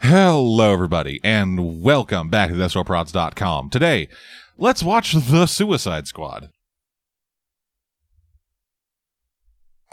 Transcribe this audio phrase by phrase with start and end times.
[0.00, 3.68] Hello, everybody, and welcome back to TheSWordProds.com.
[3.68, 4.08] Today,
[4.56, 6.50] let's watch The Suicide Squad.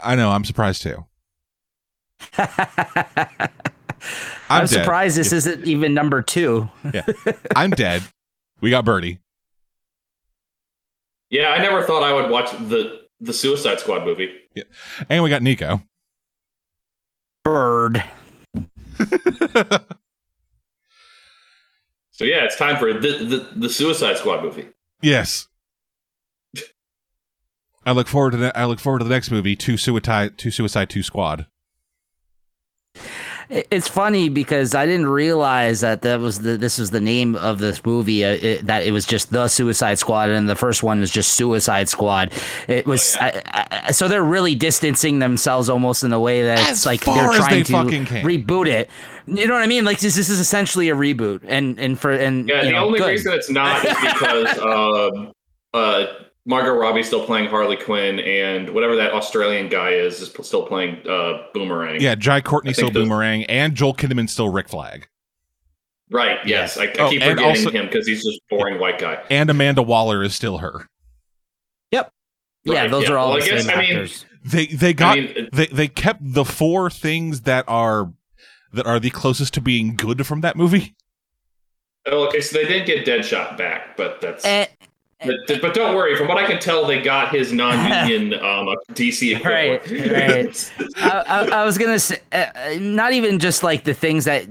[0.00, 1.06] I know, I'm surprised too.
[2.38, 2.52] I'm,
[4.48, 6.70] I'm, surprised this isn't even number two.
[6.94, 7.04] Yeah.
[7.56, 8.04] I'm dead.
[8.60, 9.18] We got Birdie.
[11.30, 14.32] Yeah, I never thought I would watch the the Suicide Squad movie.
[14.54, 14.64] Yeah.
[15.10, 15.82] And we got Nico.
[17.42, 18.04] Bird.
[22.10, 24.68] So yeah, it's time for the the, the Suicide Squad movie.
[25.02, 25.48] yes.
[27.84, 28.56] I look forward to that.
[28.56, 31.46] I look forward to the next movie, Two Suicide, Two Suicide, Two Squad.
[33.48, 37.34] It- It's funny because I didn't realize that that was the this was the name
[37.36, 38.24] of this movie.
[38.24, 41.34] Uh, it, that it was just the Suicide Squad, and the first one was just
[41.34, 42.32] Suicide Squad.
[42.66, 43.42] It was I,
[43.86, 47.32] I, so they're really distancing themselves almost in a way that As it's like they're
[47.32, 47.72] trying they to
[48.22, 48.90] reboot it.
[49.28, 49.84] You know what I mean?
[49.84, 52.98] Like this, this is essentially a reboot, and and for and Yeah, the know, only
[52.98, 53.08] good.
[53.10, 55.32] reason it's not is because um,
[55.74, 56.06] uh,
[56.48, 61.06] Margot Robbie's still playing Harley Quinn, and whatever that Australian guy is is still playing
[61.08, 62.00] uh, Boomerang.
[62.00, 65.08] Yeah, Jai Courtney still those- Boomerang, and Joel Kinnaman still Rick Flag,
[66.08, 66.38] Right.
[66.46, 69.22] Yes, I, I Oh, keep forgetting also- him because he's just boring white guy.
[69.28, 70.88] and Amanda Waller is still her.
[71.90, 72.12] Yep.
[72.64, 73.14] Yeah, those yeah.
[73.14, 74.24] are all Well, the I guess- same I mean, actors.
[74.44, 78.12] They they got I mean, they they kept the four things that are
[78.72, 80.94] that are the closest to being good from that movie.
[82.06, 84.44] oh, okay, so they didn't get Deadshot back, but that's.
[84.44, 84.66] Eh,
[85.24, 86.14] but, but don't worry.
[86.16, 90.72] From what I can tell, they got his non-union um, DC Right, equivalent.
[90.78, 90.92] right.
[90.98, 94.44] I, I, I was gonna say, uh, uh, not even just like the things that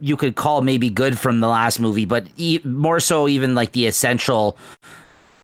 [0.00, 3.72] you could call maybe good from the last movie, but e- more so even like
[3.72, 4.56] the essential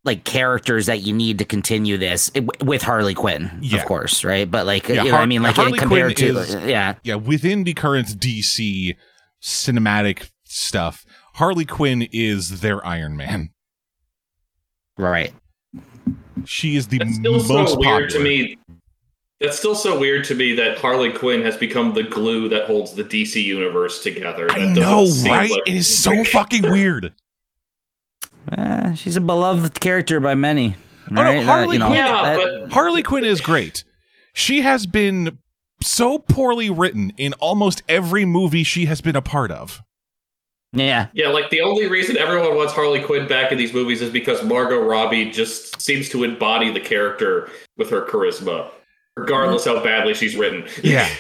[0.05, 3.79] like characters that you need to continue this i- with Harley Quinn, Yeah.
[3.81, 4.49] of course, right?
[4.49, 6.95] But like, Yeah, you know, Har- I mean, like Harley compared Quinn to, is- yeah,
[7.03, 8.95] Yeah, within the current DC
[9.43, 13.51] cinematic stuff, Harley Quinn is their Iron Man.
[14.99, 15.33] Right.
[16.45, 17.97] She is the That's still most so popular.
[17.99, 18.59] weird to me.
[19.41, 22.93] That's still so weird to me that Harley Quinn has become the glue that holds
[22.95, 24.51] the DC universe together.
[24.51, 25.51] I That doesn't know, right?
[25.51, 27.13] like- It is so fucking weird.
[28.51, 30.77] Uh, she's a beloved character by many.
[31.11, 31.39] Oh no, right?
[31.39, 33.85] Uh, Harley you know, Quinn- Yeah, that- but Harley Quinn is great.
[34.33, 35.39] She has been
[35.83, 39.83] so poorly written in almost every movie she has been a part of.
[40.73, 44.11] Yeah, yeah, like the only reason everyone wants Harley Quinn back in these movies is
[44.11, 48.71] because Margot Robbie just seems to embody the character with her charisma,
[49.17, 50.67] regardless how badly she's written.
[50.83, 51.09] Yeah.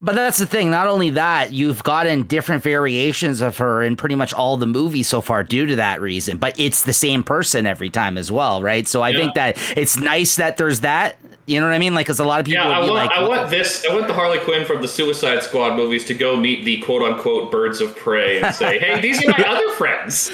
[0.00, 0.70] But that's the thing.
[0.70, 5.08] Not only that, you've gotten different variations of her in pretty much all the movies
[5.08, 6.36] so far due to that reason.
[6.36, 8.86] But it's the same person every time as well, right?
[8.86, 9.18] So I Yeah.
[9.18, 11.16] think that it's nice that there's that.
[11.46, 11.94] You know what I mean?
[11.94, 13.84] Like, because a lot of people Yeah, I would be want, like, I want this.
[13.88, 17.02] I want the Harley Quinn from the Suicide Squad movies to go meet the quote
[17.02, 20.30] unquote birds of prey and say, "Hey, these are my other friends."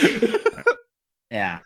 [1.30, 1.58] yeah,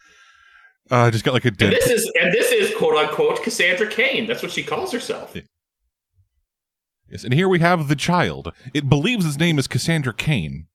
[0.91, 3.87] Uh, I just got like a And this is and this is quote unquote Cassandra
[3.87, 4.27] Kane.
[4.27, 5.37] That's what she calls herself.
[7.11, 8.53] Yes, and here we have the child.
[8.72, 10.69] It believes his name is Cassandra Kane.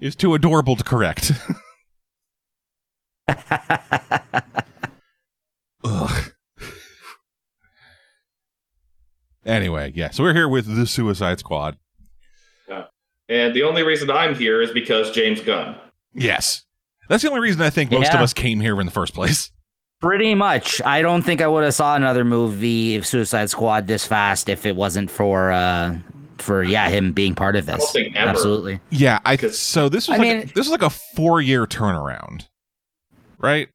[0.00, 1.32] Is too adorable to correct.
[9.46, 11.76] Anyway, yeah, so we're here with the Suicide Squad.
[13.28, 15.76] And the only reason I'm here is because James Gunn.
[16.12, 16.64] Yes.
[17.08, 19.52] That's the only reason I think most of us came here in the first place.
[20.00, 20.82] pretty much.
[20.82, 24.66] I don't think I would have saw another movie of Suicide Squad this fast if
[24.66, 25.96] it wasn't for, uh,
[26.38, 27.84] for yeah, him being part of I this.
[27.84, 28.30] don't think ever.
[28.30, 28.80] Absolutely.
[28.90, 32.48] Yeah, I so this was I like mean- this was like a four year turnaround.
[33.38, 33.68] Right?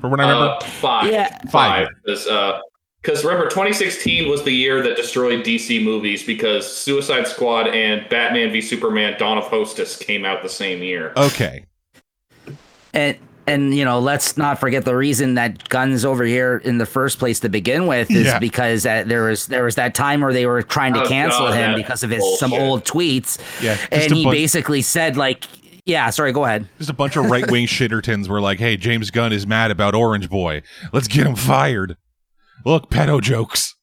[0.00, 0.56] For what I remember?
[0.56, 1.12] Uh, five.
[1.12, 1.38] Yeah.
[1.52, 1.86] Five.
[2.04, 2.58] Because uh,
[3.02, 8.52] 'cause remember, 2016 was the year that destroyed DC movies because Suicide Squad and Batman
[8.52, 11.12] v Superman: Dawn of Hostess came out the same year.
[11.16, 11.64] okay.
[12.94, 16.86] And and you know, let's not forget the reason that Gunn's over here in the
[16.86, 18.38] first place to begin with is Yeah.
[18.38, 21.48] because uh, there was there was that time where they were trying to Oh, cancel
[21.48, 23.76] God, him because of his some old tweets, Yeah.
[23.90, 25.44] and he bunch- basically said like,
[25.86, 26.68] yeah, sorry, go ahead.
[26.78, 29.94] Just a bunch of right wing shittertons were like, hey, James Gunn is mad about
[29.96, 30.62] Orange Boy.
[30.92, 31.96] Let's get him fired.
[32.64, 33.74] Look, pedo jokes.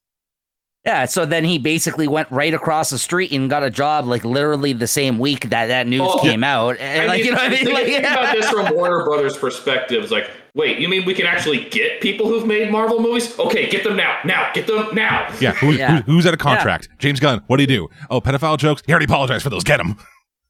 [0.86, 4.24] Yeah, so then he basically went right across the street and got a job like
[4.24, 6.78] literally the same week that that news Oh, came out.
[6.80, 7.66] And, like you know what I mean?
[7.66, 10.02] think, Like, think about this from Warner Brothers' perspective.
[10.02, 13.38] It's like, wait, you mean we can actually get people who've made Marvel movies?
[13.38, 15.31] Okay, get them now, now, get them now.
[15.42, 16.02] Yeah, who, Yeah.
[16.04, 16.88] Who, who's at a contract?
[16.98, 17.44] James Gunn.
[17.48, 17.90] What do you do?
[18.10, 18.81] Oh, pedophile jokes?
[18.86, 19.66] He already apologized for those.
[19.66, 19.98] Get him.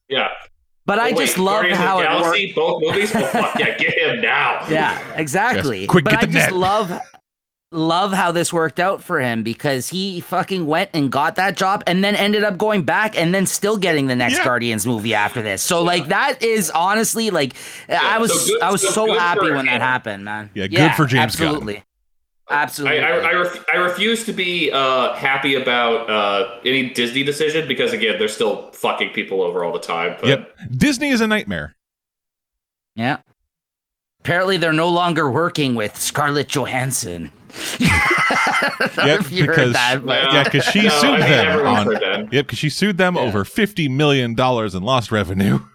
[0.10, 0.28] Yeah.
[0.86, 2.56] but I Oh, wait, just love Guardians how the it worked.
[2.56, 3.12] Both movies.
[3.16, 4.64] Oh, fuck yeah, get him now.
[4.70, 5.88] Yeah, exactly.
[5.88, 6.56] Quick, but get I the just net.
[6.56, 7.00] love
[7.72, 11.84] love how this worked out for him because he fucking went and got that job
[11.86, 14.44] and then ended up going back and then still getting the next Yeah.
[14.46, 15.62] Guardians movie after this.
[15.62, 17.54] So like that is honestly like
[17.88, 20.50] I was so good- I was so so, happy for when that happened, man.
[20.56, 21.48] Yeah, good for James Gunn.
[21.48, 21.84] absolutely.
[22.52, 23.00] Absolutely.
[23.02, 27.68] I, I, I, ref- I refuse to be uh, happy about uh, any Disney decision
[27.68, 30.16] because again, they're still fucking people over all the time.
[30.20, 30.58] But Yep.
[30.76, 31.76] Disney is a nightmare.
[32.96, 33.18] yeah.
[34.22, 37.32] Apparently they're no longer working with Scarlett Johansson.
[38.98, 41.92] Yep, if you heard because that, but- yeah, because she No, sued I them on.
[41.92, 43.22] Yep, because she sued them Yeah.
[43.22, 45.60] over fifty million dollars in lost revenue.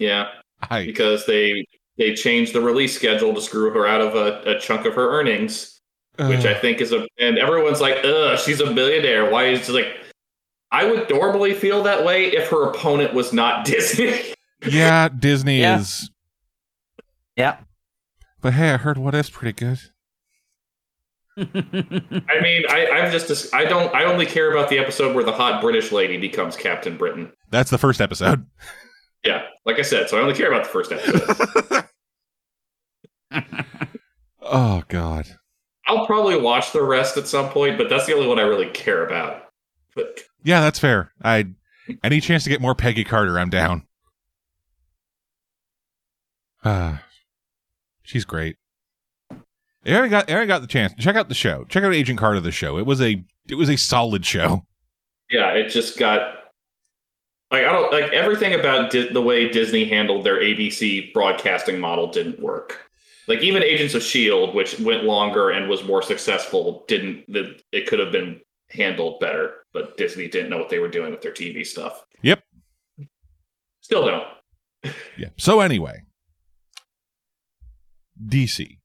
[0.00, 0.28] Yeah,
[0.68, 1.64] I because they
[1.96, 5.10] they changed the release schedule to screw her out of a, a chunk of her
[5.12, 5.80] earnings,
[6.18, 7.06] which I think is a.
[7.20, 9.30] And everyone's like, "Ugh, she's a billionaire.
[9.30, 9.86] Why is she like?"
[10.72, 14.34] I would normally feel that way if her opponent was not Disney.
[14.66, 15.78] yeah, Disney Yeah.
[15.78, 16.10] is.
[17.36, 17.58] yeah.
[18.40, 19.78] But hey, I heard what if's pretty good.
[21.38, 25.32] I mean, I, I'm just I don't I only care about the episode where the
[25.32, 27.32] hot British lady becomes Captain Britain.
[27.50, 28.46] That's the first episode.
[29.22, 31.84] Yeah, like I said, so I only care about the first episode.
[34.40, 35.26] oh God.
[35.86, 38.70] I'll probably watch the rest at some point, but that's the only one I really
[38.70, 39.42] care about.
[39.94, 41.12] But Yeah, that's fair.
[41.22, 41.48] I
[42.02, 43.86] any chance to get more Peggy Carter, I'm down.
[46.64, 47.02] Ah,
[48.02, 48.56] she's great.
[49.86, 50.92] Aaron got Aaron got the chance.
[50.98, 51.64] Check out the show.
[51.64, 52.40] Check out Agent Carter.
[52.40, 52.78] The show.
[52.78, 54.64] It was a it was a solid show.
[55.30, 56.34] yeah, it just got
[57.50, 62.08] like I don't like everything about Di- the way Disney handled their ABC broadcasting model
[62.08, 62.90] didn't work.
[63.26, 67.24] Like even Agents of Shield, which went longer and was more successful, didn't.
[67.32, 68.40] The, it could have been
[68.70, 72.04] handled better, but Disney didn't know what they were doing with their TV stuff.
[72.22, 72.42] Yep.
[73.80, 74.24] Still don't.
[75.18, 75.28] Yeah.
[75.36, 76.04] So anyway,
[78.24, 78.78] DC.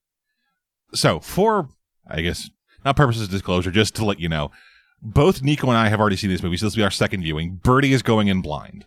[0.95, 1.69] So for
[2.07, 2.49] I guess
[2.83, 4.51] not purposes of disclosure, just to let you know,
[5.01, 7.21] both Nico and I have already seen this movie, so this will be our second
[7.21, 7.59] viewing.
[7.63, 8.85] Birdie is going in blind.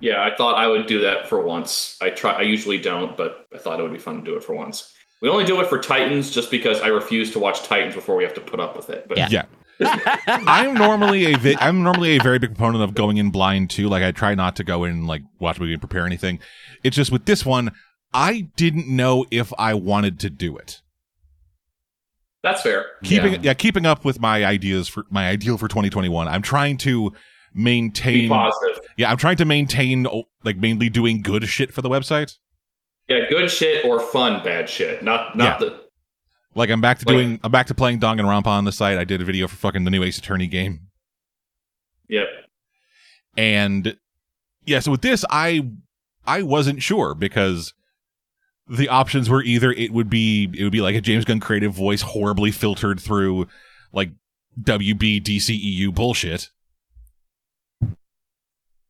[0.00, 1.96] Yeah, I thought I would do that for once.
[2.00, 2.32] I try.
[2.32, 4.92] I usually don't, but I thought it would be fun to do it for once.
[5.20, 8.22] We only do it for Titans just because I refuse to watch Titans before we
[8.22, 9.08] have to put up with it.
[9.08, 9.28] But Yeah.
[9.30, 9.44] Yeah.
[10.26, 13.88] I'm normally a vi- I'm normally a very big proponent of going in blind too.
[13.88, 16.40] Like I try not to go in and like watch a movie and prepare anything.
[16.82, 17.72] It's just with this one,
[18.12, 20.80] I didn't know if I wanted to do it.
[22.42, 22.86] that's fair.
[23.04, 23.40] Keeping yeah.
[23.42, 26.26] yeah, keeping up with my ideas for my ideal for 2021.
[26.28, 27.16] I'm trying to be
[27.54, 28.82] maintain positive.
[28.96, 32.36] Yeah, I'm trying to maintain oh, like mainly doing good shit for the website.
[33.08, 35.02] Yeah, good shit or fun bad shit.
[35.02, 35.68] Not not Yeah.
[35.68, 35.80] the
[36.54, 38.98] Like I'm back to Like- doing I'm back to playing Danganronpa on the site.
[38.98, 40.88] I did a video for fucking the new Ace Attorney game.
[42.08, 42.26] Yep.
[43.36, 43.96] And
[44.64, 45.68] yeah, so with this, I
[46.26, 47.72] I wasn't sure because
[48.68, 51.72] the options were either it would be it would be like a James Gunn creative
[51.72, 53.48] voice horribly filtered through
[53.92, 54.10] like
[54.60, 56.50] WB DCEU bullshit,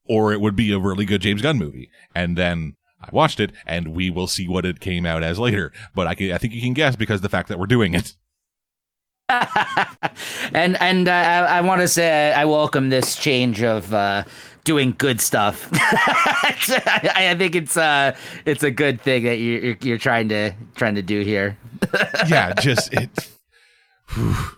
[0.08, 1.90] or it would be a really good James Gunn movie.
[2.14, 5.72] And then I watched it, and we will see what it came out as later.
[5.94, 8.14] But I can, I think you can guess because the fact that we're doing it.
[10.52, 14.24] and and uh, I, I want to say I welcome this change of uh,
[14.68, 15.66] doing good stuff.
[15.72, 20.94] I, think it's uh it's a good thing that you, you're you're trying to trying
[20.96, 21.56] to do here.
[22.28, 24.50] Yeah, just it.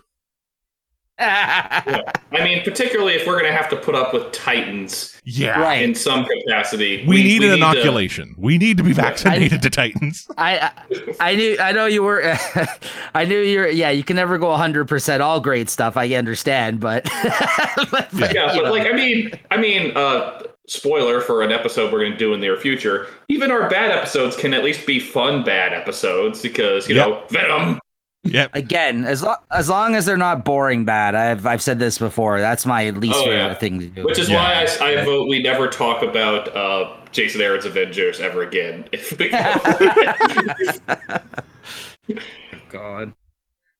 [1.21, 2.01] Yeah.
[2.31, 5.81] I mean, particularly if we're gonna have to put up with Titans Yeah, Right.
[5.83, 7.05] in some capacity.
[7.07, 8.33] We, need an to- inoculation.
[8.37, 10.27] we need to be vaccinated to Titans.
[10.37, 10.71] I, I
[11.19, 12.35] I knew I know you were
[13.15, 17.03] I knew you're yeah you can never go 100% all great stuff I understand but,
[17.91, 18.71] but, yeah, you but know.
[18.71, 22.39] like I mean, I mean, uh, spoiler for an episode we're going to do in
[22.39, 23.07] the near future.
[23.27, 27.07] Even our bad episodes can at least be fun bad episodes because you Yep.
[27.07, 27.79] know Venom.
[28.23, 28.55] Yep.
[28.55, 32.39] again as long as long as they're not boring bad I've I've said this before
[32.39, 33.53] that's my least Oh, favorite yeah.
[33.55, 34.35] thing to do Which is Yeah.
[34.35, 38.85] why I, I vote we never talk about uh, Jason Aaron's Avengers ever again.
[38.91, 39.29] If we
[42.69, 43.13] God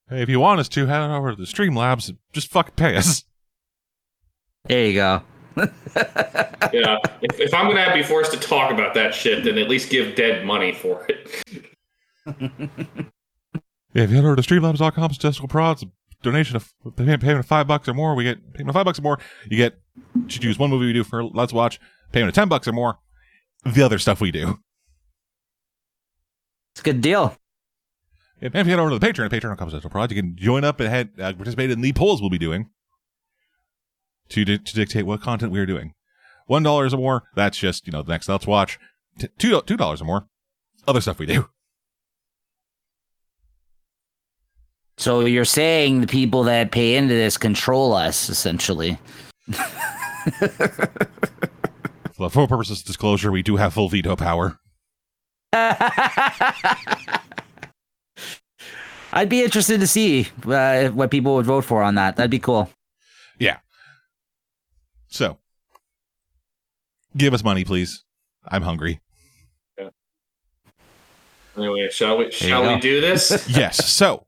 [0.10, 2.14] Hey, if you want us to, head over to the Streamlabs.
[2.34, 3.24] Just fucking pay us.
[4.66, 5.22] there you go
[5.58, 9.90] yeah, if, if I'm gonna be forced to talk about that shit, then at least
[9.90, 11.44] give dead money for it.
[13.94, 15.86] Yeah, if you head over to streamlabs.com, statistical prods,
[16.24, 19.00] donation of payment, payment of five bucks or more, we get payment of five bucks
[19.00, 19.20] or more.
[19.50, 19.80] You get
[20.30, 21.80] to choose one movie we do for Let's Watch,
[22.12, 23.00] payment of ten bucks or more.
[23.66, 24.60] The other stuff we do.
[26.74, 27.38] it's a good deal
[28.42, 30.64] And if you head over to the Patreon, at patreon.com slash prod, you can join
[30.64, 32.70] up and head, uh, participate in the polls we'll be doing
[34.30, 35.94] to, di- to dictate what content we are doing.
[36.48, 38.80] One dollar or more, that's just, you know, the next Let's Watch.
[39.20, 40.28] T- two two dollars or more,
[40.88, 41.50] other stuff we do.
[45.02, 49.00] So you're saying the people that pay into this control us, essentially.
[52.30, 54.60] For purposes of disclosure, we do have full veto power.
[59.12, 62.18] I'd be interested to see uh, what people would vote for on that.
[62.18, 62.70] That'd be cool.
[63.40, 63.58] Yeah.
[65.08, 65.40] So,
[67.18, 68.04] give us money, please.
[68.48, 69.02] I'm hungry.
[71.58, 72.30] Anyway, shall we?
[72.30, 72.76] Shall go.
[72.76, 73.48] we do this?
[73.50, 73.92] yes.
[73.92, 74.28] So,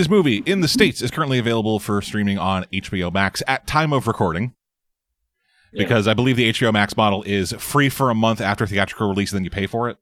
[0.00, 3.92] this movie in the states is currently available for streaming on HBO Max at time
[3.92, 4.54] of recording.
[5.72, 5.84] Yeah.
[5.84, 9.30] Because I believe the HBO Max model is free for a month after theatrical release,
[9.30, 9.98] and then you pay for it.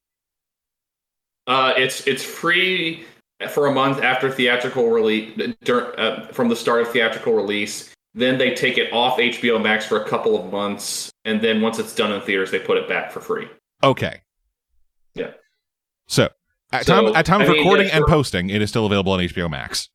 [1.48, 3.04] Uh, it's it's free
[3.50, 7.92] for a month after theatrical release, dur- uh, from the start of theatrical release.
[8.14, 11.80] Then they take it off HBO Max for a couple of months, and then once
[11.80, 13.48] it's done in theaters, they put it back for free.
[13.82, 14.22] Okay.
[15.14, 15.32] Yeah.
[16.06, 16.28] So,
[16.72, 18.86] at So, time at time of I mean, recording yeah, and posting, it is still
[18.86, 19.88] available on HBO Max.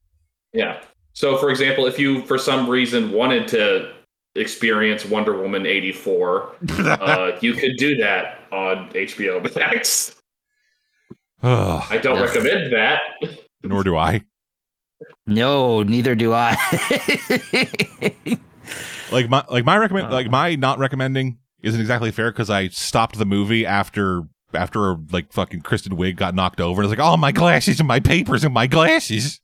[0.53, 0.82] Yeah.
[1.13, 3.94] So, for example, if you for some reason wanted to
[4.36, 10.15] experience Wonder Woman eighty four, uh, you could do that on HBO Max.
[11.44, 12.24] Ugh, I don't Yeah.
[12.24, 13.01] recommend that.
[13.63, 14.22] nor do I.
[15.27, 16.56] No, neither do I.
[19.12, 23.20] Like my like my recommend like my not recommending isn't exactly fair because I stopped
[23.20, 24.24] the movie after
[24.55, 27.79] after like fucking Kristen Wiig got knocked over and I was like, oh my glasses
[27.79, 29.39] and my papers and my glasses.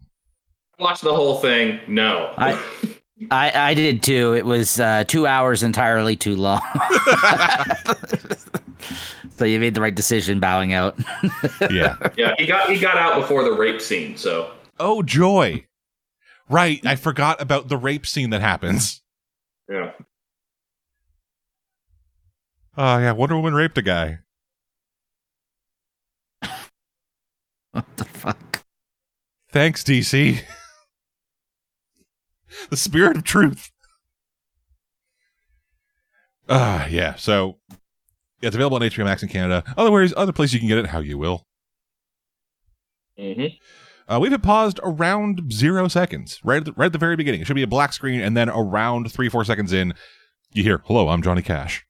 [0.79, 1.79] Watch the whole thing.
[1.87, 2.33] No.
[2.37, 2.63] I-
[3.31, 4.33] I, I did too.
[4.33, 6.61] It was uh, two hours entirely too long.
[9.35, 10.97] so you made the right decision bowing out.
[11.69, 11.97] Yeah.
[12.15, 14.15] yeah, he got he got out before the rape scene.
[14.15, 15.65] So oh joy.
[16.49, 16.79] Right.
[16.85, 19.01] I forgot about the rape scene that happens.
[19.69, 19.91] yeah.
[22.77, 24.19] Oh yeah, Wonder Woman raped a guy.
[27.71, 28.63] What the fuck?
[29.51, 30.41] Thanks, DC.
[32.69, 33.71] the spirit of truth.
[36.47, 37.15] Ah, yeah.
[37.15, 37.57] So
[38.41, 39.63] yeah, it's available on HBO Max in Canada.
[39.77, 41.45] Otherwise, other places you can get it how you will.
[43.17, 43.45] hmm
[44.07, 47.41] Uh, we've hit paused around zero seconds, right at, the, right at the very beginning.
[47.41, 49.93] It should be a black screen, and then around three, four seconds in,
[50.51, 51.85] you hear, "Hello, I'm Johnny Cash."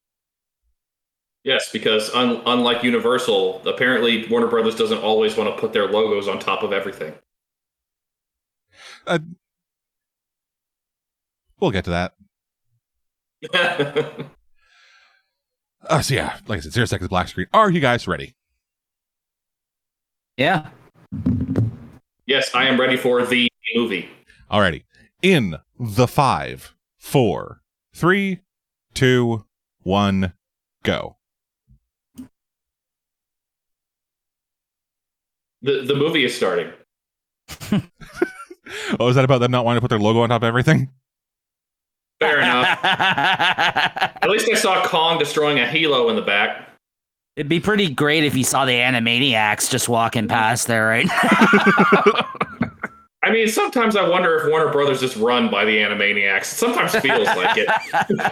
[1.44, 6.28] Yes, because un- unlike Universal, apparently Warner Brothers doesn't always want to put their logos
[6.28, 7.14] on top of everything.
[11.60, 12.14] We'll get to that.
[15.88, 17.48] Uh, so yeah, like I said, zero seconds black screen.
[17.54, 18.36] Are you guys ready?
[20.38, 20.70] Yeah.
[22.26, 24.10] yes, I am ready for the movie.
[24.52, 24.84] Alrighty.
[25.22, 27.62] In the five, four,
[27.94, 28.40] three,
[28.94, 29.46] two,
[29.84, 30.34] one,
[30.84, 31.16] go.
[35.62, 36.72] The the movie is starting.
[39.00, 40.90] Oh, is that about them not wanting to put their logo on top of everything?
[42.20, 42.80] Fair enough.
[42.84, 46.70] At least I saw Kong destroying a helo in the back.
[47.36, 51.08] It'd be pretty great if you saw the Animaniacs just walking past there, right?
[53.24, 56.42] I mean, sometimes I wonder if Warner Brothers is run by the Animaniacs.
[56.42, 57.70] It sometimes feels like it.
[58.20, 58.30] Uh,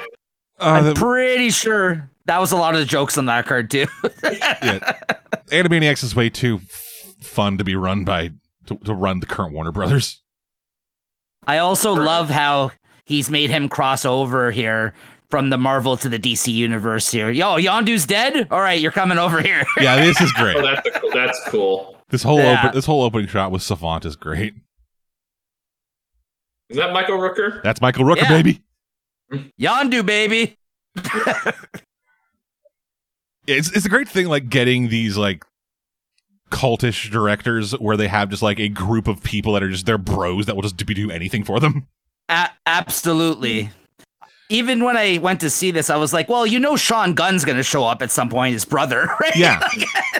[0.59, 3.85] I'm the, pretty sure that was a lot of the jokes on that card too.
[4.23, 4.97] yeah.
[5.47, 6.83] Animaniacs is way too f-
[7.19, 8.31] fun to be run by
[8.67, 10.21] to, to run the current Warner Brothers.
[11.45, 12.71] I also love how
[13.05, 14.93] he's made him cross over here
[15.29, 17.29] from the Marvel to the DC universe here.
[17.29, 18.47] Yo, Yondu's dead?
[18.51, 19.63] All right, you're coming over here.
[19.79, 20.57] Yeah, this is great.
[20.57, 21.97] Oh, that's a, that's cool.
[22.09, 22.59] This whole Yeah.
[22.65, 24.53] open, this whole opening shot with Savant is great.
[26.69, 27.61] Is that Michael Rooker?
[27.63, 28.29] That's Michael Rooker, Yeah.
[28.29, 28.61] baby.
[29.59, 30.57] Yondu, baby.
[33.47, 35.45] It's it's a great thing, like getting these like
[36.49, 39.97] cultish directors where they have just like a group of people that are just their
[39.97, 41.87] bros that will just do, do anything for them.
[42.29, 43.69] A- absolutely.
[44.49, 47.43] Even when I went to see this, I was like, well, you know, Sean Gunn's
[47.43, 49.35] going to show up at some point, his brother, right?
[49.35, 49.67] Yeah.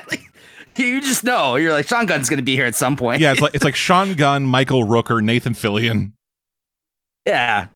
[0.09, 0.21] Like,
[0.75, 1.55] you just know.
[1.55, 3.19] You're like, Sean Gunn's going to be here at some point.
[3.19, 6.11] Yeah, it's like it's like Sean Gunn, Michael Rooker, Nathan Fillion.
[7.25, 7.67] Yeah.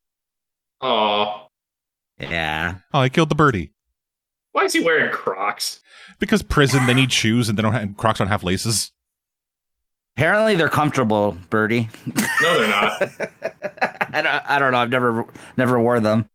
[0.82, 1.48] Oh.
[2.20, 2.76] Yeah.
[2.94, 3.72] Oh, he killed the birdie
[4.52, 5.80] Why is he wearing Crocs?
[6.22, 8.94] Because prison they need shoes and they don't have Crocs don't have laces.
[10.16, 11.90] Apparently they're comfortable, Birdie.
[12.06, 13.02] No, they're not.
[14.14, 14.78] I don't, I don't know.
[14.78, 15.26] I've never
[15.58, 16.30] never wore them.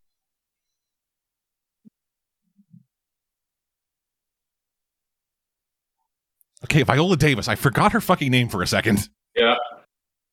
[6.65, 7.49] Okay, Viola Davis.
[7.49, 9.09] I forgot her fucking name for a second.
[9.37, 9.55] Yeah.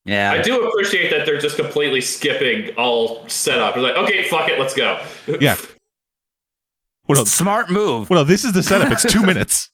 [0.04, 0.32] Yeah.
[0.32, 3.74] I do appreciate that they're just completely skipping all setup.
[3.74, 5.00] They're like, okay, fuck it, let's go.
[5.40, 5.56] Yeah.
[7.06, 8.08] Well, no, Smart move.
[8.08, 8.90] well, no, this is the setup.
[8.92, 9.70] It's two minutes.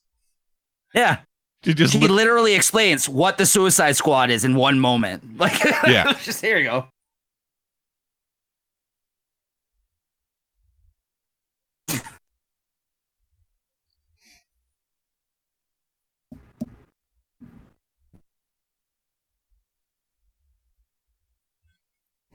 [0.93, 1.19] Yeah.
[1.63, 5.23] Just She lit- literally explains what the Suicide Squad is in one moment.
[5.39, 6.13] Like, Yeah.
[6.23, 6.87] just here you go.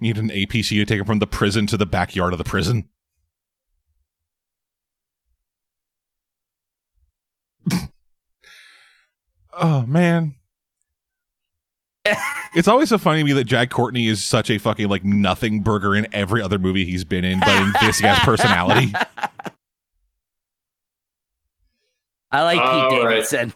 [0.00, 2.88] need an APC to take him from the prison to the backyard of the prison.
[9.58, 10.34] Oh man.
[12.54, 15.60] it's always so funny to me that Jai Courtney is such a fucking like nothing
[15.62, 18.92] burger in every other movie he's been in, but in this he has personality.
[22.30, 23.10] I like All Pete right.
[23.14, 23.54] Davidson.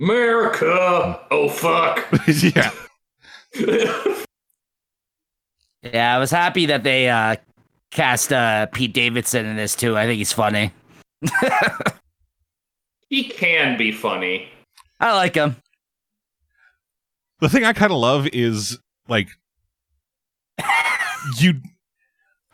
[0.00, 1.20] America.
[1.30, 2.06] Oh fuck.
[2.42, 2.70] yeah.
[5.82, 7.36] Yeah, I was happy that they uh,
[7.90, 9.96] cast uh, Pete Davidson in this too.
[9.96, 10.72] I think he's funny.
[13.10, 14.48] he can be funny.
[14.98, 15.56] I like him.
[17.40, 19.28] The thing I kind of love is like
[21.38, 21.54] you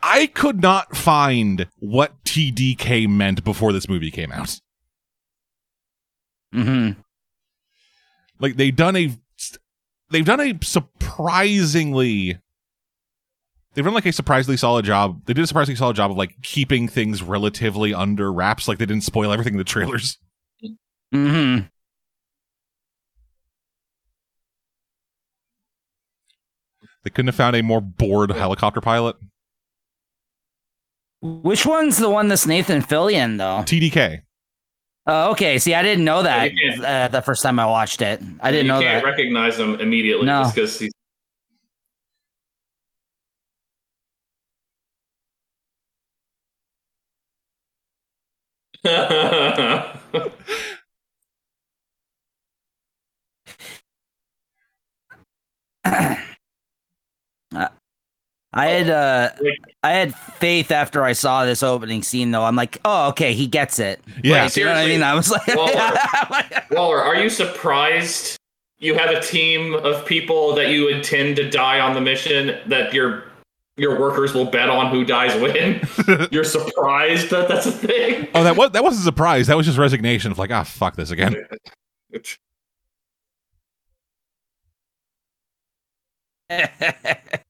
[0.01, 4.59] I could not find what TDK meant before this movie came out.
[6.53, 6.91] hmm
[8.39, 9.11] Like they've done a
[10.09, 12.39] they've done a surprisingly
[13.73, 15.21] they've done like a surprisingly solid job.
[15.25, 18.85] They did a surprisingly solid job of like keeping things relatively under wraps like they
[18.85, 20.17] didn't spoil everything in the trailers.
[21.11, 21.57] Hmm
[27.03, 29.15] They couldn't have found a more bored helicopter pilot.
[31.21, 33.63] Which one's the one that's Nathan Fillion though?
[33.65, 34.21] TDK.
[35.07, 35.57] Oh, okay.
[35.57, 38.21] See, I didn't know that You uh, the first time I watched it.
[38.41, 39.09] I didn't you know can't that.
[39.09, 40.43] recognize him immediately No.
[40.43, 40.91] just because he's.
[58.57, 59.29] I had uh,
[59.83, 62.43] I had faith after I saw this opening scene though.
[62.43, 64.01] I'm like, oh, okay, he gets it.
[64.23, 64.45] Yeah.
[64.45, 65.03] Like, you know what I mean?
[65.03, 65.93] I was like, Waller.
[66.71, 68.37] Waller, are you surprised
[68.79, 72.93] you have a team of people that you intend to die on the mission that
[72.93, 73.25] your
[73.75, 75.79] your workers will bet on who dies when?
[76.31, 78.27] You're surprised that that's a thing?
[78.33, 79.47] Oh, that was that wasn't a surprise.
[79.47, 81.35] That was just resignation of like, ah, fuck this again.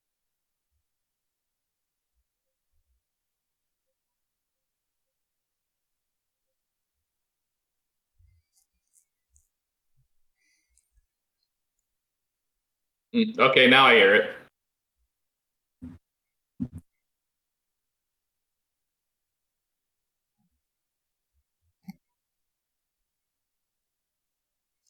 [13.40, 14.32] okay, now I hear it.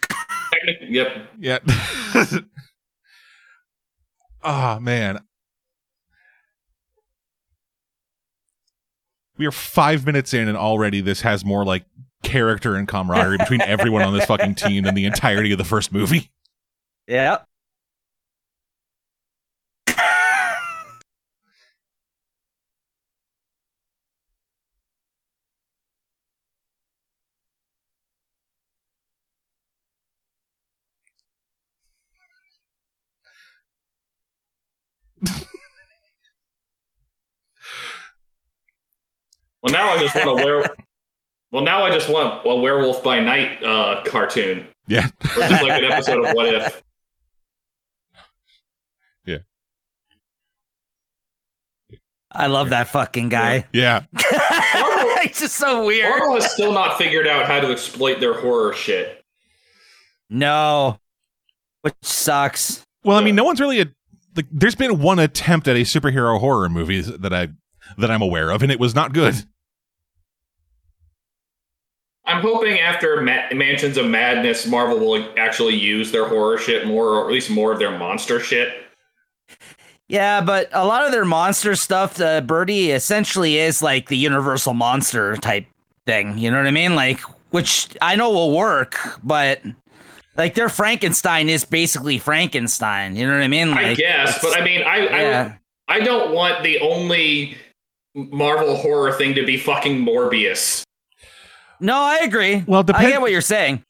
[0.89, 1.07] Yep.
[1.39, 1.59] Yeah.
[4.49, 5.19] Ah, man.
[9.37, 11.83] We are five minutes in, and already this has more like
[12.23, 15.91] character and camaraderie between everyone on this fucking team than the entirety of the first
[15.91, 16.31] movie.
[17.07, 17.39] yeah.
[39.71, 40.65] Well, now I just want a were.
[41.51, 45.07] Well, now I just want a Werewolf by Night uh, cartoon, Yeah.
[45.23, 46.83] or just like an episode of What If.
[49.25, 49.37] Yeah.
[52.31, 53.65] I love that fucking guy.
[53.73, 54.03] Yeah.
[55.23, 56.09] He's just so weird.
[56.09, 59.23] Marvel has still not figured out how to exploit their horror shit.
[60.29, 60.99] No.
[61.81, 62.85] Which sucks.
[63.03, 63.85] Well, I mean, no one's really a
[64.35, 64.47] like.
[64.51, 67.47] There's been one attempt at a superhero horror movie that I
[67.97, 69.35] that I'm aware of, and it was not good.
[72.27, 77.09] I'm hoping after Ma- Mansions of Madness, Marvel will actually use their horror shit more,
[77.09, 78.83] or at least more of their monster shit.
[80.09, 84.73] Yeah, but a lot of their monster stuff, uh, Birdie essentially is like the universal
[84.73, 85.65] monster type
[86.05, 86.37] thing.
[86.37, 86.95] You know what I mean?
[86.95, 87.19] Like,
[87.51, 89.61] which I know will work, but
[90.37, 93.15] like their Frankenstein is basically Frankenstein.
[93.15, 93.71] You know what I mean?
[93.71, 95.53] Like, I guess, but I mean, I, yeah.
[95.87, 97.57] I I don't want the only
[98.13, 100.83] Marvel horror thing to be fucking Morbius.
[101.79, 102.63] No, I agree.
[102.67, 103.83] Well, depend- I get what you're saying.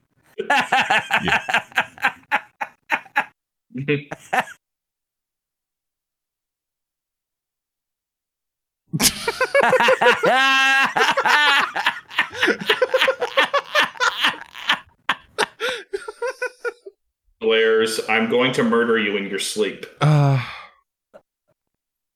[17.40, 19.86] Blair's, I'm going to murder you in your sleep.
[20.02, 20.44] Uh,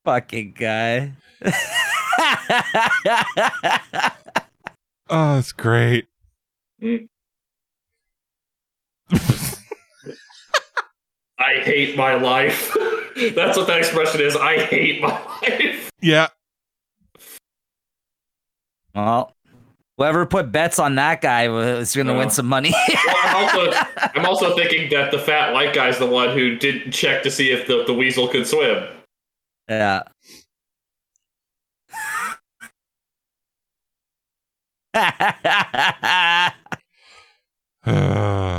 [0.03, 1.13] Fucking guy.
[5.11, 6.07] oh, it's great.
[11.39, 12.75] I hate my life.
[13.35, 14.35] That's what that expression is.
[14.35, 15.09] I hate my
[15.41, 15.89] life.
[16.01, 16.27] yeah.
[18.95, 19.33] well,
[19.97, 22.19] whoever put bets on that guy was going to Yeah.
[22.19, 22.73] win some money.
[22.87, 23.71] Well, I'm also
[24.15, 27.51] I'm also thinking that the fat white guy's the one who didn't check to see
[27.51, 28.87] if the, the weasel could swim.
[29.69, 30.03] yeah.
[34.93, 36.51] Uh,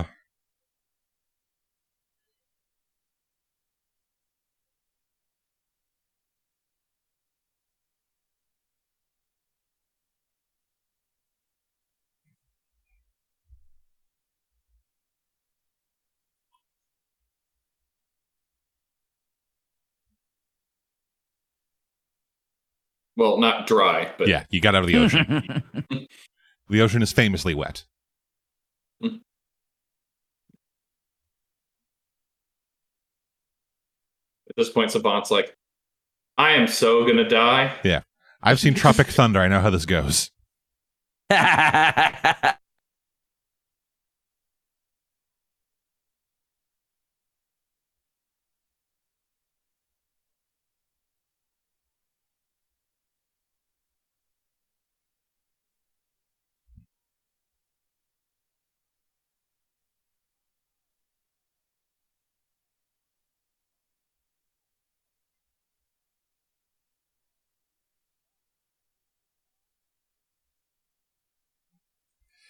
[23.22, 25.62] Well, not dry, but yeah, you got out of the ocean.
[26.68, 27.84] the ocean is famously wet.
[29.04, 29.12] at
[34.56, 35.56] this point, Savant's like,
[36.36, 37.72] I am so gonna die.
[37.84, 38.00] Yeah,
[38.42, 39.38] I've seen Tropic Thunder.
[39.38, 40.32] I know how this goes.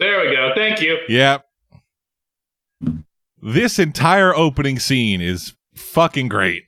[0.03, 0.51] There we go.
[0.57, 0.99] Thank you.
[1.09, 1.47] Yep.
[3.41, 6.65] This entire opening scene is fucking great.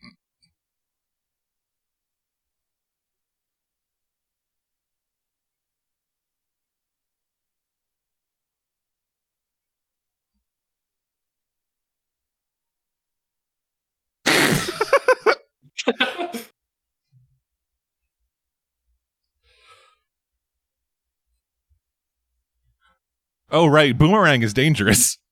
[23.55, 23.97] Oh, right.
[23.97, 25.17] Boomerang is dangerous.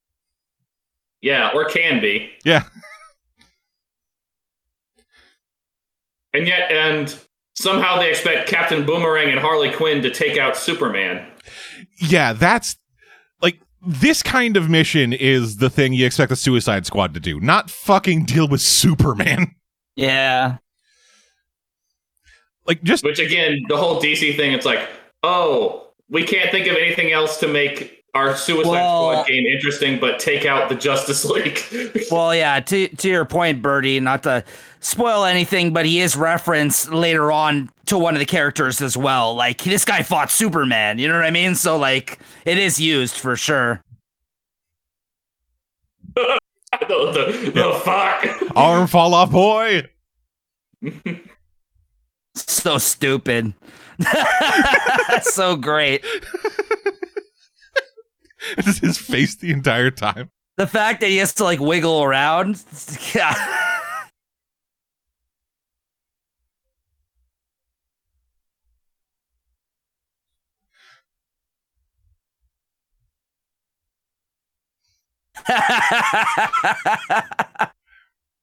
[1.24, 2.32] Yeah, or can be.
[2.44, 2.64] Yeah.
[6.34, 7.16] And yet, and
[7.54, 11.24] somehow they expect Captain Boomerang and Harley Quinn to take out Superman.
[11.96, 12.74] Yeah, that's
[13.40, 17.38] like this kind of mission is the thing you expect the Suicide Squad to do,
[17.38, 19.54] not fucking deal with Superman.
[19.94, 20.56] yeah.
[22.66, 24.88] Like just Which again, the whole DC thing, it's like,
[25.22, 29.46] oh, we can't think of anything else to make our Suicide Well- uh, Squad game
[29.46, 31.60] interesting, but take out the Justice League.
[32.10, 34.44] Well, yeah, to to your point, Birdie, not to
[34.80, 39.34] spoil anything, but he is referenced later on to one of the characters as well.
[39.34, 41.54] Like this guy fought Superman, you know what I mean?
[41.54, 43.82] So like it is used for sure.
[46.14, 46.38] the,
[46.80, 48.26] the, the fuck.
[48.56, 49.88] arm fall off boy.
[52.34, 53.52] So stupid.
[55.20, 56.02] so great.
[58.58, 60.30] It's his face the entire time.
[60.56, 62.62] The fact that he has to like wiggle around.
[63.14, 63.34] Yeah.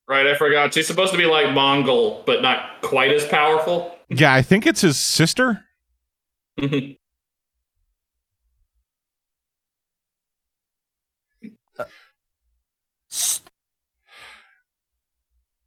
[0.10, 0.74] Right, I forgot.
[0.74, 3.96] She's supposed to be like Mongul, but not quite as powerful.
[4.10, 5.64] Yeah, I think it's his sister.
[6.60, 6.94] Mm-hmm.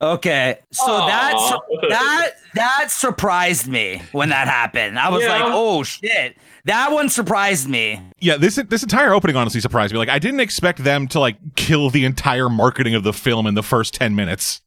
[0.03, 1.53] Okay, so that's
[1.89, 4.99] that that surprised me when that happened.
[4.99, 5.31] I was Yeah.
[5.31, 8.01] like, "Oh shit." That one surprised me.
[8.21, 9.99] Yeah, this this entire opening honestly surprised me.
[9.99, 13.55] Like I didn't expect them to like kill the entire marketing of the film in
[13.55, 14.61] the first 10 minutes.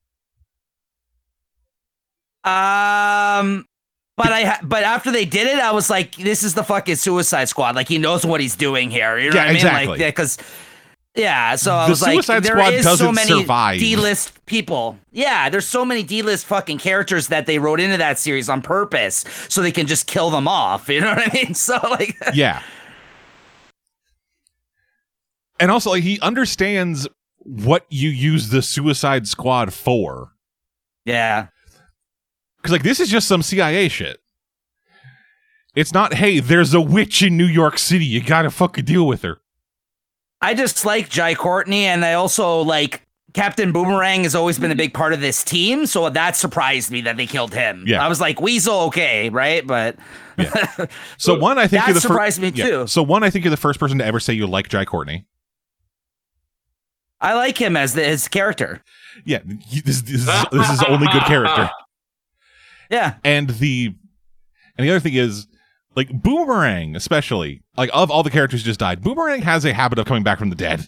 [2.43, 3.65] Um
[4.17, 6.95] but I ha- but after they did it, I was like, "This is the fucking
[6.95, 7.76] Suicide Squad.
[7.76, 9.56] Like he knows what he's doing here." You know Yeah, what I mean?
[9.58, 9.88] exactly.
[10.00, 10.45] Like, because yeah.
[11.15, 13.80] Yeah, so I The was like, Suicide there Squad is so many survive.
[13.80, 14.97] D-list people.
[15.13, 19.23] Yeah, there's so many D-list fucking characters that they wrote into that series on purpose,
[19.47, 20.89] so they can just kill them off.
[20.89, 21.54] You know what I mean?
[21.54, 22.62] So like, Yeah.
[25.60, 30.32] And also like he understands what you use the Suicide Squad for.
[31.06, 31.47] yeah,
[32.62, 34.17] Cuz like this is just some CIA shit.
[35.75, 38.06] It's not, "Hey, there's a witch in New York City.
[38.06, 39.39] You got to fucking deal with her."
[40.45, 43.01] I just like Jai Courtney, and I also like
[43.34, 47.01] Captain Boomerang has always been a big part of this team, so that surprised me
[47.01, 47.84] that they killed him.
[47.88, 48.03] Yeah.
[48.03, 49.65] I was like, Weasel, okay, right?
[49.65, 49.97] But
[50.38, 50.86] yeah.
[51.17, 52.65] So one, I think That you're the fir- surprised me, yeah.
[52.65, 52.88] too.
[52.88, 55.25] So one, I think you're the first person to ever say you like Jai Courtney.
[57.19, 58.81] I like him as the, his character.
[59.25, 61.69] Yeah, this, this is this is only good character.
[62.91, 63.15] Yeah.
[63.23, 63.95] And the
[64.77, 65.47] and the other thing is
[65.95, 69.97] like Boomerang, especially like of all the characters who just died, Boomerang has a habit
[69.99, 70.88] of coming back from the dead.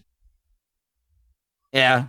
[1.72, 2.08] Yeah.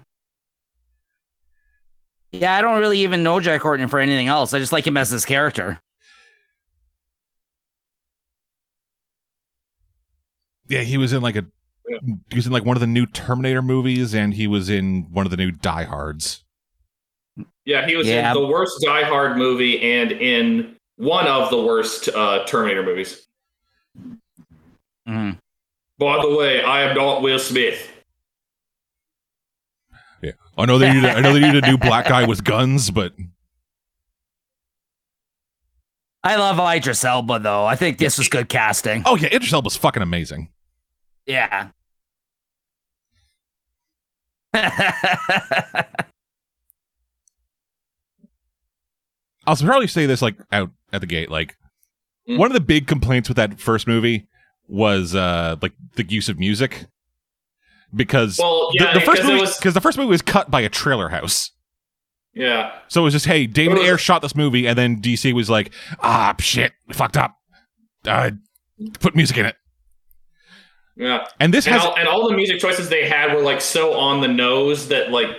[2.32, 4.52] Yeah, I don't really even know Jack Horton for anything else.
[4.52, 5.80] I just like him as his character.
[10.68, 11.46] Yeah, he was in like a
[11.88, 11.98] Yeah.
[12.28, 15.24] he was in like one of the new Terminator movies, and he was in one
[15.26, 16.44] of the new Die Hards.
[17.64, 18.32] Yeah, he was Yeah.
[18.32, 23.26] in the worst Die Hard movie and in one of the worst uh, Terminator movies.
[25.08, 25.38] Mhm.
[25.98, 27.90] By the way, I am not Will Smith.
[30.22, 32.44] Yeah, I know they need a, I know they need a new black guy with
[32.44, 33.14] guns, but
[36.22, 37.64] I love Idris Elba though.
[37.64, 39.02] I think this was good casting.
[39.06, 40.50] oh yeah, Idris Elba's fucking amazing.
[41.26, 41.70] Yeah.
[49.48, 51.30] I'll probably say this like out at the gate.
[51.30, 51.56] Like
[52.28, 52.36] Mm.
[52.36, 54.28] one of the big complaints with that first movie
[54.68, 56.84] was uh like the use of music
[57.94, 60.20] because Well, the- yeah, the, first because it movie was because the first movie was
[60.22, 61.50] cut by a trailer house.
[62.34, 62.72] yeah.
[62.88, 65.48] So it was just hey, David was- Ayer shot this movie, and then DC was
[65.48, 67.34] like, ah shit, we fucked up.
[68.06, 68.32] Uh,
[69.00, 69.56] put music in it,
[70.96, 71.26] Yeah.
[71.40, 73.94] and this And has all, and all the music choices they had were like so
[73.98, 75.30] on the nose that like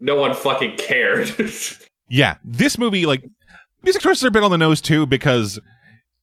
[0.00, 1.32] no one fucking cared.
[2.08, 3.24] yeah, this movie like
[3.82, 5.58] music choices are a bit on the nose too because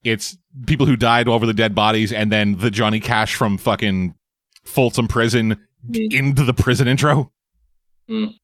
[0.03, 4.15] it's people who died over the dead bodies, and then the Johnny Cash from fucking
[4.63, 5.57] Folsom Prison
[5.89, 6.13] Mm.
[6.13, 7.31] into the prison intro.
[8.09, 8.35] Mm.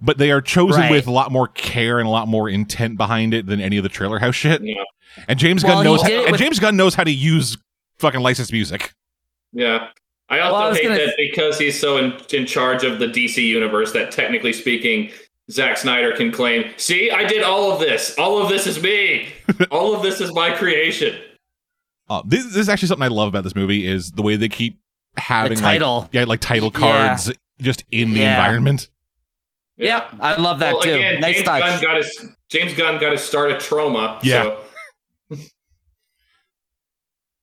[0.00, 0.90] But they are chosen Right.
[0.90, 3.82] with a lot more care and a lot more intent behind it than any of
[3.82, 4.62] the trailer house shit.
[4.64, 4.82] yeah.
[5.28, 7.58] And James Well, Gunn knows, did it and James Gunn knows how to use
[7.98, 8.92] fucking licensed music.
[9.52, 9.88] Yeah.
[10.30, 13.08] I also Well, I hate gonna- that because he's so in, in charge of the
[13.08, 15.10] DC universe that technically speaking,
[15.50, 18.16] Zack Snyder can claim, see, I did all of this.
[18.18, 19.28] All of this is me.
[19.70, 21.18] all of this is my creation.
[22.08, 24.48] Uh, this, this is actually something I love about this movie is the way they
[24.48, 24.78] keep
[25.16, 26.08] having the like title.
[26.12, 26.78] yeah like title Yeah.
[26.80, 28.36] cards just in the Yeah.
[28.36, 28.88] environment.
[29.76, 30.94] yeah, I love that Well, too.
[30.94, 31.62] again, nice James touch.
[31.62, 34.18] Gunn got his James Gunn got to start at Troma.
[34.22, 34.42] Yeah.
[34.44, 34.60] So.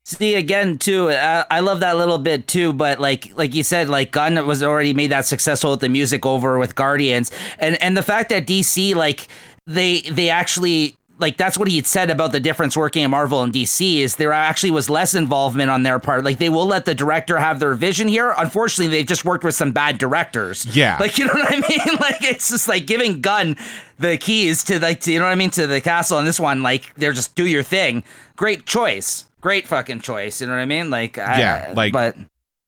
[0.09, 1.11] See again too.
[1.11, 4.63] I, I love that little bit too, but like like you said, like Gunn was
[4.63, 8.47] already made that successful with the music over with Guardians, and and the fact that
[8.47, 9.27] DC like
[9.65, 13.43] they they actually like that's what he had said about the difference working in Marvel
[13.43, 16.23] and DC is there actually was less involvement on their part.
[16.23, 18.33] Like they will let the director have their vision here.
[18.37, 20.65] Unfortunately, they've just worked with some bad directors.
[20.73, 20.95] Yeah.
[21.01, 21.97] Like you know what I mean?
[21.99, 23.57] Like it's just like giving Gunn
[23.99, 26.17] the keys to like to, you know what I mean to the castle.
[26.17, 28.05] And this one, like they're just do your thing.
[28.37, 29.25] Great choice.
[29.41, 30.41] Great fucking choice.
[30.41, 30.89] You know what I mean?
[30.89, 32.15] Like Yeah, I, like- but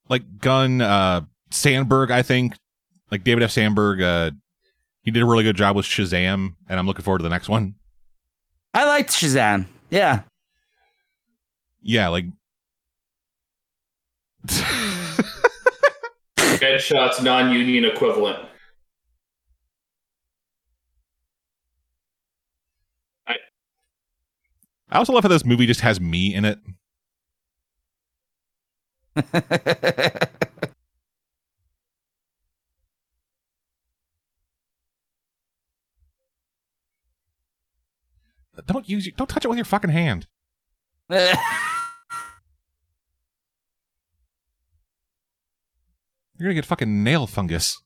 [0.08, 2.56] Like Gunn, uh, Sandberg, I think,
[3.12, 3.52] like David F.
[3.52, 4.32] Sandberg, uh,
[5.02, 7.50] he did a really good job with Shazam, and I'm looking forward to the next
[7.50, 7.76] one.
[8.74, 9.66] I liked Shazam.
[9.90, 10.22] Yeah.
[11.82, 12.26] Yeah, like
[16.38, 18.40] Deadshot's non-union equivalent.
[24.92, 26.60] I also love how this movie just has me in it.
[38.66, 40.28] Don't use don't touch it with your fucking hand.
[41.10, 41.28] You're
[46.40, 47.82] gonna get fucking nail fungus.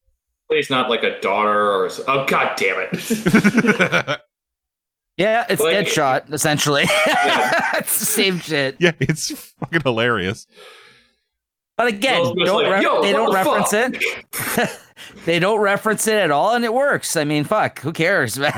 [0.50, 4.22] Please not like a daughter or s- oh god damn it.
[5.18, 6.84] yeah, it's Like- Deadshot essentially.
[7.08, 7.78] Yeah.
[7.78, 8.76] it's the same shit.
[8.80, 10.46] yeah, it's fucking hilarious.
[11.78, 14.60] But again, Well, don't like, ref- yo, they don't the reference fuck?
[14.60, 14.80] it.
[15.26, 17.16] they don't reference it at all, and it works.
[17.18, 18.52] I mean, fuck, who cares, man?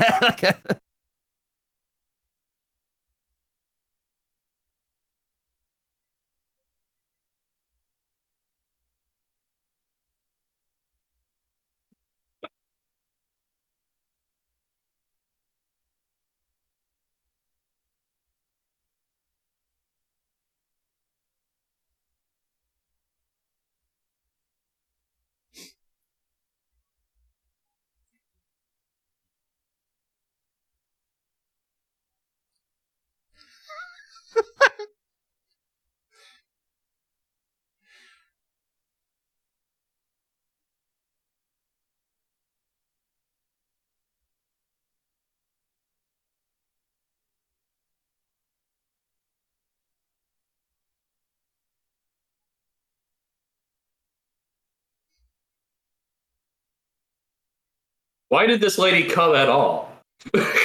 [58.28, 59.90] Why did this lady come at all?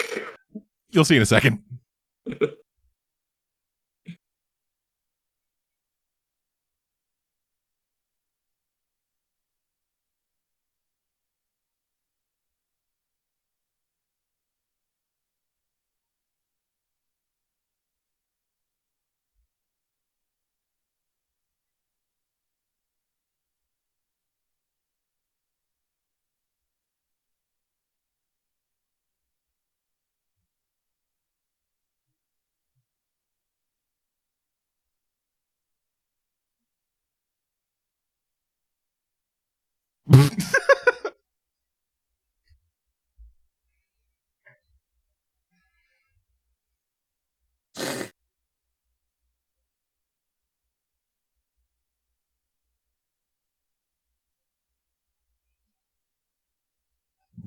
[0.91, 1.61] You'll see in a second.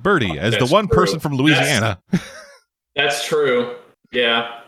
[0.04, 0.94] Birdie as the one true.
[0.94, 2.00] person from Louisiana.
[2.94, 3.74] That's true.
[4.12, 4.60] Yeah.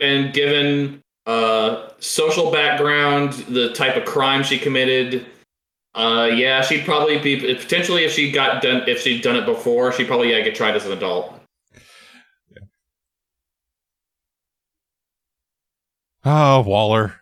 [0.00, 5.26] And given uh social background, the type of crime she committed,
[5.98, 9.92] uh yeah, she'd probably be potentially if she got done if she'd done it before,
[9.92, 11.34] she'd probably yeah, get tried as an adult.
[16.24, 17.16] Oh, Waller.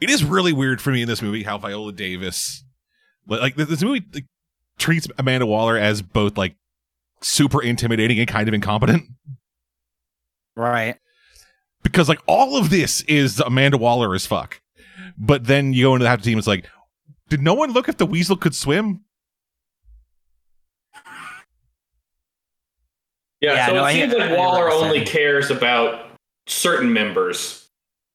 [0.00, 2.64] It is really weird for me in this movie how Viola Davis,
[3.26, 4.26] like like, this movie, like,
[4.78, 6.54] treats Amanda Waller as both like
[7.20, 9.04] super intimidating and kind of incompetent.
[10.56, 10.96] Right.
[11.84, 14.60] because like all of this is Amanda Waller as fuck.
[15.16, 16.66] But then you go into the half team, it's like,
[17.28, 19.02] did no one look if the weasel could swim?
[23.40, 26.06] Yeah, Yeah, so no, it I- seems I like hear Waller only cares about
[26.46, 27.68] certain members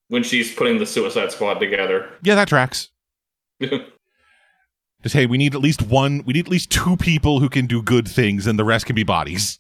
[0.10, 2.10] when she's putting the Suicide Squad together.
[2.24, 2.90] Yeah, that tracks.
[5.04, 6.24] Just hey, we need at least one.
[6.26, 8.96] We need at least two people who can do good things, and the rest can
[8.96, 9.60] be bodies.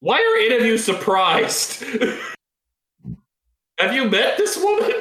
[0.00, 1.84] Why are any of you surprised?
[3.78, 4.92] Have you met this woman?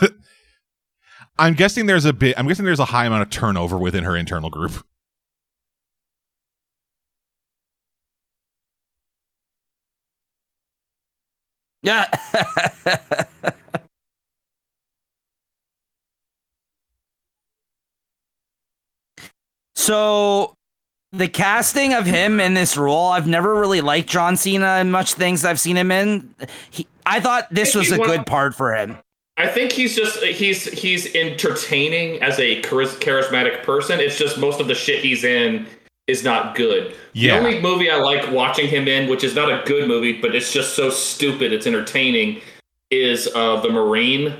[1.38, 2.38] I'm guessing there's a bit.
[2.38, 4.84] I'm guessing there's a high amount of turnover within her internal group.
[11.82, 12.06] Yeah.
[19.84, 20.54] so
[21.12, 25.14] the casting of him in this role, I've never really liked John Cena in much
[25.14, 26.34] things I've seen him in.
[26.70, 28.98] He, I thought this was a good part for him.
[29.36, 33.98] I think he's just he's he's entertaining as a charis- charismatic person.
[34.00, 35.66] It's just most of the shit he's in
[36.06, 36.94] is not good.
[37.14, 37.40] Yeah.
[37.40, 40.34] The only movie I like watching him in, which is not a good movie, but
[40.36, 42.40] it's just so stupid, it's entertaining,
[42.90, 44.34] is uh The Marine,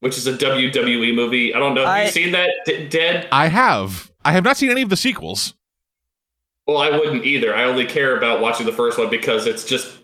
[0.00, 1.52] which is a WWE movie.
[1.54, 1.80] I don't know.
[1.84, 3.26] Have I- you seen that, D- Dead?
[3.32, 4.11] I have.
[4.24, 5.54] I have not seen any of the sequels.
[6.66, 7.54] Well, I wouldn't either.
[7.54, 9.98] I only care about watching the first one because it's just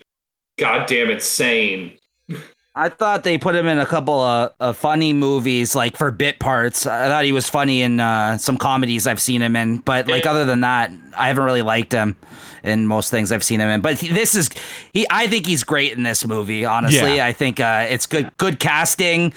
[0.59, 1.92] goddamn insane.
[2.74, 6.38] I thought they put him in a couple of, of funny movies, like for bit
[6.38, 6.87] parts.
[6.87, 10.24] I thought he was funny in uh, some comedies I've seen him in, but like
[10.24, 10.31] Yeah.
[10.31, 12.16] other than that, I haven't really liked him
[12.62, 13.81] in most things I've seen him in.
[13.81, 14.50] But he, this is
[14.92, 15.07] he.
[15.11, 16.64] I think he's great in this movie.
[16.64, 17.26] Honestly, Yeah.
[17.26, 18.37] I think uh, it's good.
[18.37, 19.33] Good casting.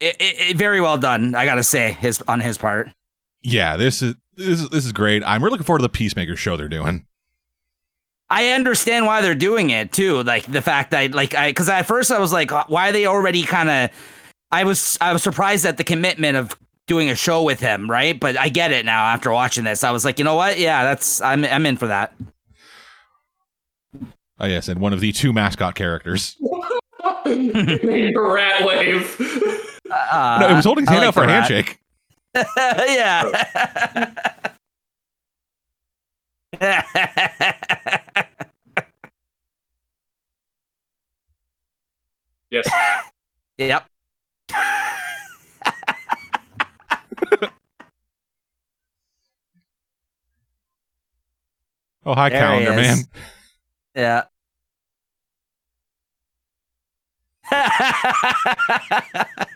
[0.00, 1.34] It, it, it- very well done.
[1.36, 2.88] I gotta say his on his part.
[3.42, 5.22] Yeah, this is this is this is great.
[5.24, 7.06] I'm really looking forward to the Peacemaker show they're doing.
[8.30, 10.22] I understand why they're doing it too.
[10.22, 13.06] Like the fact that like I because at first I was like, why are they
[13.06, 13.90] already kind of?
[14.50, 18.18] I was I was surprised at the commitment of doing a show with him, right?
[18.18, 19.84] But I get it now after watching this.
[19.84, 20.58] I was like, you know what?
[20.58, 22.14] Yeah, that's I'm I'm in for that.
[24.40, 26.36] Oh yes, and one of the two mascot characters.
[27.24, 29.16] Rat wave.
[29.90, 31.50] Uh, no, it was holding his hand like out for a rat.
[31.50, 31.78] handshake.
[32.34, 33.30] Yeah.
[42.50, 42.68] yes.
[43.58, 43.84] yep.
[52.04, 52.98] Oh hi, There calendar man.
[52.98, 53.08] is.
[53.94, 54.24] Yeah.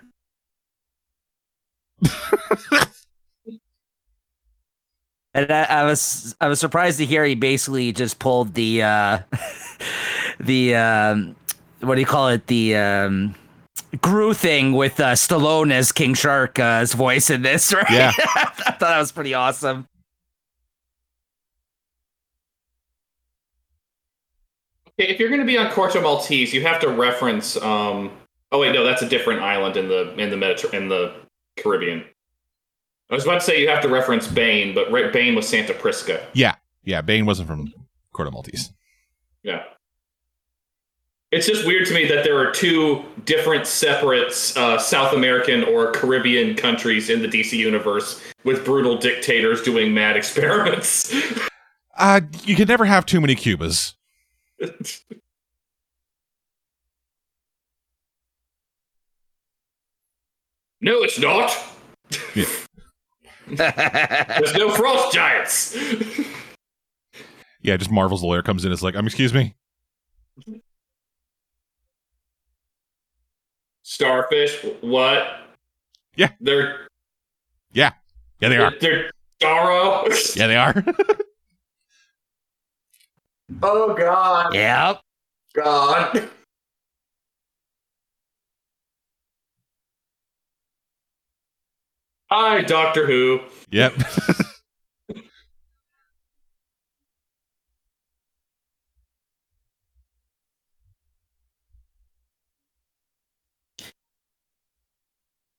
[5.35, 9.19] and I, I was I was surprised to hear he basically just pulled the uh
[10.41, 11.37] the um
[11.81, 13.35] what do you call it the um
[14.01, 17.91] Groot thing with uh, Stallone as King Shark's uh, voice in this, right?
[17.91, 18.13] Yeah.
[18.19, 19.87] I thought that was pretty awesome.
[24.99, 27.57] Okay, if you're going to be on Corto Maltese, you have to reference.
[27.57, 28.11] Um,
[28.51, 31.15] oh wait, no, that's a different island in the in the Mediter- in the
[31.57, 32.05] Caribbean.
[33.11, 36.27] I was about to say you have to reference Bane, but Bane was Santa Prisca.
[36.33, 37.73] Yeah, yeah, Bane wasn't from
[38.13, 38.73] Corto Maltese.
[39.43, 39.63] Yeah.
[41.33, 45.91] It's just weird to me that there are two different, separate uh, South American or
[45.91, 51.15] Caribbean countries in the DC universe with brutal dictators doing mad experiments.
[51.97, 53.95] Uh, you can never have too many Cubas.
[60.81, 61.57] no, it's not.
[62.35, 62.45] Yeah.
[64.39, 65.77] There's no frost giants.
[67.62, 68.72] Yeah, just Marvel's lawyer comes in.
[68.72, 69.55] It's like, um, excuse me.
[73.83, 75.27] Starfish, what?
[76.16, 76.31] Yeah.
[76.41, 76.89] They're
[77.72, 77.93] Yeah,
[78.41, 78.72] Yeah, they are.
[78.81, 79.11] they're
[79.41, 80.37] Starro.
[80.37, 80.85] Yeah, they are.
[83.62, 84.55] Oh god.
[84.55, 85.01] yep.
[85.55, 86.29] God.
[92.31, 93.41] Hi, Doctor Who.
[93.70, 93.95] yep.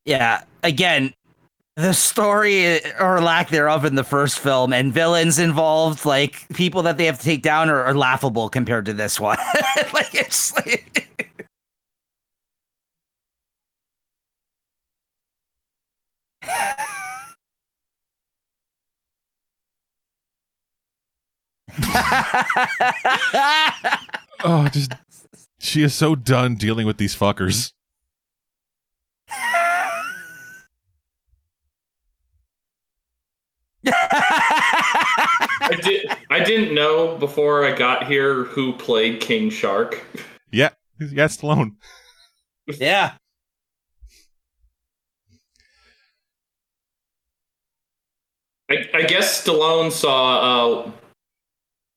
[0.06, 0.44] Yeah.
[0.64, 1.14] Again,
[1.76, 6.98] the story or lack thereof in the first film and villains involved, like people that
[6.98, 9.38] they have to take down, are, are laughable compared to this one.
[9.94, 11.27] like it's like,
[24.44, 24.94] oh, just
[25.60, 27.72] she is so done dealing with these fuckers.
[33.86, 36.12] I did.
[36.30, 40.04] I didn't know before I got here who played King Shark.
[40.52, 40.70] Yeah,
[41.00, 41.76] yeah, Stallone.
[42.68, 43.14] yeah.
[48.70, 50.92] I, I guess Stallone saw uh,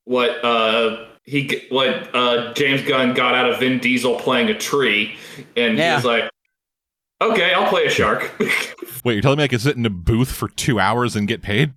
[0.05, 5.15] what uh, he what uh, James Gunn got out of Vin Diesel playing a tree,
[5.57, 5.97] and he Yeah.
[5.97, 6.31] was like,
[7.21, 8.33] "Okay, I'll play a shark."
[9.05, 11.43] Wait, you're telling me I could sit in a booth for two hours and get
[11.43, 11.73] paid?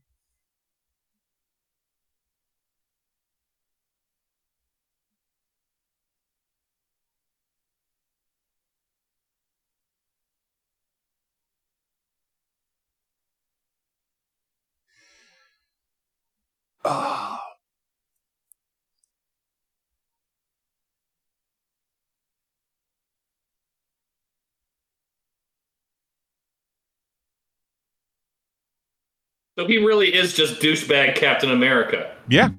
[29.57, 32.15] So he really is just douchebag Captain America.
[32.29, 32.49] Yeah,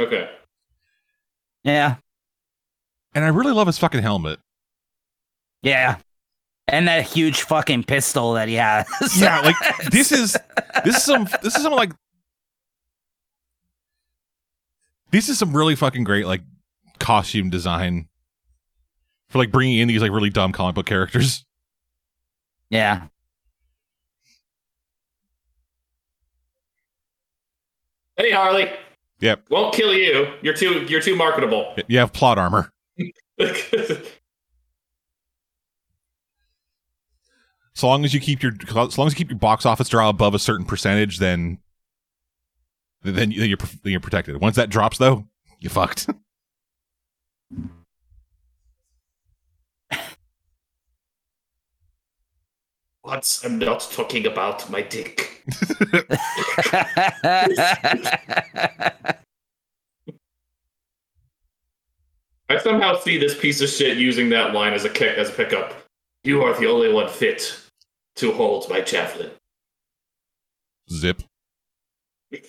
[0.00, 0.30] Okay.
[1.64, 1.96] Yeah.
[3.14, 4.38] and I really love his fucking helmet.
[5.62, 5.96] Yeah.
[6.68, 8.86] And that huge fucking pistol that he has.
[9.18, 9.56] Yeah, like
[9.90, 10.36] this is
[10.84, 11.92] this is some this is some like
[15.10, 16.42] this is some really fucking great like
[16.98, 18.08] costume design
[19.28, 21.44] for like bringing in these like really dumb comic book characters.
[22.70, 23.06] Yeah.
[28.16, 28.70] Hey Harley.
[29.20, 29.44] Yep.
[29.50, 30.26] Won't kill you.
[30.42, 30.84] You're too.
[30.88, 31.74] You're too marketable.
[31.88, 32.72] You have plot armor.
[37.74, 40.08] So long as you keep your so long as you keep your box office draw
[40.08, 41.58] above a certain percentage, then
[43.02, 44.40] then you- then you're you're protected.
[44.40, 45.26] Once that drops, though,
[45.60, 46.08] you fucked.
[53.06, 55.44] Once I'm not talking about my dick.
[62.48, 65.32] I somehow see this piece of shit using that line as a kick as a
[65.32, 65.86] pickup.
[66.24, 67.56] You are the only one fit
[68.16, 69.30] to hold my javelin.
[70.90, 71.22] Zip.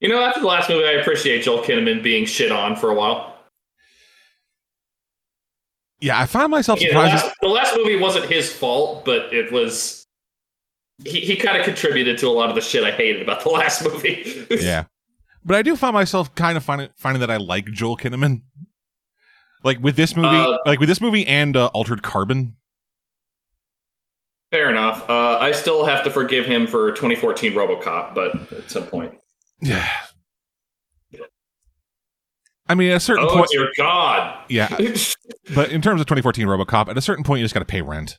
[0.00, 2.94] You know, after the last movie, I appreciate Joel Kinnaman being shit on for a
[2.94, 3.35] while.
[6.00, 7.24] Yeah, I find myself Yeah, the, surprised.
[7.24, 10.06] last, the last movie wasn't his fault, but it was.
[11.04, 13.48] He, he kind of contributed to a lot of the shit I hated about the
[13.60, 14.46] last movie.
[14.50, 14.84] yeah,
[15.44, 18.42] but I do find myself kind of finding finding that I like Joel Kinnaman.
[19.64, 22.56] Like with this movie, Uh, like with this movie and uh, Altered Carbon.
[24.52, 25.08] Fair enough.
[25.10, 29.12] Uh, I still have to forgive him for 2014 RoboCop, but at some point.
[29.60, 29.88] Yeah.
[32.68, 34.44] I mean, at a certain Oh point, dear God!
[34.48, 34.68] yeah.
[35.54, 37.82] But in terms of 2014 RoboCop, at a certain point, you just got to pay
[37.82, 38.18] rent.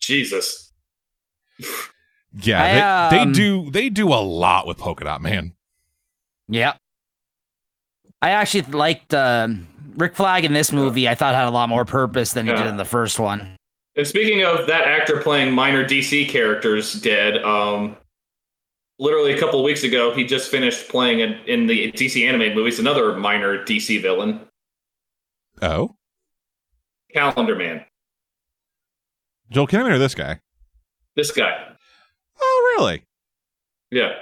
[0.00, 0.72] Jesus.
[2.34, 3.70] Yeah, I, they, um, they do.
[3.70, 5.54] They do a lot with Polka Dot Man.
[6.48, 6.74] Yeah.
[8.20, 11.08] I actually liked um Rick Flag in this movie.
[11.08, 12.58] I thought had a lot more purpose than he Yeah.
[12.62, 13.56] did in the first one.
[13.96, 17.96] And speaking of that actor playing minor DC characters dead, um,
[18.98, 22.56] literally a couple of weeks ago, he just finished playing in, in the DC animated
[22.56, 24.40] movies another minor DC villain,
[25.62, 25.94] Oh,
[27.14, 27.84] Calendar Man.
[29.50, 30.40] Joel Kinnaman or this guy?
[31.14, 31.76] This guy.
[32.40, 33.04] Oh, really?
[33.92, 34.12] Yeah.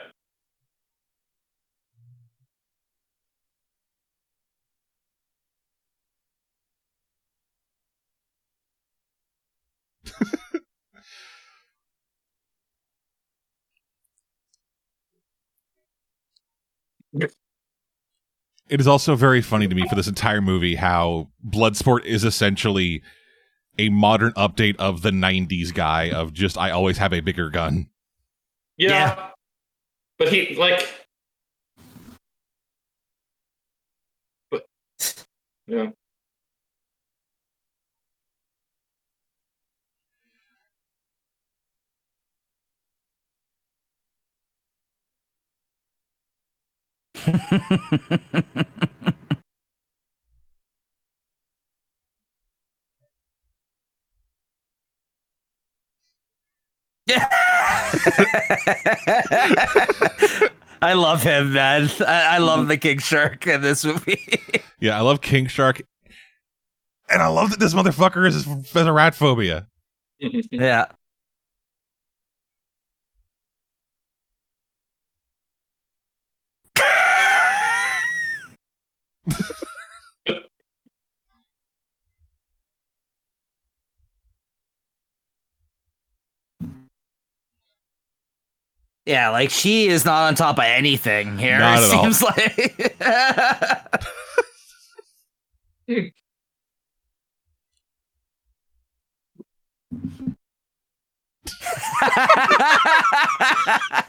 [18.71, 23.03] It is also very funny to me for this entire movie how Bloodsport is essentially
[23.79, 27.89] a modern update of the 90s guy of just I always have a bigger gun.
[28.77, 28.91] Yeah.
[28.91, 29.31] Yeah.
[30.18, 30.89] But he like
[34.51, 34.66] but
[35.66, 35.91] yeah.
[60.83, 61.91] I love him, man.
[62.01, 64.41] I, I love the King Shark in this movie.
[64.83, 65.83] Yeah, I love King Shark.
[67.11, 69.66] And I love that this motherfucker is has a rat phobia.
[70.18, 70.87] yeah.
[89.07, 91.59] Yeah, like she is not on top of anything here.
[91.59, 92.05] Not it at all.
[92.05, 92.97] seems like.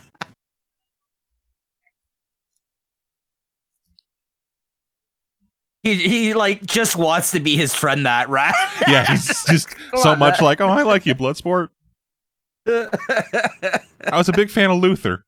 [5.83, 8.55] he he like just wants to be his friend that rat.
[8.87, 10.45] Yeah, he's just so much man.
[10.45, 11.69] like, oh, I like you, Bloodsport.
[12.67, 13.79] I
[14.13, 15.25] was a big fan of Luther.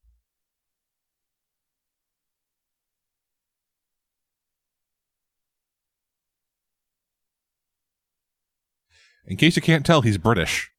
[9.25, 10.69] In case you can't tell, he's British.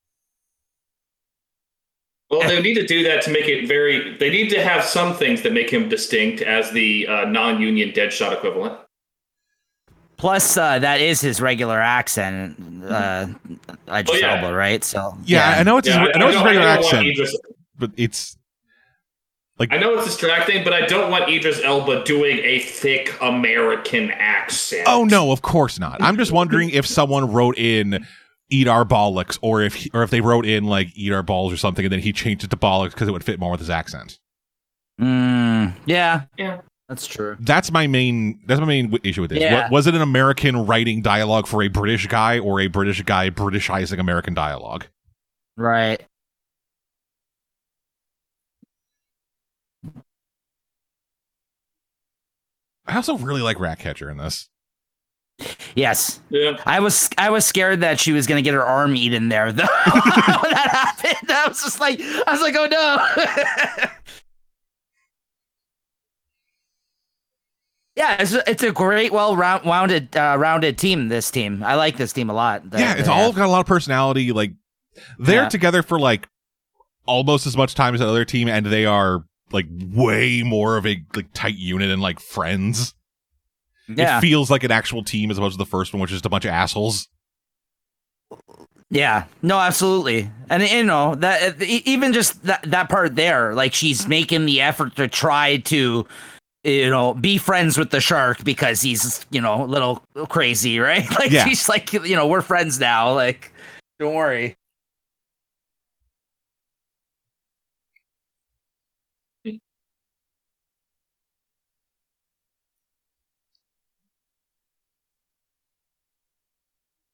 [2.30, 4.16] Well, they need to do that to make it very.
[4.18, 8.32] They need to have some things that make him distinct as the uh, non-union Deadshot
[8.32, 8.78] equivalent.
[10.24, 12.56] Plus, uh, that is his regular accent,
[12.88, 13.26] uh,
[13.86, 14.36] Idris Oh, yeah.
[14.40, 14.82] Elba, right?
[14.82, 17.38] So Yeah, I know it's his, I know it's his regular accent, Idris-
[17.78, 18.34] but it's
[19.58, 24.12] like I know it's distracting, but I don't want Idris Elba doing a thick American
[24.12, 24.84] accent.
[24.86, 26.02] oh no, of course not.
[26.02, 28.06] I'm just wondering if someone wrote in
[28.48, 31.52] "eat our bollocks" or if he, or if they wrote in like "eat our balls"
[31.52, 33.60] or something, and then he changed it to bollocks because it would fit more with
[33.60, 34.18] his accent.
[34.98, 36.62] Mm, yeah, Yeah.
[36.94, 37.36] That's true.
[37.40, 38.40] That's my main.
[38.46, 39.40] That's my main issue with this.
[39.40, 39.64] Yeah.
[39.68, 43.30] Wa- Was it an American writing dialogue for a British guy, or a British guy
[43.30, 44.86] Britishizing American dialogue?
[45.56, 46.04] Right.
[52.86, 54.48] I also really like Ratcatcher in this.
[55.74, 56.58] Yes, Yeah.
[56.64, 59.50] I was I was scared that she was gonna get her arm eaten there.
[59.50, 60.02] Though when
[60.52, 60.68] that
[61.02, 63.88] happened, I was just like, I was like, oh no.
[67.96, 71.08] yeah, it's a, it's a great, well round, rounded, uh, rounded team.
[71.08, 72.68] This team, I like this team a lot.
[72.70, 73.34] that yeah, it's all have.
[73.36, 74.32] got a lot of personality.
[74.32, 74.52] Like
[75.18, 75.48] they're Yeah.
[75.48, 76.28] together for like
[77.06, 80.86] almost as much time as the other team, and they are like way more of
[80.86, 82.94] a like tight unit and like friends.
[83.88, 86.16] yeah, It feels like an actual team as opposed to the first one, which is
[86.16, 87.08] just a bunch of assholes.
[88.90, 94.06] Yeah, no, absolutely, and you know that even just that that part there, like she's
[94.06, 96.06] making the effort to try to,
[96.64, 101.06] you know, be friends with the shark because he's, you know, a little crazy, right?
[101.18, 101.44] Like yeah.
[101.44, 103.12] she's like, you know, we're friends now.
[103.12, 103.52] Like,
[103.98, 104.56] don't worry.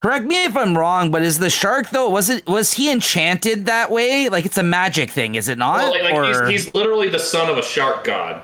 [0.01, 2.09] Correct me if I'm wrong, but is the shark though?
[2.09, 4.29] Was it was he enchanted that way?
[4.29, 5.91] Like it's a magic thing, is it not?
[5.91, 6.47] Well, like, or...
[6.47, 8.41] he's, he's literally the son of a shark god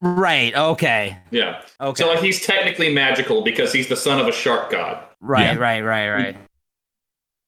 [0.00, 0.54] right.
[0.54, 1.16] Okay.
[1.30, 1.62] Yeah.
[1.80, 2.02] Okay.
[2.02, 5.02] So like he's technically magical because he's the son of a shark god.
[5.20, 5.42] right.
[5.42, 5.54] Yeah.
[5.56, 5.80] Right.
[5.82, 6.08] Right.
[6.10, 6.36] Right.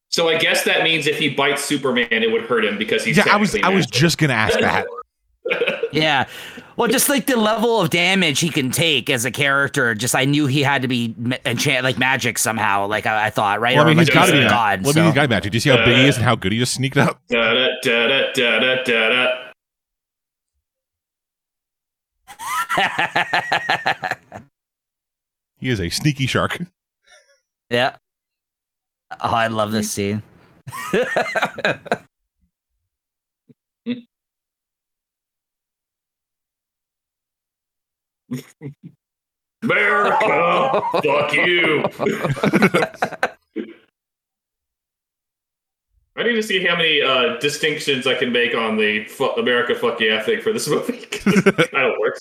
[0.08, 3.16] So I guess that means if he bites Superman, it would hurt him because he's
[3.16, 4.86] yeah, I was technically I was just gonna ask that.
[5.92, 6.26] Yeah.
[6.76, 10.24] Well, just like the level of damage he can take as a character, just I
[10.24, 12.86] knew he had to be ma- enchant like magic somehow.
[12.86, 13.74] Like I, I thought, right?
[13.74, 14.38] Well, I mean, Or, he's like, got to be.
[14.42, 14.84] a a- god.
[14.84, 15.50] Well, I mean, he's got magic.
[15.50, 17.20] Do you see how big he is and how good he just sneaked up?
[17.28, 19.50] Da, da, da, da, da, da, da, da.
[25.58, 26.58] He is a sneaky shark.
[27.68, 27.96] yeah.
[29.20, 30.22] Oh, I love this scene.
[39.62, 41.84] America, fuck you.
[46.16, 49.74] I need to see how many uh, distinctions I can make on the fu- America
[49.74, 50.98] fuck yeah thing for this movie.
[51.12, 52.20] it kind of works.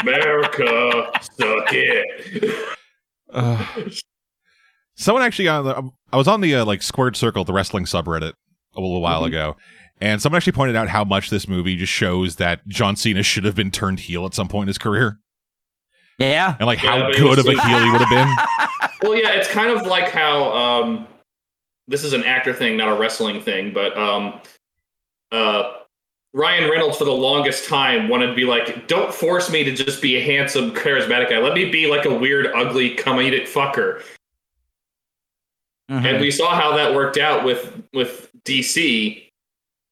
[0.00, 2.68] America, suck it.
[3.32, 3.64] Uh,
[4.96, 8.32] someone actually on the I was on the uh, like squared circle the wrestling subreddit
[8.76, 9.26] a little while Mhm.
[9.28, 9.56] ago,
[10.00, 13.44] and someone actually pointed out how much this movie just shows that John Cena should
[13.44, 15.18] have been turned heel at some point in his career,
[16.18, 16.56] yeah.
[16.58, 18.28] and like Yeah, how good of a heel he would have been.
[19.02, 21.08] Well, yeah, it's kind of like how um,
[21.88, 24.40] this is an actor thing, not a wrestling thing, but um,
[25.32, 25.72] uh,
[26.34, 30.00] Ryan Reynolds for the longest time wanted to be like, don't force me to just
[30.00, 31.38] be a handsome, charismatic guy.
[31.38, 34.02] Let me be like a weird, ugly, comedic fucker.
[35.90, 36.04] Mhm.
[36.06, 39.30] And we saw how that worked out with with DC,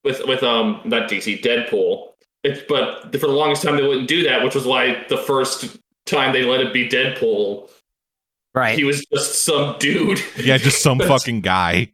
[0.02, 2.12] with with um not DC, Deadpool.
[2.42, 5.76] It's, but for the longest time they wouldn't do that, which was why the first
[6.06, 7.68] time they let it be Deadpool,
[8.54, 8.78] right.
[8.78, 10.22] he was just some dude.
[10.38, 11.92] Yeah, just some fucking guy.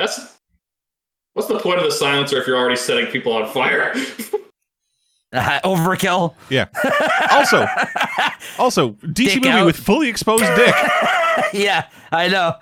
[0.00, 0.38] That's
[1.34, 3.94] what's the point of the silencer if you're already setting people on fire?
[5.32, 6.34] Uh, overkill.
[6.48, 6.66] Yeah.
[7.30, 7.64] Also,
[8.58, 9.64] also DC Dick movie out.
[9.66, 10.74] with fully exposed dick.
[11.52, 12.54] yeah, I know.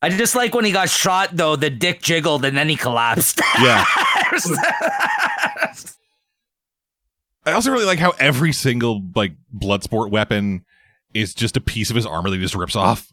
[0.00, 3.42] I just like when he got shot though, the dick jiggled and then he collapsed.
[3.60, 3.84] Yeah.
[7.44, 10.64] I also really like how every single like blood sport weapon
[11.12, 13.12] is just a piece of his armor that he just rips off.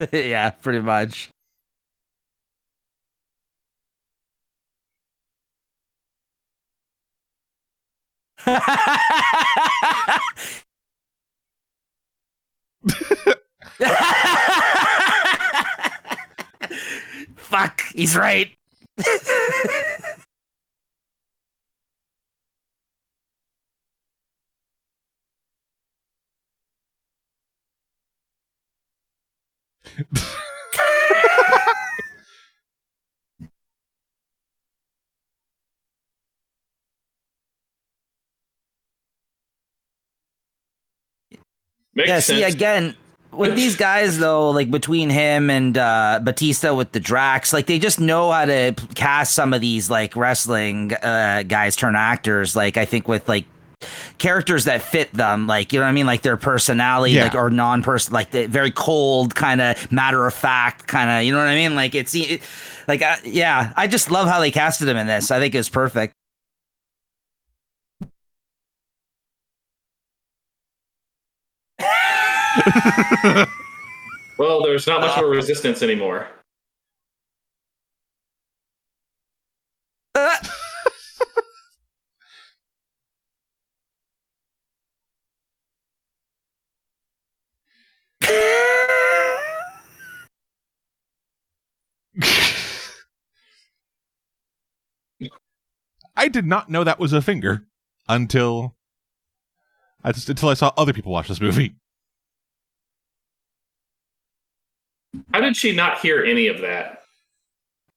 [0.12, 1.30] yeah, pretty much.
[17.36, 18.50] Fuck, he's right.
[41.94, 42.26] yeah, sense.
[42.26, 42.94] see again
[43.32, 47.78] with these guys though, like between him and uh Batista with the Drax, like they
[47.78, 52.56] just know how to cast some of these like wrestling uh guys turn actors.
[52.56, 53.46] Like I think with like
[54.18, 57.24] characters that fit them, like you know what I mean, like their personality, Yeah.
[57.24, 61.32] like or non-person, like the very cold kind of matter of fact kind of, you
[61.32, 61.74] know what I mean?
[61.74, 62.42] Like it's it,
[62.88, 65.30] like uh, yeah, I just love how they casted him in this.
[65.30, 66.14] I think it's perfect.
[74.38, 75.30] well, there's not much of a Uh.
[75.30, 76.28] resistance anymore.
[96.20, 97.64] I did not know that was a finger
[98.06, 98.76] until
[100.04, 101.76] I just until I saw other people watch this movie.
[105.32, 107.04] How did she not hear any of that?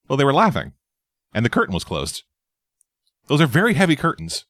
[0.07, 0.71] Well, they were laughing,
[1.33, 2.23] and the curtain was closed.
[3.27, 4.45] Those are very heavy curtains.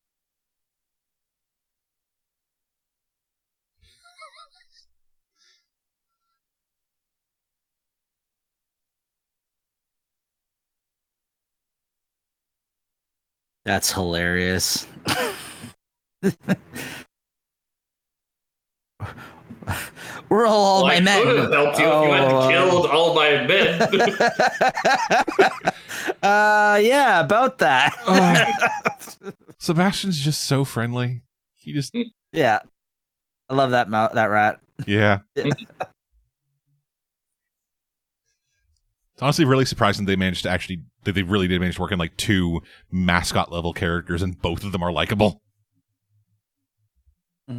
[13.65, 14.87] That's hilarious.
[20.29, 21.23] We're all, all Well, my I men.
[21.23, 23.81] could have helped you if you Oh, hadn't killed all my men.
[26.23, 27.93] uh, yeah, about that.
[28.07, 29.31] Oh.
[29.59, 31.21] Sebastian's just so friendly.
[31.55, 31.95] He just
[32.31, 32.59] yeah,
[33.49, 34.59] I love that mou- that rat.
[34.87, 35.19] yeah.
[39.23, 41.99] honestly really surprising they managed to actually that they really did manage to work in
[41.99, 42.61] like two
[42.91, 45.41] mascot level characters and both of them are likable.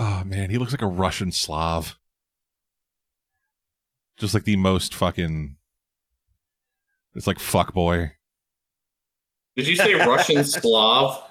[0.00, 1.98] Oh man, he looks like a Russian Slav.
[4.16, 5.56] Just like the most fucking
[7.18, 8.12] it's like fuck boy.
[9.56, 11.22] Did you say Russian Slav?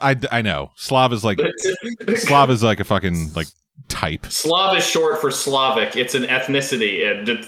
[0.00, 0.72] I I know.
[0.76, 1.40] Slav is like
[2.16, 3.46] Slav is like a fucking like
[3.88, 4.26] type.
[4.26, 5.96] Slav is short for Slavic.
[5.96, 7.46] It's an ethnicity, uh, and it-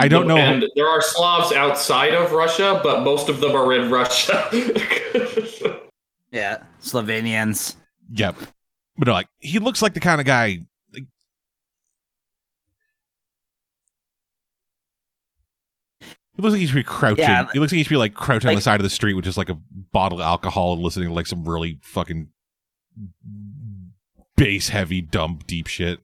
[0.00, 0.36] I don't know.
[0.36, 4.48] And there are Slavs outside of Russia, but most of them are in Russia.
[6.30, 7.74] Yeah, Slovenians.
[8.12, 8.36] Yep.
[8.98, 10.58] But no, like he looks like the kind of guy.
[10.92, 11.04] Like,
[16.38, 17.24] he looks like he should be crouching.
[17.24, 17.48] Yeah.
[17.52, 19.24] he looks like he should be like crouching on the side of the street with
[19.24, 19.58] just like a
[19.92, 22.28] bottle of alcohol, and listening to like some really fucking
[24.36, 25.98] bass heavy, dumb, deep shit.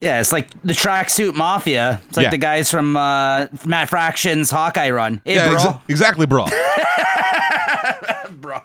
[0.00, 2.00] Yeah, it's like the tracksuit mafia.
[2.08, 2.30] It's like Yeah.
[2.30, 5.20] the guys from uh, Matt Fraction's Hawkeye run.
[5.24, 5.58] Hey, yeah, bro.
[5.58, 6.46] exa- exactly, bro.
[8.32, 8.60] bro.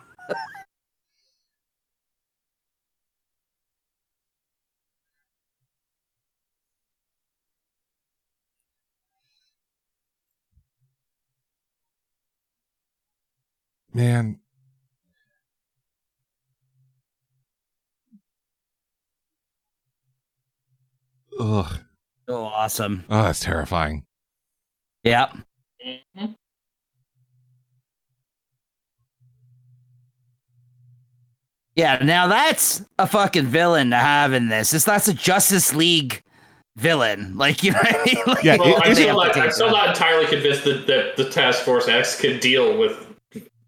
[13.96, 14.38] Man.
[21.40, 21.78] Ugh.
[22.28, 23.06] So awesome.
[23.08, 24.04] Oh, that's terrifying.
[25.04, 25.36] Yep.
[31.74, 34.74] Yeah, now that's a fucking villain to have in this.
[34.74, 36.22] It's that's a Justice League
[36.76, 37.38] villain.
[37.38, 38.22] Like you know what I mean?
[38.26, 41.62] like, yeah, well, I'm, still, not, I'm still not entirely convinced that, that the Task
[41.62, 43.05] Force X can deal with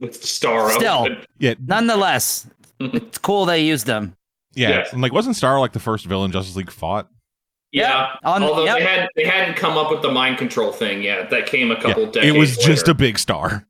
[0.01, 0.71] with Starro.
[0.71, 1.09] Still.
[1.39, 2.47] Yeah, Nonetheless,
[2.81, 2.97] mm-hmm.
[2.97, 4.17] it's cool they used them.
[4.55, 4.69] yeah.
[4.71, 4.93] Yes.
[4.93, 7.09] And like, wasn't Star like the first villain Justice League fought?
[7.73, 8.17] yeah.
[8.25, 8.79] On- Although yep.
[8.79, 11.31] they had they hadn't come up with the mind control thing yet.
[11.31, 12.35] That came a couple Yeah, decades.
[12.37, 13.67] it was just a big star.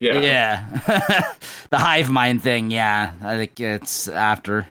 [0.00, 0.20] yeah.
[0.20, 1.32] Yeah.
[1.70, 3.12] the hive mind thing, yeah.
[3.22, 4.68] I think it's after.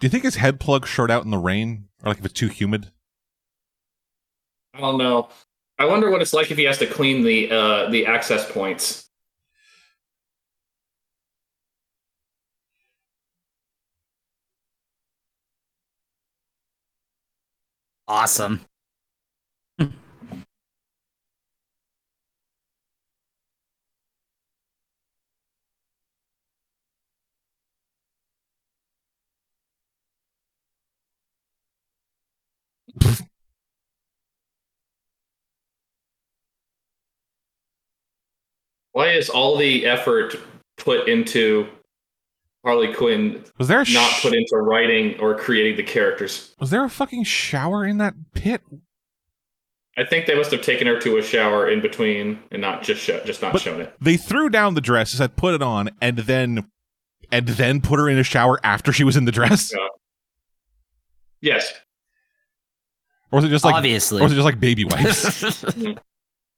[0.00, 2.34] Do you think his head plug short out in the rain, or like if it's
[2.34, 2.92] too humid?
[4.74, 5.28] I don't know.
[5.78, 9.08] I wonder what it's like if he has to clean the uh, the access points.
[18.08, 18.64] Awesome.
[38.98, 40.34] Why is all the effort
[40.76, 41.68] put into
[42.64, 46.52] Harley Quinn Was there a not put into writing or creating the characters?
[46.58, 48.60] was there a fucking shower in that pit?
[49.96, 53.00] I think they must have taken her to a shower in between and not just
[53.00, 53.94] show, just not But- shown it.
[54.00, 56.68] They threw down the dress, said put it on, and then
[57.30, 59.72] and then put her in a shower after she was in the dress.
[59.72, 59.86] Yeah.
[61.40, 61.72] Yes.
[63.30, 64.20] Or was it just like Obviously.
[64.22, 65.64] or was it just like baby wipes?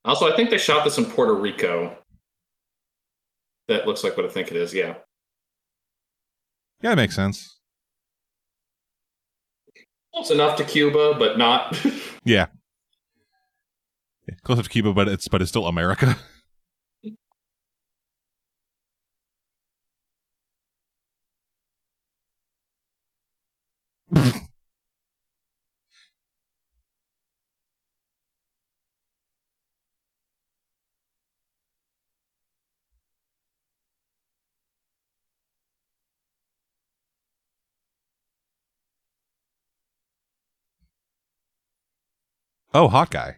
[0.06, 1.94] Also, I think they shot this in Puerto Rico.
[3.70, 4.74] That looks like what I think it is.
[4.74, 4.96] Yeah.
[6.82, 7.60] yeah, it makes sense.
[10.12, 11.80] Close enough to Cuba, but not.
[12.24, 12.46] Yeah.
[14.28, 16.16] Yeah, Close enough to Cuba, but it's but it's still America.
[42.72, 43.32] Oh, Hawkeye.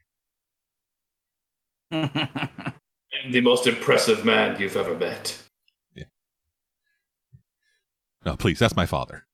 [1.91, 5.39] the most impressive man you've ever met.
[8.25, 9.27] No, please, that's my father.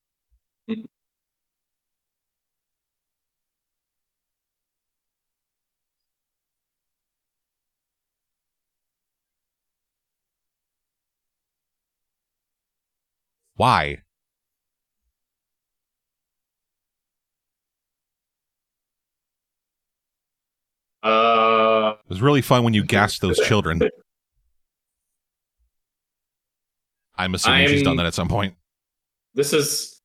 [13.55, 14.03] Why?
[21.03, 23.81] Uh, It was really fun when you gassed those children.
[27.15, 28.55] I'm assuming she's I'm- done that at some point.
[29.33, 30.01] this is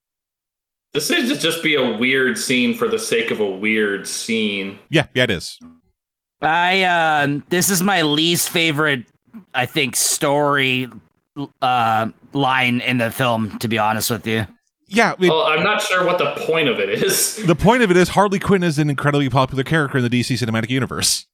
[0.93, 4.79] this is to just be a weird scene for the sake of a weird scene.
[4.91, 5.59] Yeah, yeah, it is.
[6.41, 9.05] I uh, this is my least favorite,
[9.55, 10.89] I think, story
[11.63, 13.59] uh line in the film.
[13.59, 14.47] To be honest with you,
[14.87, 17.37] Yeah, it, well, I'm not sure what the point of it is.
[17.47, 20.37] the point of it is Harley Quinn is an incredibly popular character in the DC
[20.39, 21.27] cinematic universe.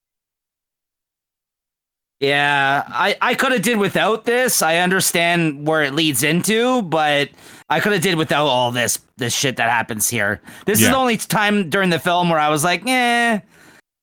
[2.20, 4.62] yeah, I I could have did without this.
[4.62, 7.30] I understand where it leads into, but
[7.68, 10.40] I could have did without all this this shit that happens here.
[10.66, 13.40] This is the only time during the film where I was like, eh.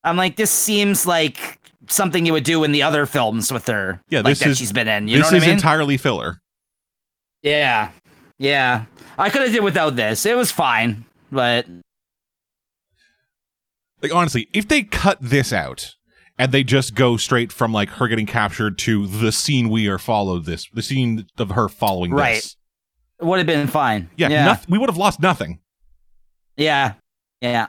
[0.04, 4.02] I'm like, this seems like something you would do in the other films with her.
[4.10, 5.08] Yeah, like this that is- she's been in.
[5.08, 5.56] You this know what is I mean?
[5.56, 6.40] entirely filler.
[7.44, 7.92] Yeah.
[8.40, 8.86] Yeah.
[9.18, 10.26] I could have did without this.
[10.26, 11.06] It was fine.
[11.32, 11.66] But
[14.02, 15.96] Like honestly, if they cut this out
[16.38, 19.98] and they just go straight from like her getting captured to the scene we are
[19.98, 22.36] followed this, the scene of her following Right.
[22.36, 22.56] this.
[23.20, 24.10] it would have been fine.
[24.16, 24.46] Yeah, Yeah.
[24.46, 25.60] noth- we would have lost nothing.
[26.56, 26.94] yeah.
[27.42, 27.68] Yeah.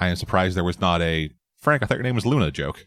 [0.00, 1.82] I am surprised there was not a Frank.
[1.82, 2.86] I thought your name was Luna joke.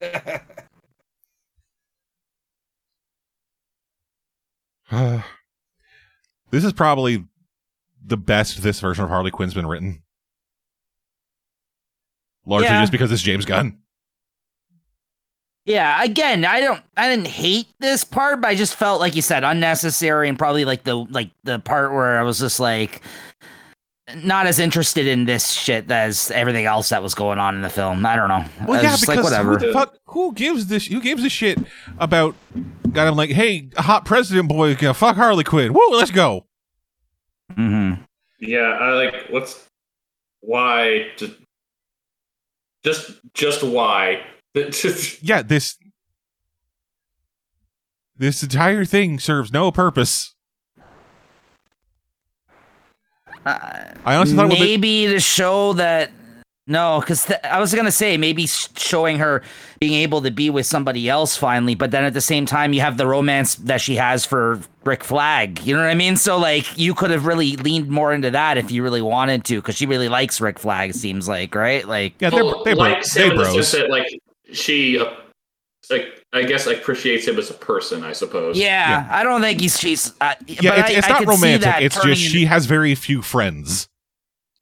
[6.50, 7.24] this is probably
[8.04, 10.02] the best this version of Harley Quinn's been written.
[12.44, 12.80] Largely Yeah.
[12.82, 13.78] just because it's James Gunn.
[15.64, 19.22] Yeah, again, I don't I didn't hate this part, but I just felt like you
[19.22, 23.00] said unnecessary and probably like the like the part where I was just like
[24.16, 27.70] not as interested in this shit as everything else that was going on in the
[27.70, 28.04] film.
[28.04, 28.44] I don't know.
[28.66, 29.52] Well, yeah, because like whatever.
[29.56, 31.58] who the fuck who gives this who gives a shit
[31.98, 32.34] about
[32.92, 35.72] got him like, hey, hot president boy, you fuck Harley Quinn.
[35.72, 36.46] Woo, let's go.
[37.52, 38.02] Mm-hmm.
[38.40, 39.68] Yeah, I like what's
[40.40, 41.34] why just
[42.84, 44.22] just just why.
[45.22, 45.78] Yeah, this
[48.16, 50.34] this entire thing serves no purpose.
[53.44, 56.12] I honestly thought it would be, maybe to show that
[56.66, 59.42] no, because th- I was gonna say maybe sh- showing her
[59.80, 62.80] being able to be with somebody else finally, but then at the same time you
[62.80, 65.60] have the romance that she has for Rick Flag.
[65.64, 66.16] You know what I mean?
[66.16, 69.56] So like you could have really leaned more into that if you really wanted to,
[69.56, 70.94] because she really likes Rick Flag.
[70.94, 73.52] Seems like right, like yeah, they're, Well, they bro, like they him bros.
[73.68, 74.06] sense that like
[74.52, 75.06] she uh,
[75.90, 78.04] like I guess appreciates him as a person.
[78.04, 78.56] I suppose.
[78.56, 80.12] yeah, I don't think he's she's.
[80.20, 81.74] Uh, Yeah, but it's, I- it's I not could romantic.
[81.80, 83.88] It's just into- she has very few friends.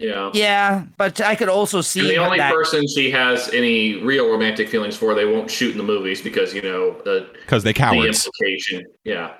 [0.01, 0.30] Yeah.
[0.32, 2.51] Yeah, but I could also see And the only that.
[2.55, 6.55] person she has any real romantic feelings for, they won't shoot in the movies because
[6.55, 8.26] you know the, Because they the cowards.
[8.26, 8.82] implication.
[9.05, 9.34] Yeah.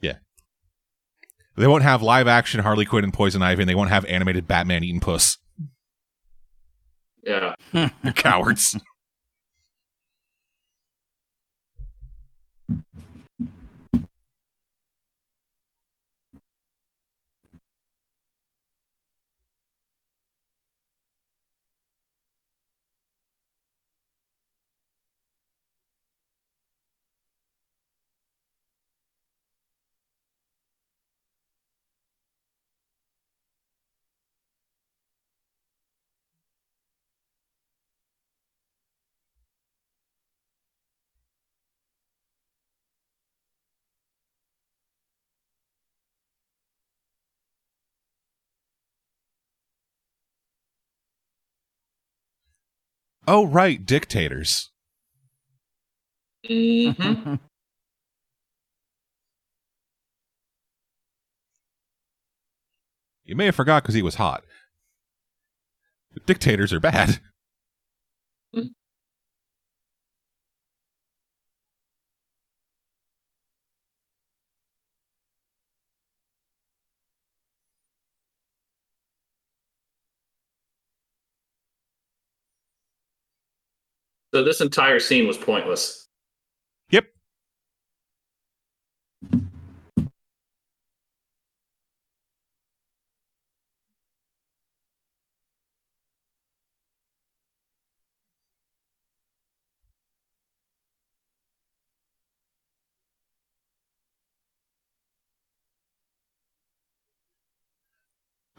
[0.00, 0.18] Yeah.
[1.56, 4.46] They won't have live action Harley Quinn and Poison Ivy, and they won't have animated
[4.46, 5.38] Batman eating puss.
[7.24, 7.54] Yeah.
[7.72, 8.76] They're cowards.
[53.26, 54.70] Oh, right, dictators.
[56.48, 57.34] Mm-hmm.
[63.26, 64.44] You may have forgot because he was hot.
[66.26, 67.18] Dictators are bad.
[84.36, 86.08] So this entire scene was pointless.
[86.90, 87.06] Yep.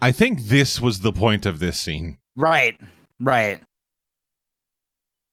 [0.01, 2.17] I think this was the point of this scene.
[2.36, 2.82] Right.
[3.19, 3.61] Right.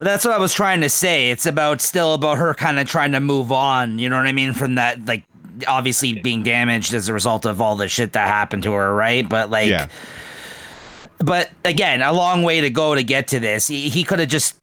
[0.00, 1.30] That's what I was trying to say.
[1.30, 3.98] It's about still about her kind of trying to move on.
[3.98, 4.52] You know what I mean?
[4.52, 5.24] From that, like,
[5.68, 9.26] obviously being damaged as a result of all the shit that happened to her, right?
[9.28, 9.86] But like, Yeah.
[11.18, 13.68] but again, a long way to go to get to this.
[13.68, 14.56] He, he could have just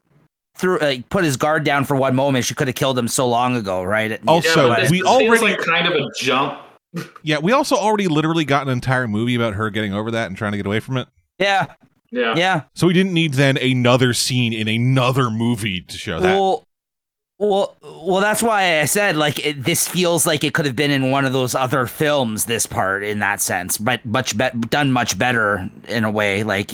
[0.56, 2.44] threw, uh, put his guard down for one moment.
[2.44, 4.20] She could have killed him so long ago, right?
[4.28, 6.58] Also, but we feels already- like kind of a jump.
[7.22, 10.36] Yeah, we also already literally got an entire movie about her getting over that and
[10.36, 11.08] trying to get away from it.
[11.38, 11.68] yeah,
[12.12, 12.34] Yeah.
[12.36, 12.62] yeah.
[12.74, 16.34] So we didn't need then another scene in another movie to show that.
[16.34, 16.68] Well,
[17.38, 18.20] well, well.
[18.20, 21.24] That's why I said like it, this feels like it could have been in one
[21.24, 22.44] of those other films.
[22.44, 26.44] This part, in that sense, but much be- done much better in a way.
[26.44, 26.72] Like,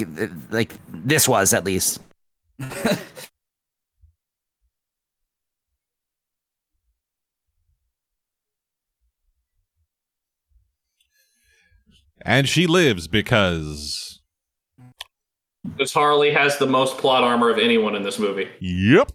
[0.51, 2.01] like this was at least.
[12.23, 14.08] and she lives because
[15.77, 18.49] Because Harley has the most plot armor of anyone in this movie.
[18.61, 19.13] yep.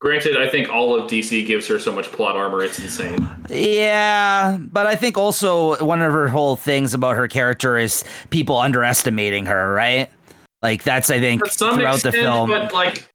[0.00, 3.28] Granted, I think all of DC gives her so much plot armor, it's insane.
[3.48, 8.58] Yeah, but I think also one of her whole things about her character is people
[8.58, 9.72] underestimating her.
[9.72, 10.10] Right?
[10.60, 12.50] Like that's I think some throughout extent, the film.
[12.50, 13.08] but like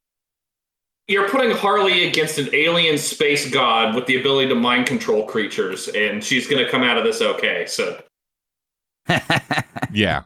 [1.09, 5.89] you're putting Harley against an alien space god with the ability to mind control creatures,
[5.89, 7.65] and she's gonna come out of this okay.
[7.67, 8.01] So
[9.91, 10.23] Yeah.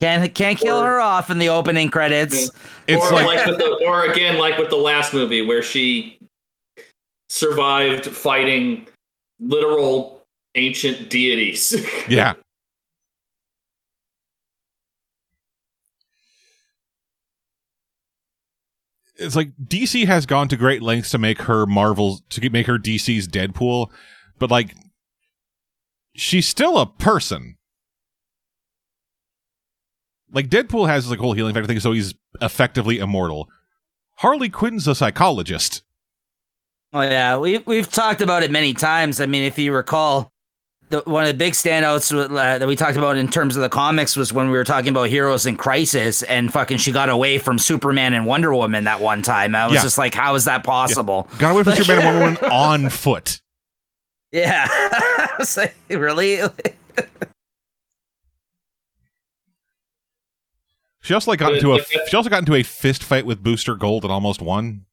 [0.00, 2.50] Can't can't kill Or- her off in the opening credits.
[2.86, 6.18] It's or like, like, with the, or again like with the last movie where she
[7.30, 8.86] survived fighting
[9.40, 10.22] literal
[10.54, 11.74] ancient deities.
[12.08, 12.34] yeah.
[19.18, 22.78] It's like DC has gone to great lengths to make her Marvel to make her
[22.78, 23.90] DC's Deadpool,
[24.38, 24.74] but like
[26.14, 27.56] she's still a person.
[30.36, 33.48] Like Deadpool has like whole healing factor thing, so he's effectively immortal.
[34.16, 35.82] Harley Quinn's a psychologist.
[36.92, 39.18] Oh yeah, we we've talked about it many times.
[39.18, 40.30] I mean, if you recall,
[40.90, 43.70] the, one of the big standouts uh, that we talked about in terms of the
[43.70, 47.38] comics was when we were talking about heroes in crisis, and fucking she got away
[47.38, 49.54] from Superman and Wonder Woman that one time.
[49.54, 49.82] I was Yeah.
[49.84, 51.28] just like, how is that possible?
[51.38, 52.52] Got away from Superman and Wonder Woman
[52.84, 53.40] on foot.
[54.32, 56.40] Yeah, I was like, really?
[61.06, 63.76] She also like got into a she also got into a fist fight with Booster
[63.76, 64.86] Gold and almost won.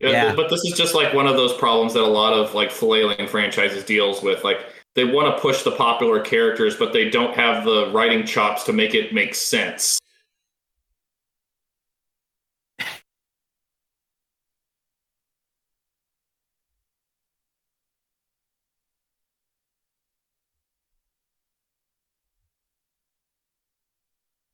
[0.00, 0.34] Yeah, Yeah.
[0.34, 3.28] But this is just like one of those problems that a lot of like flailing
[3.28, 4.42] franchises deals with.
[4.42, 8.64] Like they want to push the popular characters, but they don't have the writing chops
[8.64, 10.00] to make it make sense.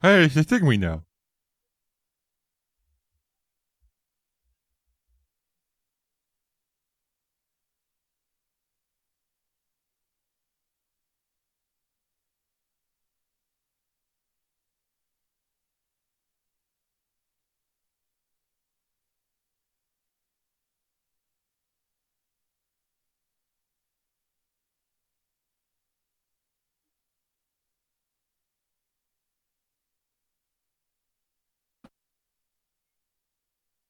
[0.02, 0.78] Hey, it's the thing we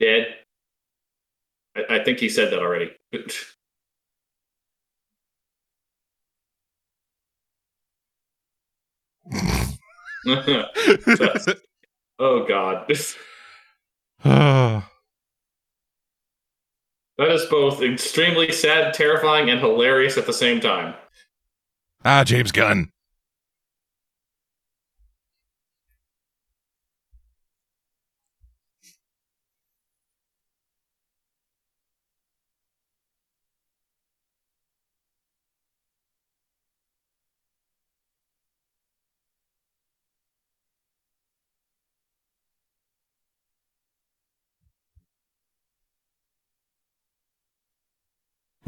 [0.01, 0.35] Dead.
[1.77, 2.91] I, I think he said that already.
[12.19, 12.87] oh God.
[17.19, 20.95] That is both extremely sad, terrifying, and hilarious at the same time.
[22.05, 22.91] ah, James Gunn.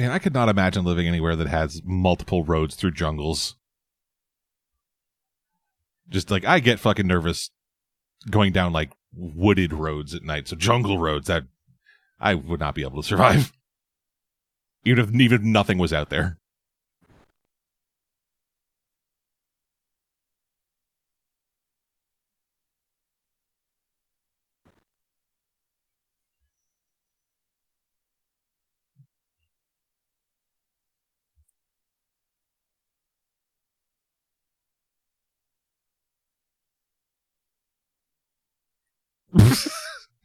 [0.02, 3.54] Man, I could not imagine living anywhere that has multiple roads through jungles.
[6.08, 7.50] Just like I get fucking nervous
[8.28, 10.48] going down like wooded roads at night.
[10.48, 11.44] So jungle roads that
[12.18, 13.52] I would not be able to survive.
[14.84, 16.40] Even if even if nothing was out there.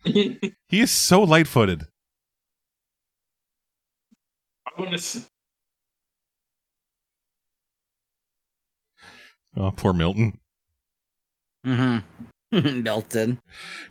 [0.69, 1.87] he is so light footed.
[4.65, 4.97] I want to.
[4.97, 5.29] s-
[9.55, 10.39] Oh, poor Milton.
[11.65, 12.81] Mm-hmm.
[12.83, 13.39] Milton.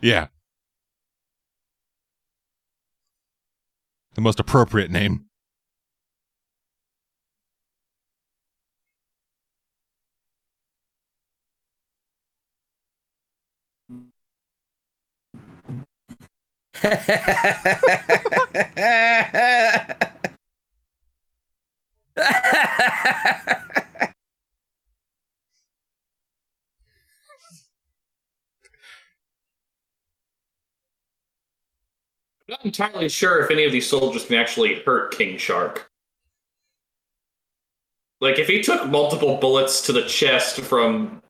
[0.01, 0.27] Yeah.
[4.15, 5.26] The most appropriate name.
[16.83, 16.93] I'm
[32.49, 35.89] not entirely sure if any of these soldiers can actually hurt King Shark.
[38.21, 41.21] Like, if he took multiple bullets to the chest from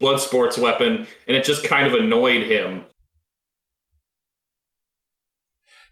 [0.00, 2.84] Bloodsport's weapon and it just kind of annoyed him,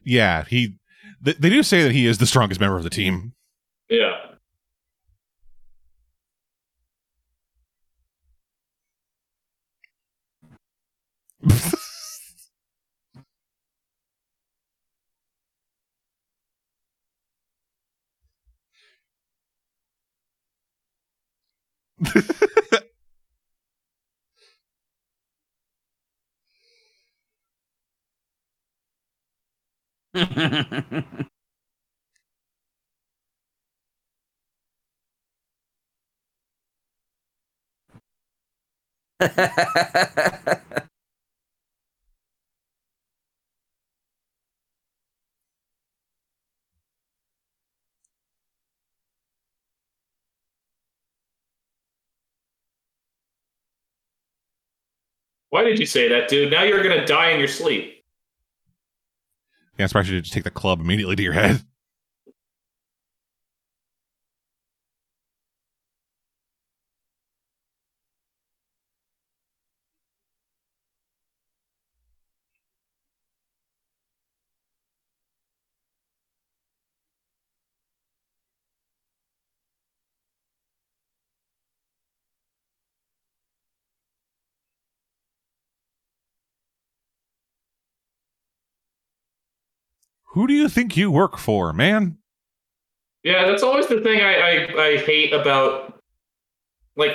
[0.07, 0.79] Yeah, he.
[1.25, 3.35] Th- they do say that he is the strongest member of the team.
[3.91, 4.13] yeah.
[55.51, 56.51] Why did you say that, dude?
[56.53, 57.96] Now you're gonna die in your sleep.
[59.79, 61.63] Yeah, surprised you just take the club immediately to your head.
[90.37, 92.19] Who do you think you work for, man?
[93.25, 95.99] Yeah, that's always the thing I I, I hate about
[96.95, 97.13] like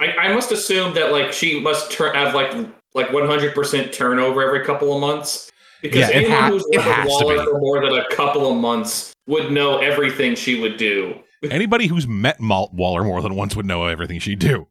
[0.00, 2.52] I, I must assume that like she must turn have like
[2.94, 5.48] like 100% turnover every couple of months
[5.80, 7.44] because Yeah, anyone ha- who's it worked with Waller be.
[7.44, 11.14] for more than a couple of months would know everything she would do.
[11.50, 14.66] Anybody who's met Malt Waller more than once would know everything she'd do.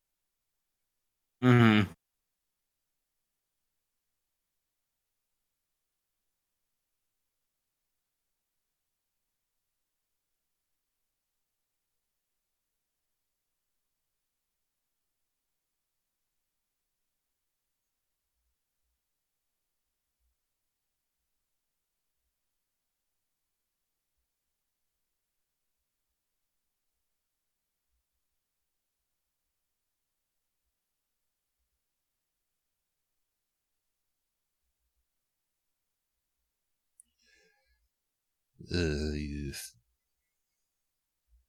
[1.42, 1.84] hmm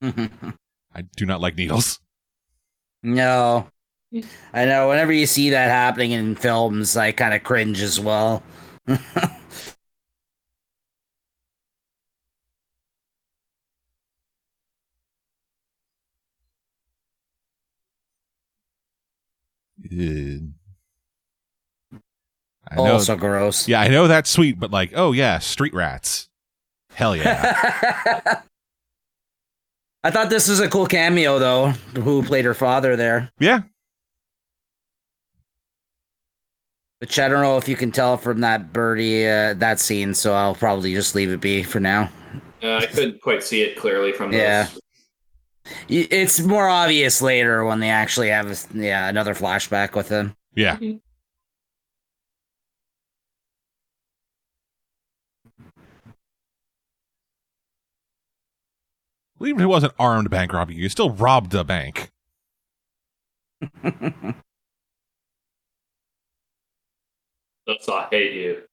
[0.01, 1.99] I do not like needles.
[3.03, 3.67] no.
[4.53, 4.87] I know.
[4.87, 8.41] Whenever you see that happening in films, I kind of cringe as well.
[19.91, 20.39] Uh,
[22.69, 22.93] I know.
[22.93, 23.67] also gross.
[23.67, 26.27] yeah, I know that's sweet, but like, oh yeah, street rats.
[26.97, 28.41] Hell yeah.
[30.03, 31.67] I thought this was a cool cameo, though.
[32.01, 33.29] Who played her father there?
[33.39, 33.61] yeah.
[36.97, 40.33] Which I don't know if you can tell from that birdie uh, that scene, so
[40.33, 42.09] I'll probably just leave it be for now.
[42.63, 44.39] Uh, I couldn't quite see it clearly from this.
[44.39, 44.67] Yeah.
[45.87, 50.35] It's more obvious later when they actually have yeah another flashback with him.
[50.55, 50.79] Yeah.
[50.81, 50.99] Well,
[59.41, 62.11] even if it wasn't armed bank robbing, you still robbed a bank.
[67.65, 68.63] Thus, I hate you.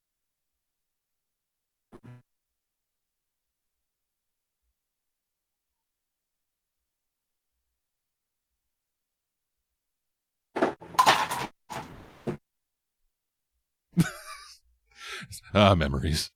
[15.54, 16.30] Ah, memories.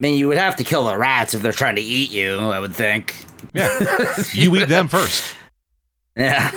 [0.00, 2.38] I mean, you would have to kill the rats if they're trying to eat you.
[2.38, 3.14] I would think.
[3.52, 4.14] Yeah.
[4.32, 5.24] You eat them first.
[6.16, 6.50] Yeah.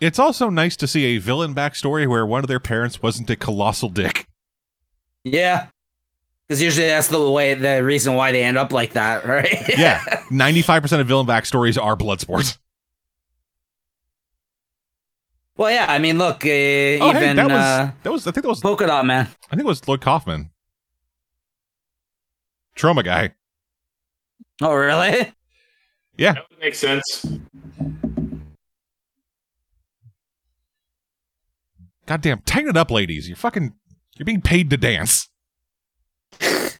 [0.00, 3.36] It's also nice to see a villain backstory where one of their parents wasn't a
[3.36, 4.26] colossal dick.
[5.24, 5.66] Yeah.
[6.48, 9.62] Because usually that's the way, the reason why they end up like that, right?
[9.78, 10.00] Yeah.
[10.30, 12.58] 95% of villain backstories are blood sports.
[15.60, 15.84] Well, yeah.
[15.90, 18.48] I mean, look, uh, Oh, even hey, that was, uh, that was, I think that
[18.48, 19.26] was, Polka Dot Man.
[19.26, 20.48] I think it was Lloyd Kaufman.
[22.74, 23.34] Troma guy.
[24.62, 25.34] Oh, really?
[26.16, 26.32] Yeah.
[26.32, 27.26] That would make sense.
[32.06, 33.28] Goddamn, tighten it up, ladies.
[33.28, 33.74] You're fucking,
[34.16, 35.28] you're being paid to dance.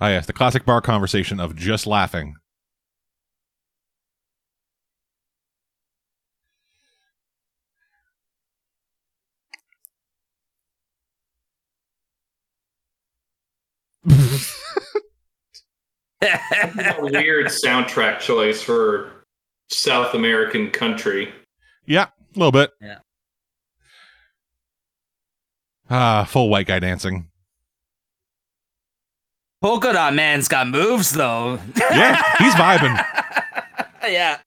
[0.00, 2.36] Ah, yes, the classic bar conversation of just laughing.
[14.08, 14.14] a
[17.00, 19.24] weird soundtrack choice for
[19.70, 21.32] South American country.
[21.86, 22.70] Yeah, a little bit.
[22.80, 22.98] Yeah.
[25.90, 27.28] Ah, full white guy dancing.
[29.60, 31.58] Polka Dot Man's got moves, though.
[31.90, 32.94] Yeah, he's vibing.
[34.08, 34.38] yeah.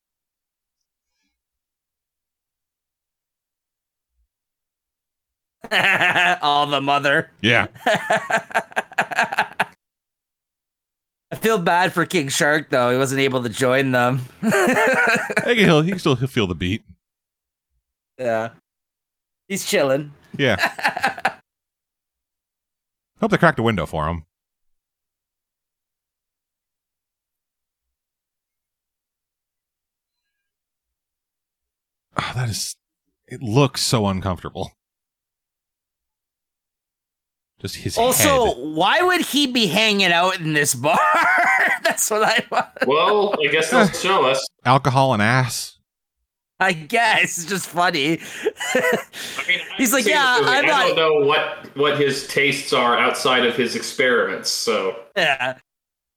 [6.41, 7.31] All the mother.
[7.41, 7.67] Yeah.
[11.31, 12.91] I feel bad for King Shark though.
[12.91, 14.21] He wasn't able to join them.
[14.41, 16.83] Hey, he'll, he still he'll feel the beat.
[18.19, 18.49] yeah.
[19.47, 20.11] He's chilling.
[20.37, 20.55] Yeah.
[23.19, 24.23] Hope they cracked a window for him.
[32.21, 32.75] Oh, that is.
[33.27, 34.71] It looks so uncomfortable.
[37.61, 38.55] Just his Also, head.
[38.57, 40.99] why would he be hanging out in this bar?
[41.83, 42.67] That's what I want.
[42.87, 44.45] Well, I guess they'll show us.
[44.65, 45.77] alcohol and ass.
[46.59, 48.19] I guess it's just funny.
[48.75, 50.37] I mean, He's like, "Yeah.
[50.41, 54.49] I'm I don't know what what his tastes are outside of his experiments.
[54.51, 55.57] So yeah.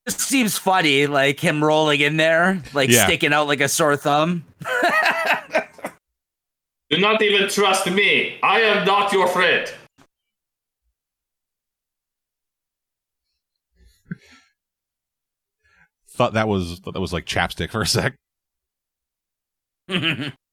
[0.06, 3.06] It seems funny, like him rolling in there, like Yeah.
[3.06, 4.44] sticking out like a sore thumb.
[6.94, 8.38] do not even trust me.
[8.42, 9.72] I am not your friend.
[16.10, 18.14] Thought that was thought that was like chapstick for a sec.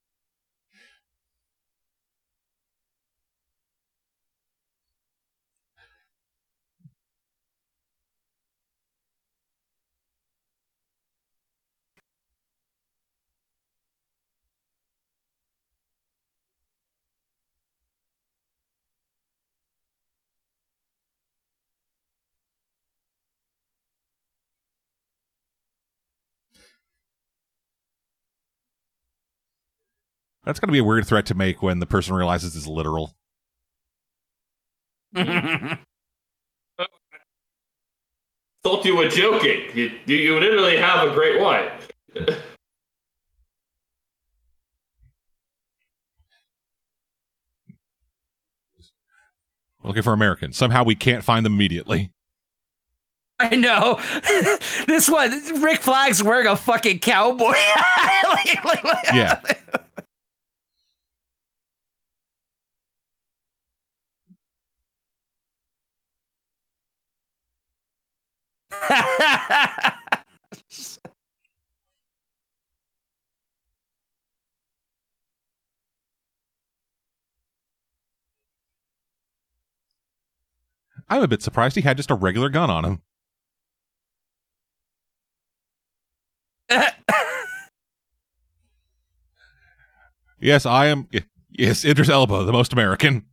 [30.44, 33.16] That's gonna be a weird threat to make when the person realizes it's literal.
[38.64, 39.62] Thought you were joking.
[39.74, 41.90] You, you, you literally have a great wife.
[49.84, 50.58] Looking for Americans.
[50.58, 52.12] Somehow we can't find them immediately.
[53.40, 54.00] I know.
[54.86, 57.54] this one, Rick Flag's wearing a fucking cowboy.
[58.24, 59.40] Like- like- like- Yeah.
[81.10, 83.02] I'm a bit surprised he had just a regular gun on him.
[90.42, 91.08] Yes, I am.
[91.52, 93.26] Yes, Idris Elba, the most American.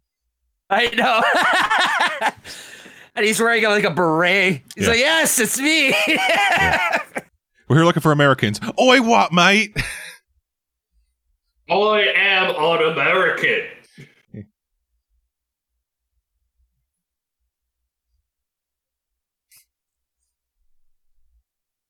[0.69, 1.23] I know.
[3.19, 4.63] and he's wearing like a beret.
[4.75, 4.91] He's Yeah.
[4.91, 5.93] like, yes, it's me.
[7.69, 8.61] We're here looking for Americans.
[8.81, 9.77] Oi, what, mate?
[11.71, 11.75] I
[12.17, 13.63] am an American.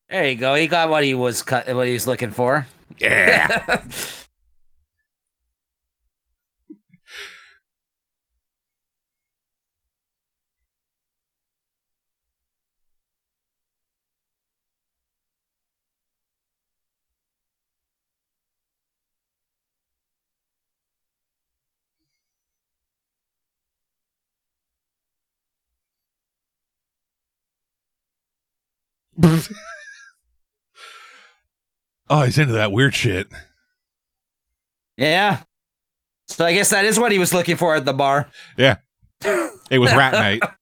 [0.08, 0.54] there you go.
[0.54, 2.66] He got what he was cut, what he was looking for.
[2.98, 3.82] Yeah.
[32.08, 33.28] oh, he's into that weird shit.
[34.96, 35.42] yeah.
[36.28, 38.28] So I guess that is what he was looking for at the bar.
[38.56, 38.76] Yeah.
[39.70, 40.42] It was Rat Night.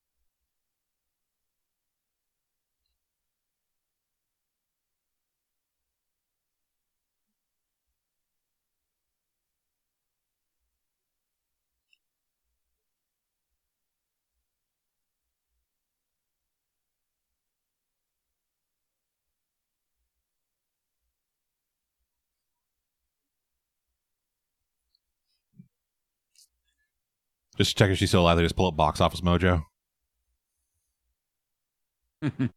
[27.57, 28.37] Just check if she's still alive.
[28.37, 29.65] They just pull up box office mojo.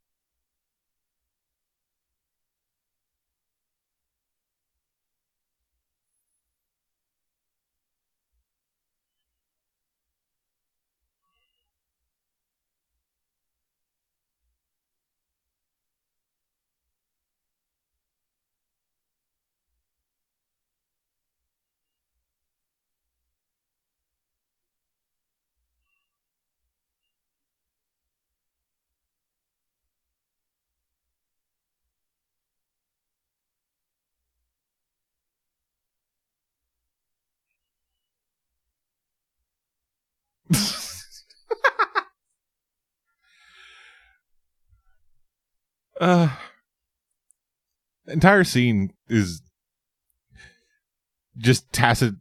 [46.00, 46.30] uh,
[48.06, 49.42] the entire scene is
[51.38, 52.16] just tacit,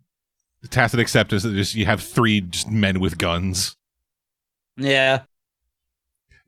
[0.70, 3.76] tacit acceptance that just you have three just men with guns,
[4.76, 5.22] yeah.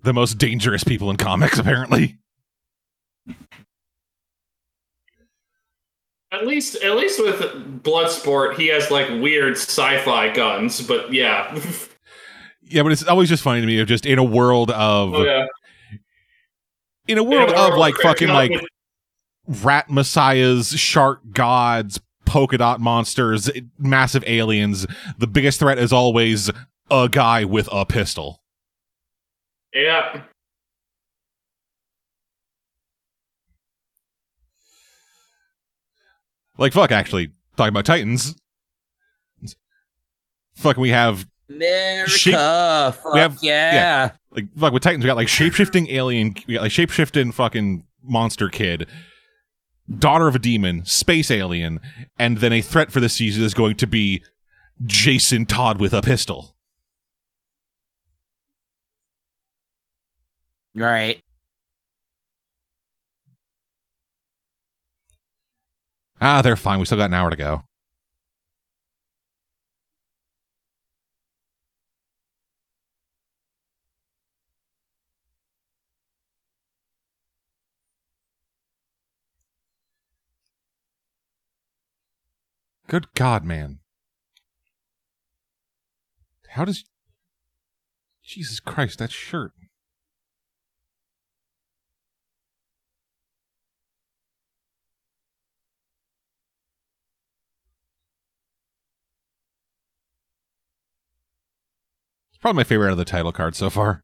[0.03, 2.19] the most dangerous people in comics, apparently.
[6.33, 10.81] At least, at least with Bloodsport, he has like weird sci-fi guns.
[10.81, 11.59] But yeah,
[12.71, 15.25] Yeah, but it's always just funny to me of just in a world of oh,
[15.25, 15.47] yeah.
[17.09, 18.53] in a world Yeah, of like fucking like
[19.63, 24.87] rat messiahs, shark gods, polka dot monsters, massive aliens.
[25.19, 26.49] The biggest threat is always
[26.93, 28.41] a guy with a pistol.
[29.75, 30.23] yeah.
[36.61, 38.37] Like fuck, actually talking about Titans.
[40.55, 42.11] Fuck, we have America.
[42.11, 43.75] Shape- fuck we have- yeah.
[43.75, 44.11] yeah.
[44.31, 45.03] like fuck with Titans.
[45.03, 46.35] We got like shapeshifting alien.
[46.47, 48.87] We got like shapeshifting fucking monster kid,
[49.99, 51.81] daughter of a demon, space alien,
[52.19, 54.23] and then a threat for the season is going to be
[54.85, 56.55] Jason Todd with a pistol.
[60.75, 61.23] Right.
[66.21, 66.79] Ah, they're fine.
[66.79, 67.65] We still got an hour to go.
[82.87, 83.79] Good God, man.
[86.49, 86.85] How does.
[88.25, 89.53] Jesus Christ, that shirt.
[102.41, 104.03] Probably my favorite out of the title card so far.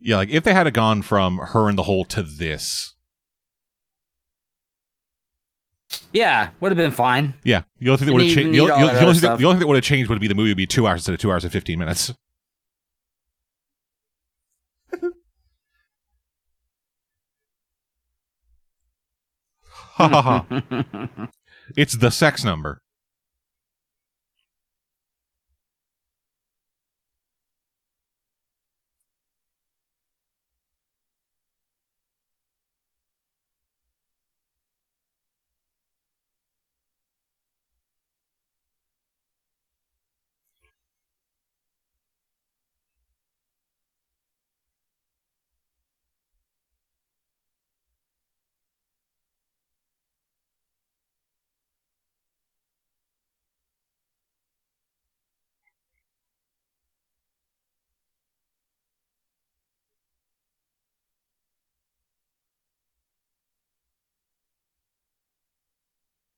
[0.00, 2.92] Yeah, like if they had gone from her in the hole to this,
[6.14, 7.34] Yeah, would have been fine.
[7.42, 8.74] yeah, the only thing that would have changed, the, only-
[9.20, 10.86] thing, the only thing that would have changed would be the movie would be two
[10.86, 12.14] hours instead of two hours and fifteen minutes.
[21.76, 22.80] It's the sex number.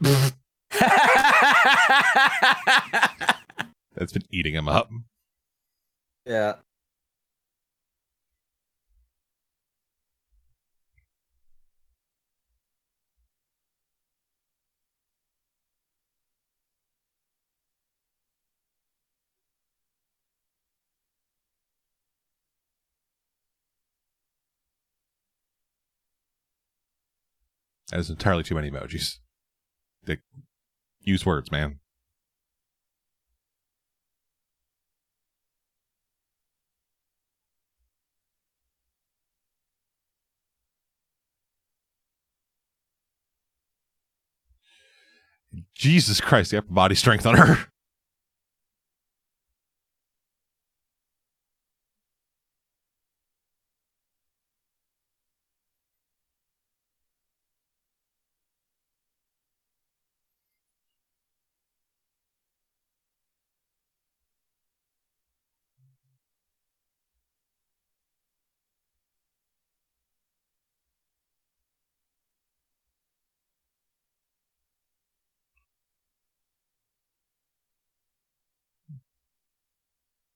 [0.00, 0.32] That's
[4.12, 4.88] been eating him up.
[6.24, 6.54] yeah.
[27.90, 29.18] That is entirely too many emojis.
[30.04, 30.18] They
[31.00, 31.80] use words, man.
[45.74, 47.66] Jesus Christ, the upper body strength on her.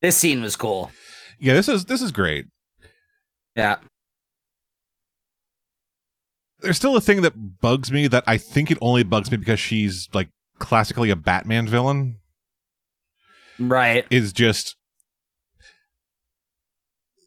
[0.05, 0.91] This scene was cool.
[1.41, 2.45] Yeah, this is this is great.
[3.57, 3.77] Yeah.
[6.61, 9.59] There's still a thing that bugs me that I think it only bugs me because
[9.59, 10.29] she's like
[10.59, 12.19] classically a Batman villain.
[13.59, 14.05] Right.
[14.11, 14.77] is just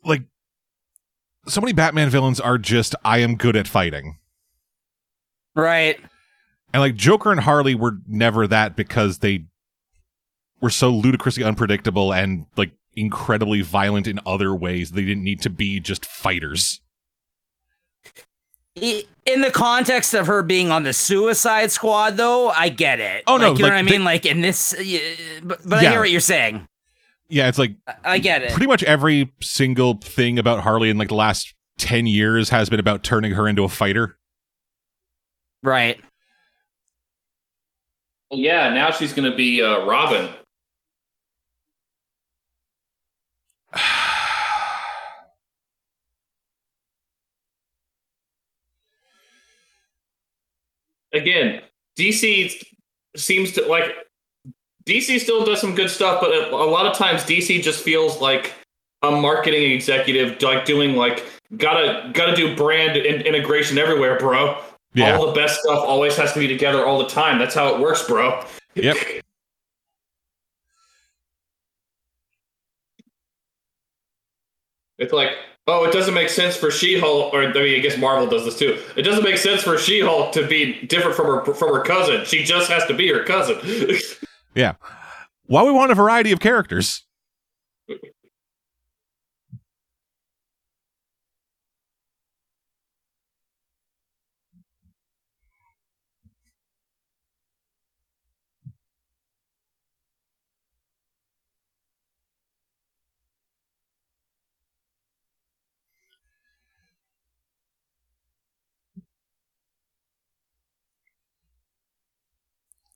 [0.05, 0.25] like
[1.47, 4.19] so many Batman villains are just I am good at fighting.
[5.55, 5.99] Right.
[6.75, 9.45] And like Joker and Harley were never that because they
[10.61, 14.91] were so ludicrously unpredictable and like incredibly violent in other ways.
[14.91, 16.81] They didn't need to be just fighters.
[18.75, 23.23] In the context of her being on the Suicide Squad, though, I get it.
[23.25, 24.03] Oh, no, Like, you know what I they- mean?
[24.03, 24.75] Like in this,
[25.43, 26.67] but, but I hear what you're saying.
[27.29, 28.51] Yeah, it's like I, I get it.
[28.51, 32.79] pretty much every single thing about Harley in like the last 10 years has been
[32.79, 34.17] about turning her into a fighter.
[35.63, 35.99] Right.
[38.29, 40.29] Well, yeah, now she's going to be uh, Robin.
[51.13, 51.61] Again,
[51.97, 52.63] DC
[53.15, 53.95] seems to like
[54.85, 58.53] DC still does some good stuff, but a lot of times DC just feels like
[59.01, 61.25] a marketing executive, like doing like
[61.57, 64.61] gotta gotta do brand in- integration everywhere, bro.
[64.93, 65.17] Yeah.
[65.17, 67.37] All the best stuff always has to be together all the time.
[67.37, 68.43] That's how it works, bro.
[68.75, 68.97] Yep.
[74.97, 75.29] It's like,
[75.67, 78.57] oh, it doesn't make sense for She-Hulk, or I mean, I guess Marvel does this
[78.57, 78.81] too.
[78.95, 82.25] It doesn't make sense for She-Hulk to be different from her from her cousin.
[82.25, 83.59] She just has to be her cousin.
[84.55, 84.73] Yeah.
[85.45, 87.05] Why we want a variety of characters.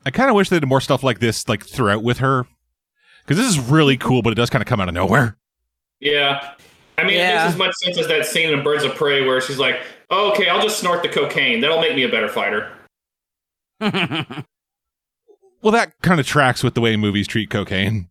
[0.06, 2.48] I kind of wish they did more stuff like this, like throughout with her,
[3.23, 5.38] because this is really cool, but it does kind of come out of nowhere.
[5.99, 6.53] yeah.
[6.98, 9.41] I mean, it makes as much sense as that scene in Birds of Prey where
[9.41, 11.60] she's like, oh, okay, I'll just snort the cocaine.
[11.61, 12.72] That'll make me a better fighter.
[15.64, 18.10] Well, that kind of tracks with the way movies treat cocaine.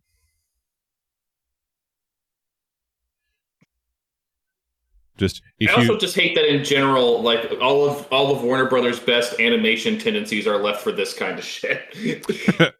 [5.21, 8.41] Just if I also you, just hate that in general, like all of all of
[8.41, 11.79] Warner Brothers' best animation tendencies are left for this kind of shit.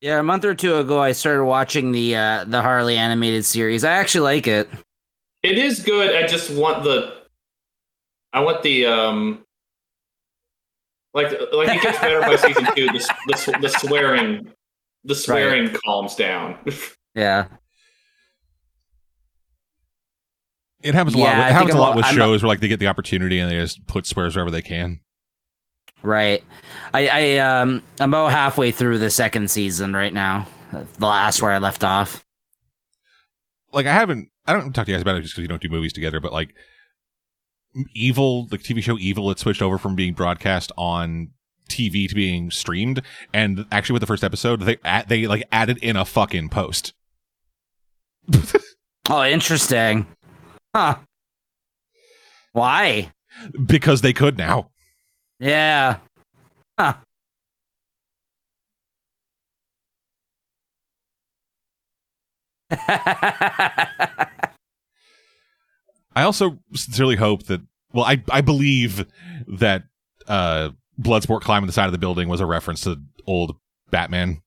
[0.00, 3.82] yeah, a month or two ago, I started watching the uh, the Harley animated series.
[3.82, 4.70] I actually like it.
[5.42, 6.14] it is good.
[6.14, 7.22] I just want the,
[8.32, 9.44] I want the um,
[11.14, 12.86] like like it gets better by season two.
[12.86, 14.52] The the, the swearing,
[15.04, 16.58] the swearing calms down.
[17.14, 17.48] Yeah,
[20.82, 21.38] it happens a Yeah, lot.
[21.38, 23.38] I It happens a I'm lot with I'm shows where like they get the opportunity
[23.38, 25.00] and they just put swears wherever they can.
[26.02, 26.42] right.
[26.94, 30.46] I, I um I'm about halfway through the second season right now.
[30.72, 32.24] The last where I left off.
[33.72, 35.60] Like I haven't, I don't talk to you guys about it just because you don't
[35.62, 36.54] do movies together, but like
[37.94, 41.30] Evil, the TV show Evil, it switched over from being broadcast on
[41.68, 44.76] TV to being streamed, and actually with the first episode, they
[45.08, 46.92] they like added in a fucking post.
[49.10, 50.06] Oh, interesting.
[50.72, 50.94] Huh.
[52.52, 53.10] Why?
[53.66, 54.70] because they could now.
[55.40, 55.98] Yeah.
[56.78, 56.94] Huh.
[66.14, 67.60] I also sincerely hope that.
[67.92, 69.06] Well, I I believe
[69.46, 69.84] that
[70.26, 70.70] uh,
[71.00, 73.56] Bloodsport climbing the side of the building was a reference to old
[73.90, 74.40] Batman.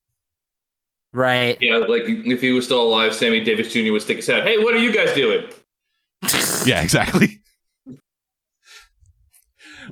[1.14, 1.58] right.
[1.62, 3.92] yeah, like if he was still alive, Sammy Davis Jr.
[3.92, 4.44] would stick his head.
[4.44, 5.46] Hey, what are you guys doing?
[6.66, 7.42] Yeah, exactly.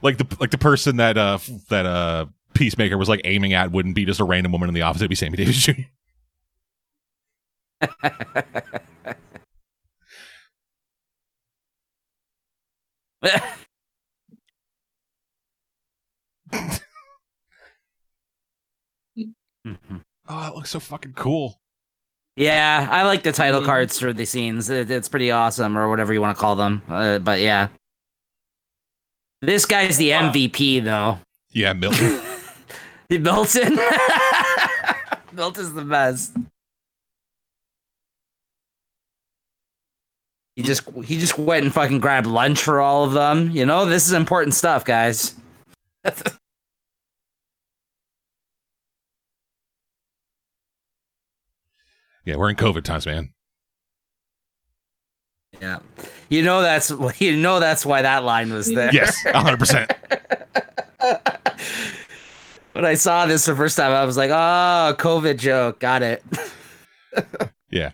[0.02, 1.38] like the like the person that uh
[1.70, 2.26] that uh
[2.56, 5.10] Peacemaker was like aiming at wouldn't be just a random woman in the office; it'd
[5.10, 5.74] be Sammy Davis Jr.
[20.28, 21.60] Oh, that looks so fucking cool.
[22.36, 23.66] yeah, I like the title Mhm.
[23.66, 24.70] cards for the scenes.
[24.70, 26.82] It, it's pretty awesome, or whatever you want to call them.
[26.90, 27.68] Uh, but yeah,
[29.42, 30.32] this guy's the Wow.
[30.32, 31.20] MVP though.
[31.52, 32.22] Yeah, Milton.
[33.10, 33.78] Milton.
[35.34, 36.34] Milton's the best.
[40.56, 43.50] He just he just went and fucking grabbed lunch for all of them.
[43.52, 45.34] You know, this is important stuff, guys.
[52.26, 53.34] yeah, we're in COVID times, man.
[55.60, 55.80] Yeah.
[56.30, 58.94] You know that's you know that's why that line was there.
[58.94, 59.92] Yes, hundred percent.
[62.74, 66.24] when I saw this the first time, I was like, "Oh, COVID joke, got it."
[67.70, 67.92] Yeah,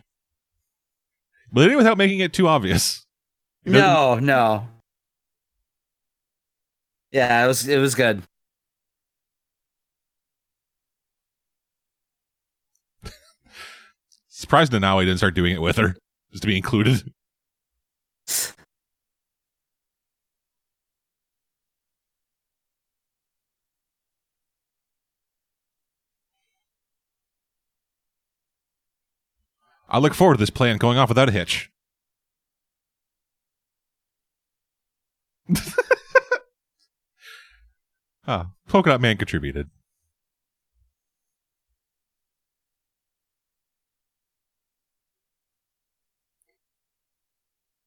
[1.52, 3.06] but they did it without making it too obvious.
[3.66, 4.68] No, no.
[7.12, 8.24] Yeah, it was it was good.
[14.28, 15.96] Surprised Nanaue didn't start doing it with her,
[16.32, 17.12] just to be included.
[29.90, 31.72] I look forward to this plan going off without a hitch.
[38.28, 39.72] Ah, Polka Dot Man contributed.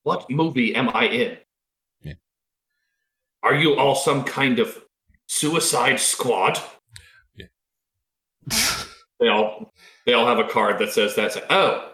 [0.02, 1.38] What movie am I in?
[2.02, 2.14] Yeah.
[3.42, 4.76] Are you all some kind of
[5.26, 6.58] suicide squad?
[9.20, 9.72] they all
[10.04, 11.26] they all have a card that says that.
[11.26, 11.91] It's like, oh, Yeah.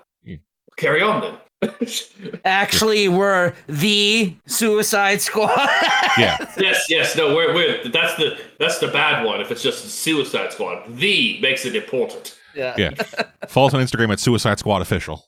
[0.79, 1.39] Carry on then.
[2.45, 5.51] Actually, we're the Suicide Squad.
[6.17, 6.37] Yeah.
[6.59, 9.41] yes, yes, no, we're, we're that's the that's the bad one.
[9.41, 12.37] If it's just Suicide Squad, the makes it important.
[12.57, 12.75] yeah.
[12.77, 12.91] Yeah.
[13.49, 15.25] Follow us on Instagram at Suicide Squad Official.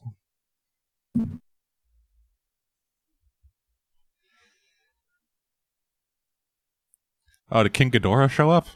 [7.53, 8.67] Oh, did King Ghidorah show up?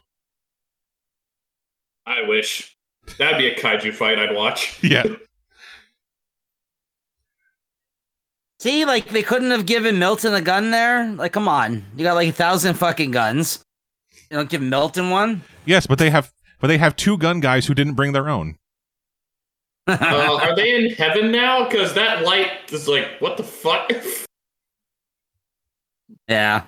[2.07, 2.77] I wish
[3.19, 4.83] that'd be a kaiju fight I'd watch.
[4.83, 5.05] Yeah.
[8.65, 11.13] See, like they couldn't have given Milton a gun there.
[11.13, 13.63] Like, come on, you got like a thousand fucking guns.
[14.31, 15.43] You don't give Milton one.
[15.67, 18.57] Yes, but they have but they have two gun guys who didn't bring their own.
[19.87, 19.99] Uh,
[20.43, 21.69] are they in heaven now?
[21.69, 23.93] Because that light is like, what the fuck?
[26.27, 26.63] yeah.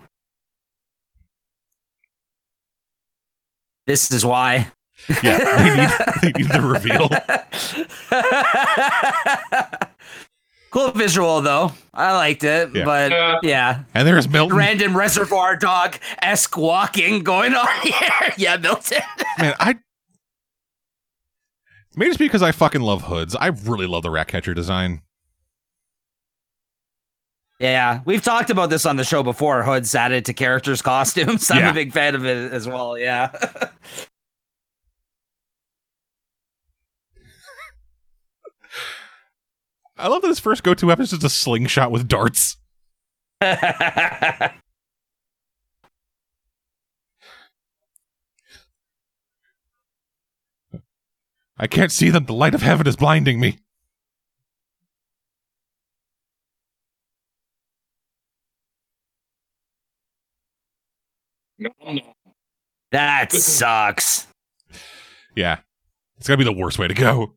[3.87, 4.71] This is why.
[5.23, 5.91] Yeah, they need,
[6.21, 7.09] they need the reveal.
[10.77, 11.73] cool visual though.
[11.95, 12.85] I liked it, Yeah.
[12.85, 13.39] but Yeah.
[13.43, 13.83] yeah.
[13.95, 14.57] And there's Milton.
[14.57, 18.33] Random reservoir dog esque walking going on here.
[18.37, 18.99] yeah, Milton.
[19.39, 19.77] Man, I
[21.99, 23.35] Maybe it's because I fucking love hoods.
[23.35, 25.01] I really love the Ratcatcher design.
[27.59, 29.63] Yeah, we've talked about this on the show before.
[29.63, 31.51] Hoods added to characters' costumes.
[31.51, 31.71] I'm Yeah.
[31.71, 32.99] a big fan of it as well.
[32.99, 33.31] Yeah.
[39.97, 42.59] I love that his first go-to weapon is just a slingshot with darts.
[43.41, 44.53] I
[51.71, 52.27] can't see them.
[52.27, 53.59] The light of heaven is blinding me.
[61.59, 62.03] No, no.
[62.93, 64.27] that sucks.
[65.35, 65.61] Yeah.
[66.19, 67.33] It's gotta be the worst way to go.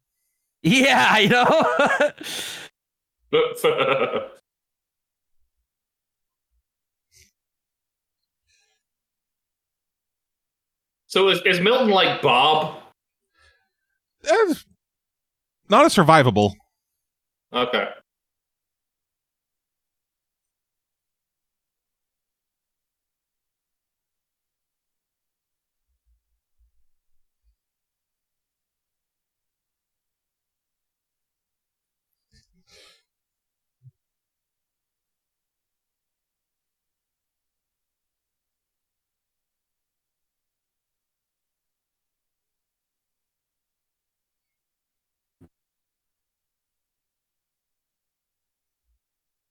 [0.61, 1.45] Yeah, I know.
[11.07, 12.81] so is, is Milton like Bob?
[14.25, 14.53] Eh,
[15.69, 16.53] not as survivable.
[17.53, 17.87] Okay.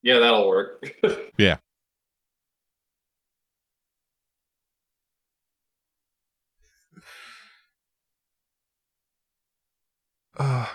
[0.03, 0.85] Yeah, that'll work.
[10.39, 10.67] Uh,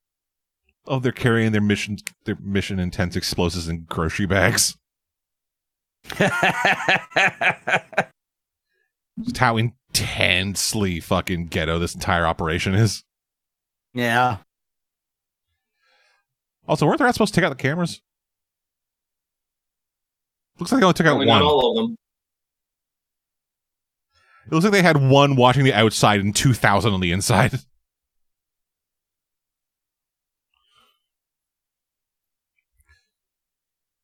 [0.86, 4.76] oh, they're carrying their mission their mission intense explosives in grocery bags.
[9.22, 13.04] Just how intensely fucking ghetto this entire operation is.
[13.92, 14.38] yeah.
[16.66, 18.00] Also, weren't they not supposed to take out the cameras?
[20.60, 21.40] Looks like they only took out Only one.
[21.40, 21.96] not all of them.
[24.46, 27.58] It looks like they had one watching the outside and 2,000 on the inside.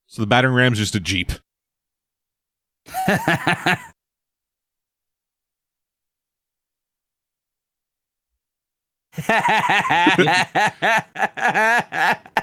[0.07, 1.33] So the battering ram's just a Jeep.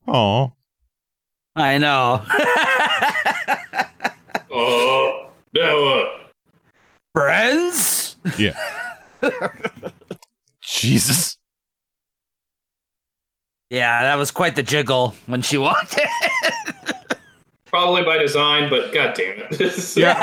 [0.08, 0.52] Oh,
[1.56, 2.26] I know.
[4.54, 6.20] Oh, no.
[7.14, 8.18] Friends?
[8.38, 8.58] yeah.
[10.62, 11.38] Jesus.
[13.70, 16.94] Yeah, that was quite the jiggle when she walked in.
[17.66, 19.88] Probably by design, but god damn it.
[19.96, 20.22] Yeah.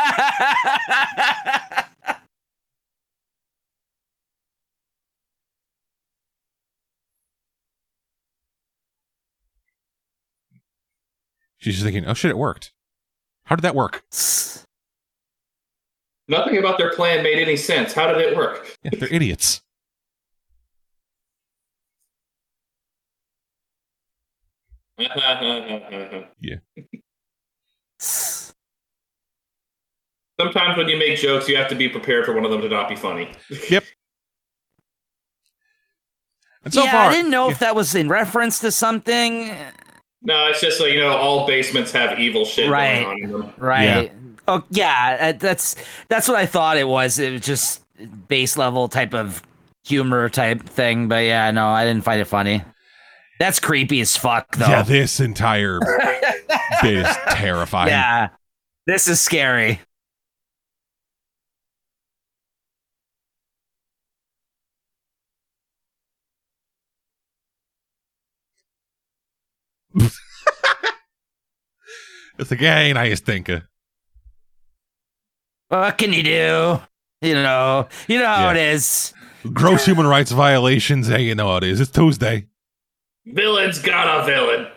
[11.59, 12.73] She's just thinking, oh shit, it worked.
[13.45, 14.05] How did that work?
[16.29, 17.95] Nothing about their plan made any sense.
[17.95, 18.77] How did it work?
[18.83, 19.63] Yeah, they're idiots.
[26.41, 26.57] Yeah.
[30.41, 32.69] Sometimes when you make jokes, you have to be prepared for one of them to
[32.69, 33.31] not be funny.
[33.71, 33.85] Yep.
[36.65, 39.49] And so yeah, far, I didn't know if that was in reference to something.
[40.23, 43.05] No, it's just like you know, all basements have evil shit Right.
[43.05, 43.53] going on in them.
[43.57, 44.13] Right.
[44.49, 45.77] Oh yeah, uh, that's
[46.09, 47.19] that's what I thought it was.
[47.19, 47.83] It was just
[48.29, 49.43] base level type of
[49.85, 51.07] humor type thing.
[51.07, 52.65] But yeah, no, I didn't find it funny.
[53.39, 54.67] That's creepy as fuck though.
[54.67, 55.81] yeah, this entire
[56.83, 57.91] bit is terrifying.
[57.91, 58.31] Yeah.
[58.87, 59.81] This is scary.
[72.39, 73.63] It's ain't I just thinking.
[75.69, 76.81] What can you do?
[77.21, 78.51] You know, you know how Yeah.
[78.53, 79.13] it is.
[79.53, 81.09] Gross human rights violations.
[81.09, 81.81] Hey, you know how it is.
[81.81, 82.47] It's Tuesday.
[83.27, 84.69] Villain's got a villain.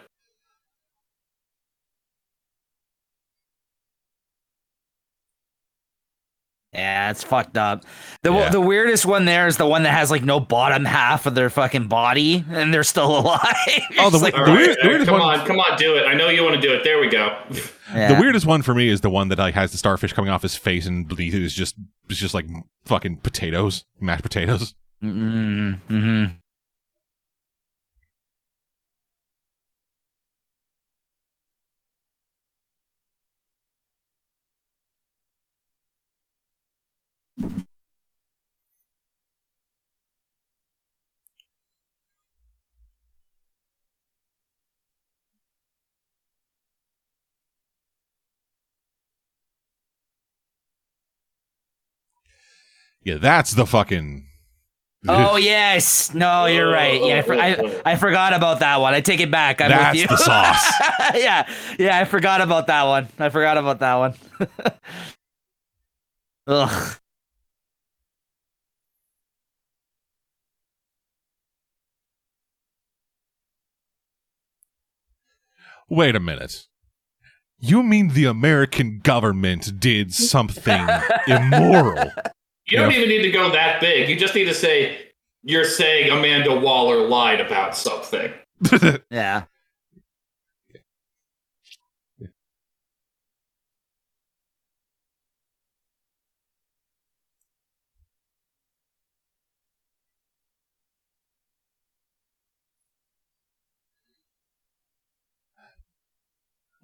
[6.81, 7.83] Yeah, it's fucked up.
[8.23, 8.49] The Yeah.
[8.49, 11.49] the weirdest one there is the one that has like no bottom half of their
[11.51, 13.39] fucking body and they're still alive.
[13.99, 15.77] Oh, the like, The All right, weird- the weirdest come one- Come on, come on,
[15.77, 16.07] do it.
[16.07, 16.83] I know you want to do it.
[16.83, 17.37] There we go.
[17.93, 18.13] yeah.
[18.15, 20.41] The weirdest one for me is the one that like has the starfish coming off
[20.41, 21.75] his face and beneath it is just
[22.09, 22.47] it's just like
[22.85, 24.73] fucking potatoes, mashed potatoes.
[25.03, 26.25] Mm-hmm.
[53.03, 54.25] Yeah, that's the fucking.
[55.07, 57.03] Oh yes, no, you're right.
[57.03, 58.93] Yeah, I, for, I, I forgot about that one.
[58.93, 59.59] I take it back.
[59.61, 60.07] I'm That's with you.
[60.07, 60.73] the sauce.
[61.15, 63.07] yeah, yeah, I forgot about that one.
[63.17, 64.13] I forgot about that one.
[66.47, 66.97] Ugh.
[75.89, 76.67] Wait a minute.
[77.59, 80.87] You mean the American government did something
[81.27, 82.11] immoral?
[82.71, 82.97] You don't Yeah.
[82.97, 84.09] even need to go that big.
[84.09, 85.07] You just need to say
[85.43, 88.31] you're saying Amanda Waller lied about something.
[89.11, 89.43] Yeah.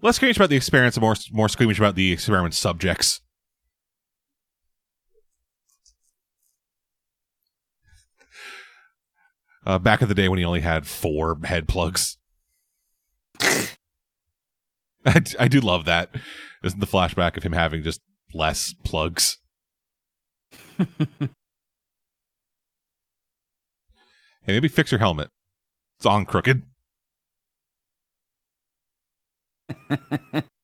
[0.01, 3.21] Less squeamish about the experiments and more more squeamish about the experiment subjects.
[9.67, 12.17] Uh, back in the day when he only had four head plugs.
[13.41, 13.75] I,
[15.19, 16.09] d- I do love that.
[16.63, 17.99] Isn't the flashback of him having just
[18.33, 19.39] less plugs?
[20.77, 21.27] hey,
[24.47, 25.31] maybe fix your helmet.
[25.97, 26.63] It's on crooked.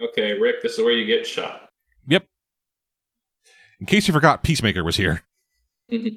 [0.00, 1.68] Okay, Rick, this is where you get shot.
[2.06, 2.26] Yep.
[3.80, 5.22] In case you forgot, Peacemaker was here.
[5.90, 6.10] oh,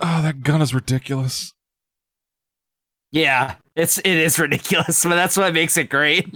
[0.00, 1.54] that gun is ridiculous.
[3.12, 3.54] Yeah.
[3.76, 6.26] It's it is ridiculous, but that's what makes it great.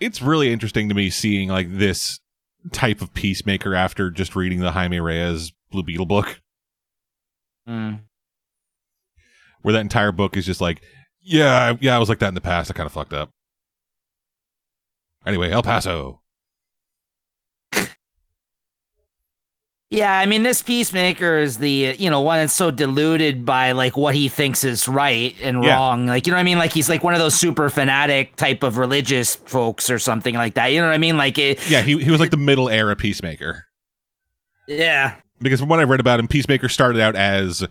[0.00, 2.18] it's really interesting to me seeing like this
[2.72, 6.40] type of peacemaker after just reading the Jaime Reyes Blue Beetle book,
[7.68, 8.00] Mm.
[9.62, 10.82] where that entire book is just like,
[11.22, 12.70] yeah, yeah, I was like that in the past.
[12.70, 13.30] I kind of fucked up.
[15.26, 16.20] Anyway, El Paso.
[19.92, 23.96] Yeah, I mean, this peacemaker is the you know one that's so deluded by like
[23.96, 25.74] what he thinks is right and Yeah.
[25.74, 26.06] wrong.
[26.06, 26.58] Like you know what I mean?
[26.58, 30.54] Like he's like one of those super fanatic type of religious folks or something like
[30.54, 30.68] that.
[30.68, 31.16] You know what I mean?
[31.16, 33.64] Like it, Yeah, he he was like the middle era peacemaker.
[34.68, 37.66] yeah, Because from what I've read about him, Peacemaker started out as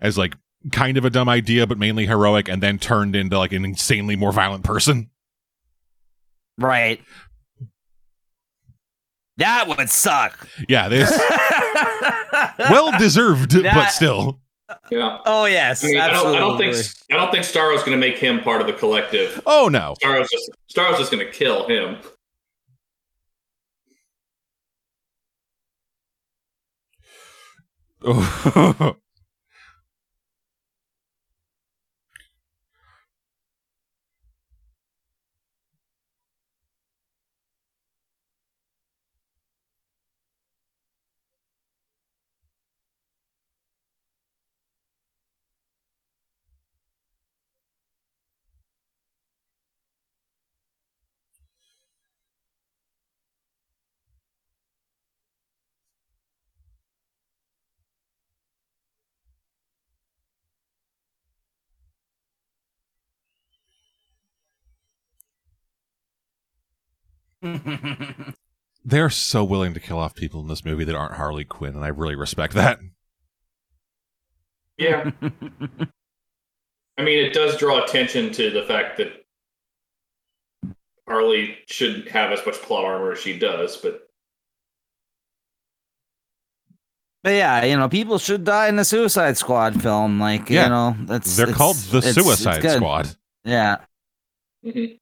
[0.00, 0.36] as like
[0.72, 4.16] kind of a dumb idea, but mainly heroic, and then turned into like an insanely
[4.16, 5.10] more violent person.
[6.58, 7.00] right.
[9.36, 10.46] That would suck.
[10.68, 11.10] Yeah, this
[12.58, 14.38] well deserved, but still.
[14.90, 15.18] Yeah.
[15.24, 16.16] oh yes, I, mean, I don't.
[16.16, 16.36] absolutely.
[16.36, 16.86] I don't think.
[17.10, 19.40] I don't think Starro's going to make him part of the collective.
[19.46, 19.94] Oh no.
[19.98, 20.50] Starro's just.
[20.66, 21.96] Starro's just going to kill him.
[28.02, 29.09] ハハハハ。
[68.84, 71.84] They're so willing to kill off people in this movie that aren't Harley Quinn, and
[71.84, 72.78] I really respect that.
[74.78, 75.10] Yeah.
[76.98, 79.24] I mean, it does draw attention to the fact that
[81.08, 84.06] Harley shouldn't have as much plot armor as she does, but
[87.22, 90.18] But yeah, you know, people should die in the Suicide Squad film.
[90.20, 90.64] Like, Yeah.
[90.64, 92.76] you know, that's They're it's- called the it's- it's Suicide good.
[92.76, 93.14] Squad.
[93.44, 93.84] Yeah.
[94.64, 94.99] Mhm.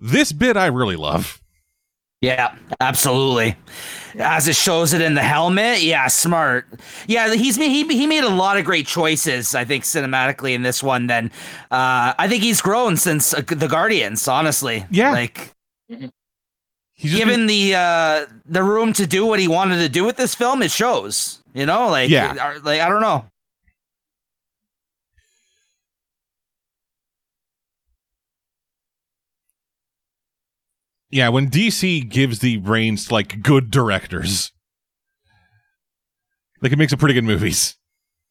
[0.00, 1.40] This bit I really love.
[2.22, 3.56] Yeah, absolutely.
[4.18, 6.66] As it shows it in the helmet, yeah, smart.
[7.06, 9.54] Yeah, he's made he he made a lot of great choices.
[9.54, 11.06] I think cinematically in this one.
[11.06, 11.30] Then,
[11.70, 14.26] uh, I think he's grown since uh, the Guardians.
[14.28, 15.12] Honestly, Yeah.
[15.12, 15.54] like
[16.98, 20.60] given the uh the room to do what he wanted to do with this film,
[20.62, 21.42] it shows.
[21.54, 22.32] You know, like Yeah.
[22.38, 23.24] uh, like I don't know.
[31.10, 34.52] Yeah, when DC gives the reins to like good directors,
[36.62, 37.76] like it makes some pretty good movies.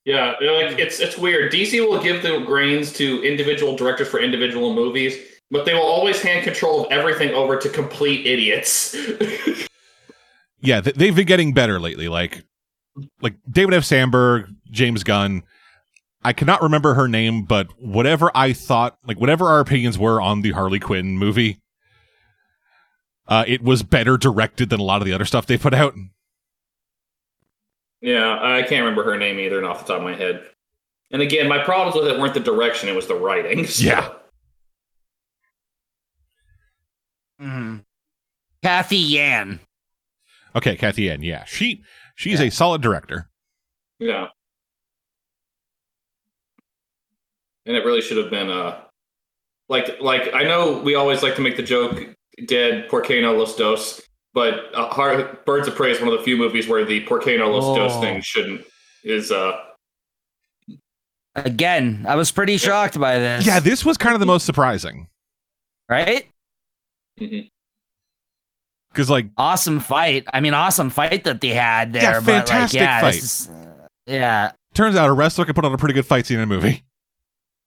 [0.06, 1.52] yeah, like it's it's weird.
[1.52, 5.16] DC will give the reins to individual directors for individual movies,
[5.52, 8.96] but they will always hand control of everything over to complete idiots.
[10.62, 12.10] Yeah, they've been getting better lately.
[12.10, 12.44] Like,
[13.22, 13.86] like David F.
[13.86, 15.44] Sandberg, James Gunn.
[16.22, 20.42] I cannot remember her name, but whatever I thought, like whatever our opinions were on
[20.42, 21.62] the Harley Quinn movie,
[23.30, 25.94] uh, it was better directed than a lot of the other stuff they put out.
[28.02, 30.44] yeah, I can't remember her name either, and off the top of my head.
[31.12, 33.66] And again, my problems with it weren't the direction; it was the writing.
[33.68, 34.10] So- Yeah.
[38.64, 39.60] Cathy Yan.
[40.56, 41.22] Okay, Kathy Ann.
[41.24, 41.84] Yeah, she
[42.16, 42.48] she's Yeah.
[42.48, 43.30] a solid director.
[44.00, 44.28] Yeah.
[47.66, 48.82] And it really should have been uh
[49.70, 52.16] like like I know we always like to make the joke
[52.48, 54.02] dead Porque no los dos,
[54.34, 57.38] but uh, Har- Birds of Prey is one of the few movies where the Porque
[57.38, 58.02] no los dos Oh.
[58.02, 58.66] thing shouldn't
[59.04, 59.52] is uh
[61.36, 63.46] Again, I was pretty shocked by this.
[63.46, 65.08] Yeah, this was kind of the most surprising
[65.88, 66.26] right.
[67.18, 70.26] because, like, Awesome fight.
[70.34, 72.02] I mean, awesome fight that they had there.
[72.02, 73.16] Yeah, but like, fantastic yeah, fight.
[73.16, 74.52] is- uh, yeah.
[74.74, 76.84] turns out a wrestler can put on a pretty good fight scene in a movie.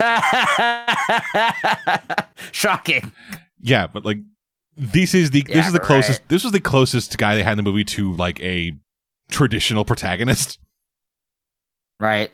[2.53, 3.12] Shocking.
[3.61, 4.19] Yeah, but like,
[4.77, 5.86] this is the this is the right.
[5.86, 6.28] closest.
[6.28, 8.73] This was the closest guy they had in the movie to like a
[9.31, 10.59] traditional protagonist.
[12.01, 12.32] Right.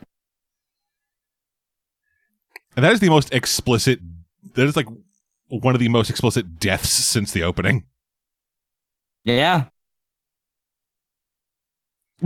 [2.75, 3.99] And that is the most explicit.
[4.55, 4.87] That is like
[5.49, 7.85] one of the most explicit deaths since the opening.
[9.25, 9.65] Yeah.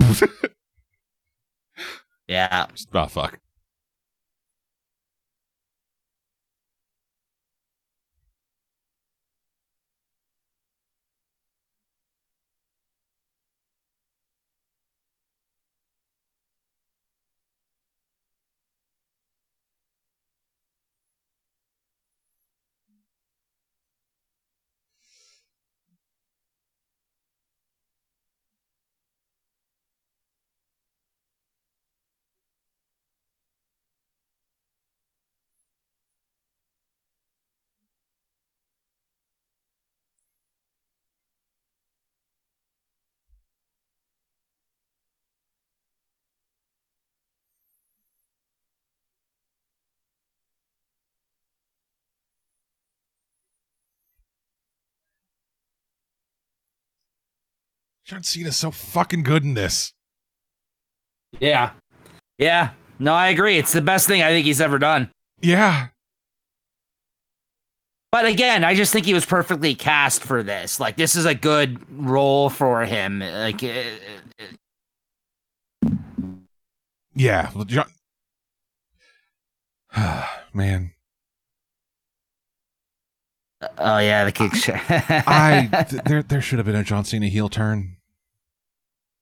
[2.27, 2.68] Yeah.
[2.94, 3.40] oh fuck.
[58.14, 59.91] John Cena's so fucking good in this.
[61.40, 61.72] Yeah.
[62.38, 62.69] Yeah.
[62.99, 63.57] No, I agree.
[63.57, 65.10] It's the best thing I think he's ever done.
[65.41, 65.88] Yeah.
[68.11, 70.80] But again, I just think he was perfectly cast for this.
[70.80, 73.19] Like, this is a good role for him.
[73.22, 73.81] Like, uh,
[77.15, 77.49] Yeah.
[77.65, 77.88] John.
[80.53, 80.91] Man,
[83.80, 84.52] oh yeah, the kick.
[85.27, 87.98] I th- there there should have been a John Cena heel turn.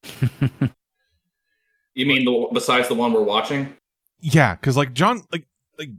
[1.93, 3.75] You mean the besides the one we're watching?
[4.21, 5.45] Yeah, because like John, like
[5.77, 5.89] like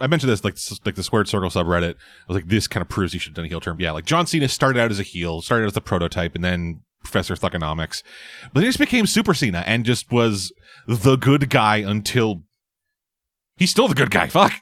[0.00, 1.94] I mentioned this like like the squared circle subreddit.
[1.94, 3.76] I was like, this kind of proves he should have done a heel turn.
[3.78, 6.44] Yeah, like John Cena started out as a heel, started out as the prototype, and
[6.44, 8.02] then Professor Thuganomics,
[8.52, 10.52] but he just became Super Cena and just was
[10.86, 12.42] the good guy until
[13.56, 14.28] he's still the good guy.
[14.28, 14.52] Fuck.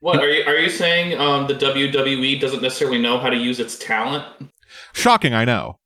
[0.00, 1.18] What are you are you saying?
[1.20, 4.24] Um, the WWE doesn't necessarily know how to use its talent?
[4.92, 5.78] Shocking, I know.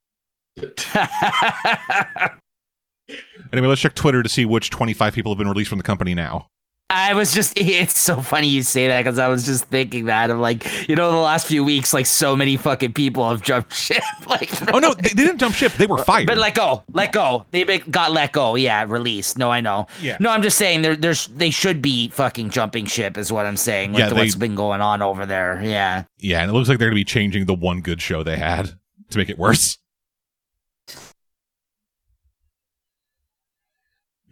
[3.52, 6.14] Anyway, let's check Twitter to see which 25 people have been released from the company
[6.14, 6.48] now.
[6.90, 10.30] I was just, it's so funny you say that because I was just thinking that.
[10.30, 13.74] I'm like, you know, the last few weeks, like, so many fucking people have jumped
[13.76, 14.02] ship.
[14.26, 15.72] like, Oh no, they, they didn't jump ship.
[15.74, 16.26] They were fired.
[16.26, 17.44] But let go, let go.
[17.50, 18.54] They got let go.
[18.54, 19.36] Yeah, released.
[19.38, 19.86] No, I know.
[20.00, 20.16] Yeah.
[20.18, 23.56] No, I'm just saying there, there's they should be fucking jumping ship, is what I'm
[23.58, 23.92] saying.
[23.92, 25.60] With Yeah, they- what's been going on over there.
[25.62, 26.04] Yeah.
[26.18, 28.36] yeah, and it looks like they're going to be changing the one good show they
[28.38, 28.72] had
[29.10, 29.78] to make it worse.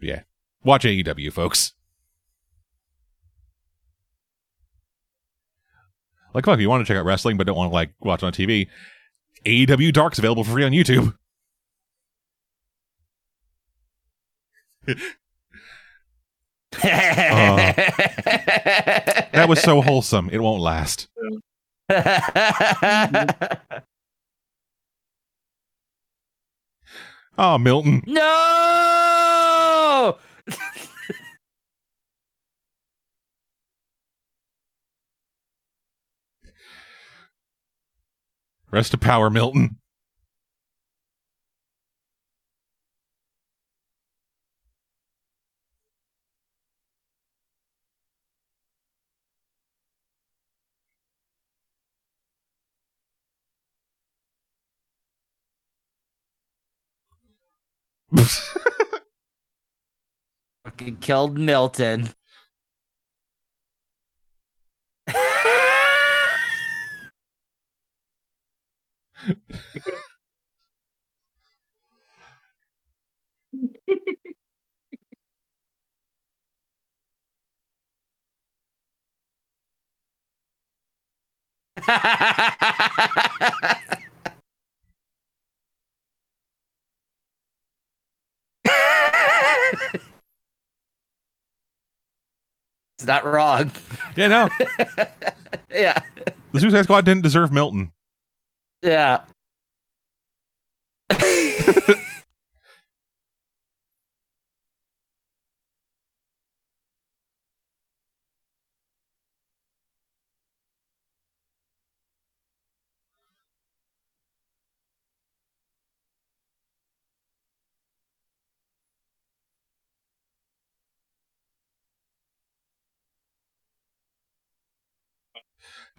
[0.01, 0.23] Yeah.
[0.63, 1.73] Watch AEW, folks.
[6.33, 8.23] Like, fuck, if you want to check out wrestling but don't want to, like, watch
[8.23, 8.67] on TV,
[9.45, 11.13] AEW Dark's available for free on YouTube.
[19.33, 20.29] That was so wholesome.
[20.31, 21.07] It won't last.
[27.35, 28.03] Oh, Milton.
[28.05, 28.21] no.
[38.73, 39.77] Rest of power, Milton.
[60.65, 62.09] Fucking killed Milton.
[69.27, 69.37] It's
[93.05, 93.71] not wrong.
[94.15, 94.49] yeah, no.
[95.71, 95.99] Yeah.
[96.51, 97.91] The Suicide Squad didn't deserve Milton.
[98.83, 99.21] Yeah.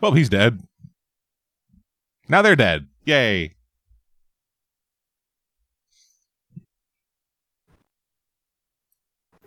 [0.01, 0.63] Well, he's dead.
[2.29, 2.87] Now they're dead.
[3.05, 3.55] Yay.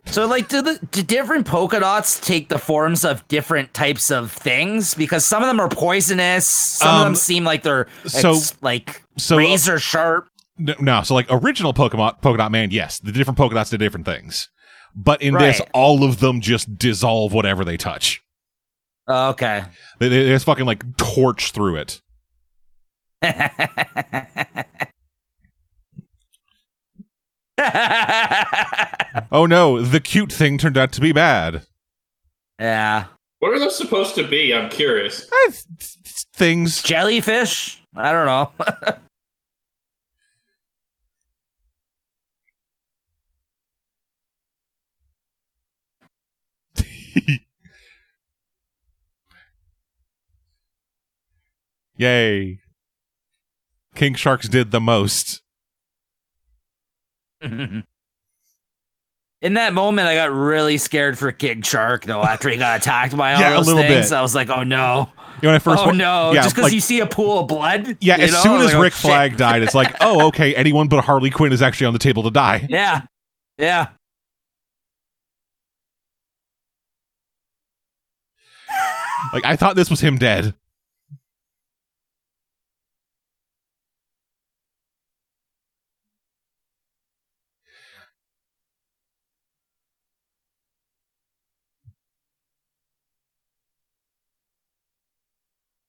[0.06, 4.32] So, like, do the do different polka dots take the forms of different types of
[4.32, 4.94] things?
[4.94, 6.48] Because some of them are poisonous.
[6.48, 10.30] Some of Um, them seem like they're so- ex- like So, uh, razor sharp.
[10.58, 13.80] no, no, so like original Pokemon, Polka Dot Man, yes, the different polka dots did
[13.80, 14.48] different things.
[14.96, 18.22] But in this, all of them just dissolve whatever they touch.
[19.10, 19.64] Oh, okay.
[20.00, 22.02] They, they just fucking like torch through it.
[29.32, 31.64] Oh no, the cute thing turned out to be bad.
[32.60, 33.06] yeah.
[33.40, 34.54] What are those supposed to be?
[34.54, 35.28] I'm curious.
[35.46, 36.82] Th- th- things.
[36.82, 37.82] Jellyfish?
[37.96, 38.52] I don't know.
[51.98, 52.60] Yay.
[53.98, 55.42] King Sharks did the most.
[57.42, 57.84] In
[59.54, 62.22] that moment, I got really scared for King Shark though.
[62.24, 64.16] After he got attacked by all Yeah, those little things, bit.
[64.16, 65.10] I was like, "Oh no,
[65.42, 67.42] You know, when I first oh no!" yeah, Just because like- you see a pool
[67.42, 67.98] of blood.
[68.02, 68.42] Yeah, you as know?
[68.42, 69.02] soon as like, oh, Rick shit.
[69.02, 72.24] Flag died, it's like, oh, okay, anyone but Harley Quinn is actually on the table
[72.24, 72.66] to die.
[72.70, 73.02] Yeah,
[73.60, 73.90] yeah.
[79.34, 80.54] Like, I thought this was him dead.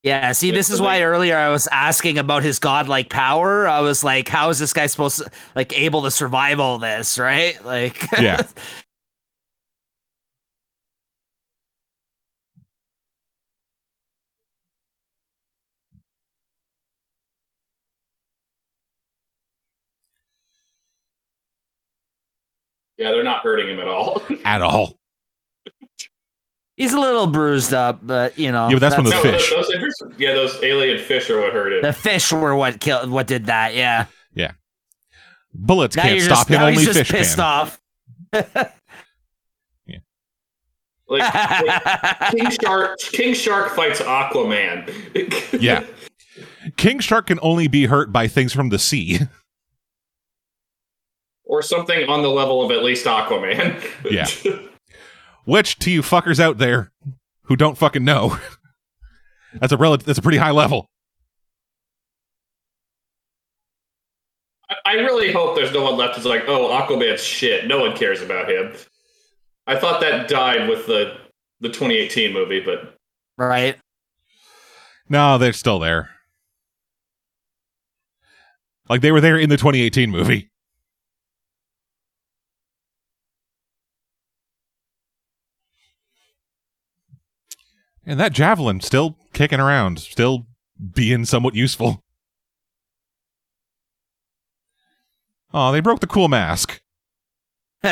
[0.04, 3.66] Yeah, see, this is why earlier I was asking about his godlike power.
[3.66, 7.18] I was like, how is this guy supposed to like able to survive all this,
[7.18, 7.56] right?
[7.64, 8.42] Like Yeah.
[22.98, 24.22] Yeah, they're not hurting him at all.
[24.44, 24.97] At all.
[26.78, 28.68] He's a little bruised up, but you know.
[28.68, 29.50] Yeah, but that's when the no, fish.
[29.50, 31.82] Those, those, yeah, those alien fish are what hurt him.
[31.82, 34.06] the fish were what killed what did that, yeah.
[34.32, 34.52] Yeah.
[35.52, 37.44] Bullets Now can't you're stop just, him, now only he's just fish pissed can.
[37.44, 37.80] off.
[41.10, 41.34] Like,
[41.66, 44.92] like, King Shark, King Shark fights Aquaman.
[45.60, 45.84] Yeah.
[46.76, 49.20] King Shark can only be hurt by things from the sea.
[51.44, 53.82] or something on the level of at least Aquaman.
[54.10, 54.26] Yeah.
[55.48, 56.92] Which, to you fuckers out there
[57.44, 58.38] who don't fucking know,
[59.54, 60.04] that's a relative.
[60.04, 60.90] That's a pretty high level.
[64.68, 67.66] I- I really hope there's no one left who's like, oh, Aquaman's shit.
[67.66, 68.74] No one cares about him.
[69.66, 71.16] I thought that died with the
[71.60, 72.94] the 2018 movie, but
[73.38, 73.78] right.
[75.08, 76.10] No, they're still there.
[78.90, 80.50] Like they were there in the 2018 movie.
[88.08, 90.46] And that javelin still kicking around, still
[90.94, 92.02] being somewhat useful.
[95.52, 96.80] Oh, they broke the cool mask.
[97.82, 97.90] Do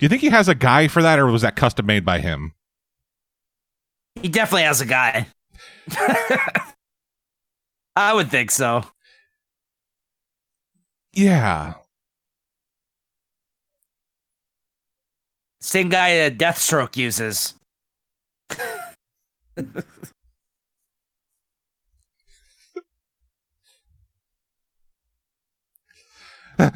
[0.00, 2.54] you think he has a guy for that, or was that custom made by him?
[4.22, 5.26] he definitely has a guy.
[7.94, 8.84] I would think so.
[11.12, 11.74] Yeah.
[15.66, 17.54] Same guy that Deathstroke uses.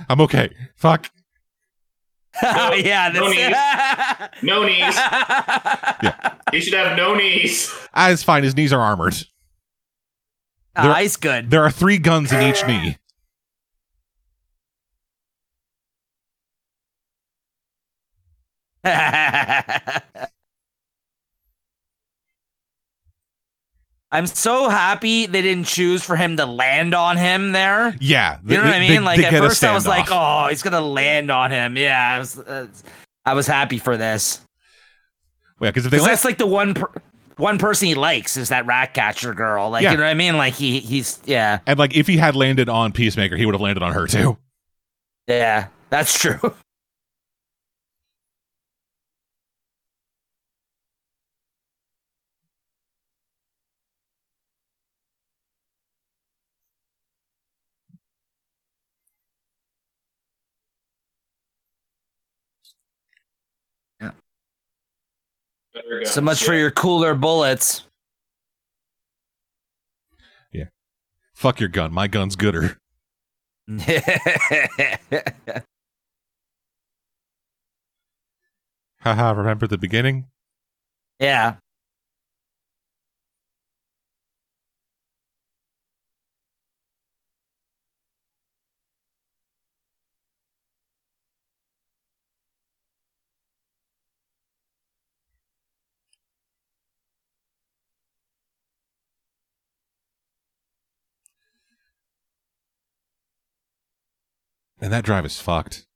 [0.09, 0.51] I'm okay.
[0.75, 1.09] Fuck.
[2.43, 3.55] oh yeah, no knees.
[4.43, 4.97] no knees.
[6.03, 6.35] Yeah.
[6.51, 7.73] He should have no knees.
[7.95, 8.43] Ah, it's fine.
[8.43, 9.15] His knees are armored.
[10.75, 11.51] Ah, he's good.
[11.51, 12.97] There are three guns in each knee.
[24.13, 27.95] I'm so happy they didn't choose for him to land on him there.
[28.01, 28.39] Yeah.
[28.45, 28.89] You know what I mean?
[28.91, 32.15] they- like they at first I was like, "Oh, he's gonna land on him." Yeah,
[32.17, 32.67] I was, uh,
[33.25, 34.41] I was happy for this.
[35.61, 36.91] yeah, because if they 'Cause let, that's like the one per-
[37.37, 39.71] one person he likes is that rat catcher girl.
[39.71, 39.93] Like Yeah.
[39.93, 40.37] you know what I mean?
[40.37, 43.61] Like he he's yeah and like if he had landed on Peacemaker, he would have
[43.63, 44.37] landed on her too.
[45.29, 46.41] yeah that's true.
[65.83, 67.85] Better so guns, much for your cooler bullets.
[70.53, 70.67] Yeah.
[71.35, 71.93] Fuck your gun.
[71.93, 72.77] My gun's gooder.
[79.01, 80.27] Haha, remember the beginning?
[81.19, 81.57] yeah.
[104.81, 105.87] And that drive is fucked.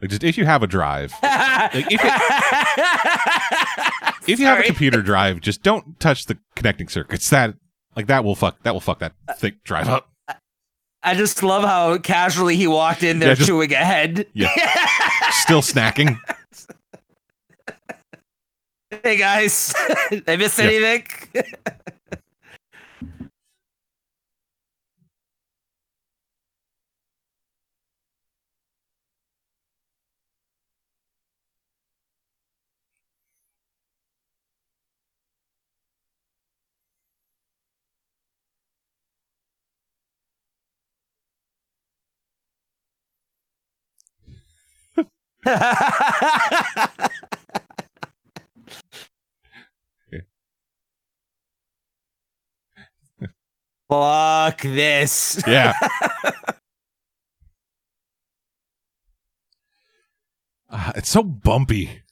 [0.00, 2.00] Like just if you have a drive, if
[4.28, 7.28] if you have a computer drive, just don't touch the connecting circuits.
[7.30, 7.54] That
[7.96, 10.10] like that will fuck that will fuck that uh, thick drive uh, up.
[11.02, 14.26] I just love how casually he walked in there Yeah, just- chewing ahead.
[14.32, 14.48] Yeah.
[15.30, 16.18] Still snacking.
[19.02, 19.74] hey guys,
[20.26, 20.64] I missed Yeah.
[20.64, 21.04] anything?
[53.88, 55.42] Fuck this.
[55.46, 55.74] Yeah.
[60.72, 62.02] Ah, it's so bumpy.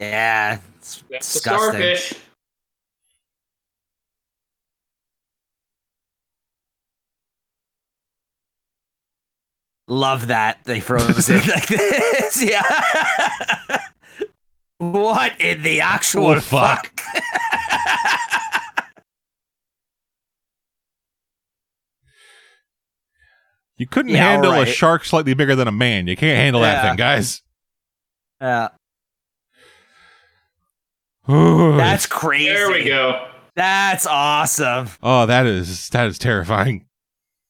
[0.00, 1.80] Yeah, it's That's disgusting.
[1.80, 2.14] starfish.
[9.90, 12.42] Love that they froze it like this.
[12.50, 12.62] Yeah.
[14.78, 17.00] what in the actual What the fuck?
[17.00, 17.22] fuck?
[23.76, 26.06] You couldn't Yeah, handle a shark slightly bigger than a man.
[26.06, 27.42] You can't handle that thing, guys.
[28.40, 28.68] Yeah,
[31.30, 31.76] Ooh.
[31.76, 32.46] that's crazy.
[32.46, 33.26] There we go.
[33.54, 34.88] That's awesome.
[35.02, 36.86] oh, that is that is terrifying.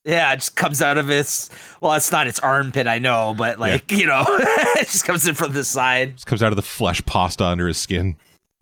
[0.03, 1.49] Yeah, it just comes out of its.
[1.79, 5.35] Well, it's not its armpit, I know, but like you know, it just comes in
[5.35, 6.15] from the side.
[6.15, 8.15] Just comes out of the flesh pasta under his skin.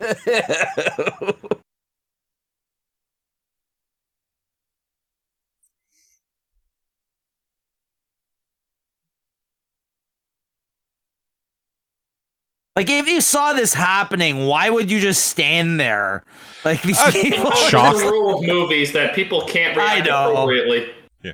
[12.76, 16.24] like if you saw this happening, why would you just stand there?
[16.64, 17.50] Like these Uh, people.
[17.52, 17.96] Shock.
[17.96, 20.30] The rule of movies that people can't react I know.
[20.32, 20.90] appropriately.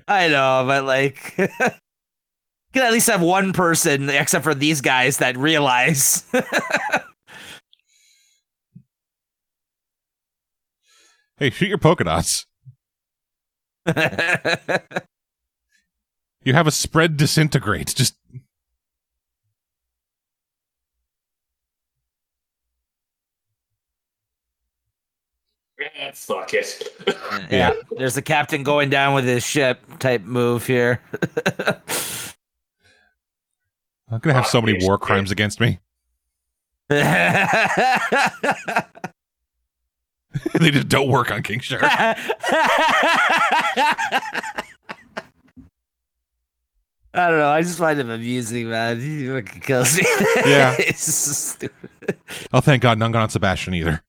[0.08, 1.48] I know, but like, you
[2.72, 6.24] can at least have one person, except for these guys, that realize.
[11.38, 12.46] Hey, shoot your polka dots.
[16.46, 17.92] You have a spread disintegrate.
[17.96, 18.14] Just
[25.78, 26.82] Yeah, fuck it.
[27.50, 31.00] yeah, there's the captain going down with his ship type move here.
[34.10, 35.80] I'm gonna have so many war this crimes against me.
[36.88, 37.00] they
[40.70, 41.82] just don't work on King Shark.
[47.16, 47.48] I don't know.
[47.48, 49.00] I just find him amusing, man.
[49.00, 50.04] He fucking kills me.
[50.44, 50.76] Yeah.
[50.78, 51.90] it's just stupid.
[52.52, 54.02] Oh, thank God, none got on Sebastian either.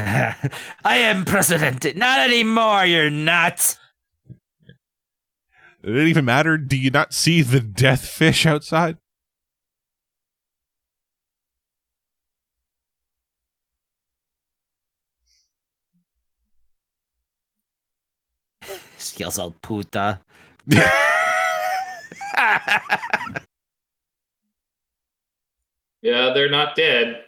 [0.84, 1.96] I am president.
[1.96, 2.86] Not anymore.
[2.86, 3.76] You're not.
[5.84, 6.56] Did it even matter?
[6.56, 8.96] Do you not see the death fish outside?
[18.62, 20.20] He yells puta.
[26.02, 27.26] Yeah, they're not dead.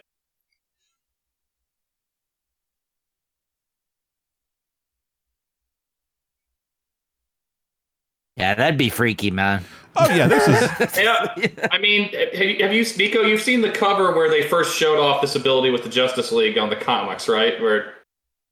[8.43, 9.63] Yeah, that'd be freaky, man.
[9.95, 11.33] Oh yeah, this is Yeah,
[11.71, 13.21] I mean, have you, have you, Nico?
[13.21, 16.57] You've seen the cover where they first showed off this ability with the Justice League
[16.57, 17.61] on the comics, right?
[17.61, 17.93] Where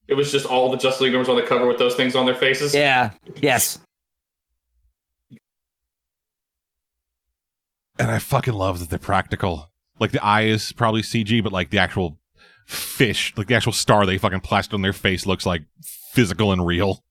[0.08, 2.26] it was just all the Justice League members on the cover with those things on
[2.26, 2.74] their faces.
[2.74, 3.12] Yeah.
[3.42, 3.80] Yes.
[8.02, 9.70] and I fucking love that they're practical.
[10.00, 12.18] Like the eye is probably CG, but like the actual
[12.66, 16.66] fish, like the actual star they fucking plastered on their face looks like physical and
[16.66, 17.04] real.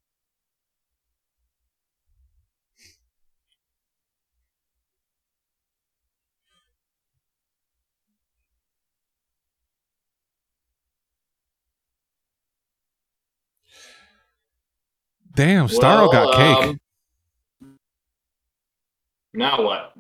[15.41, 16.77] Damn, Starro got cake.
[17.63, 17.79] um,
[19.33, 19.95] now what?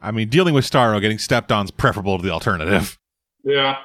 [0.00, 2.98] I mean, dealing with Starro getting stepped on is preferable to the alternative.
[3.44, 3.76] Yeah.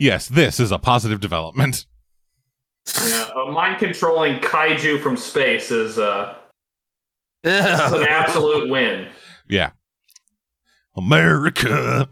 [0.00, 1.84] Yes, this is a positive development.
[3.06, 6.36] Yeah, a mind controlling kaiju from space is uh
[7.44, 9.08] It's an absolute win.
[9.46, 9.72] Yeah.
[10.96, 12.08] America.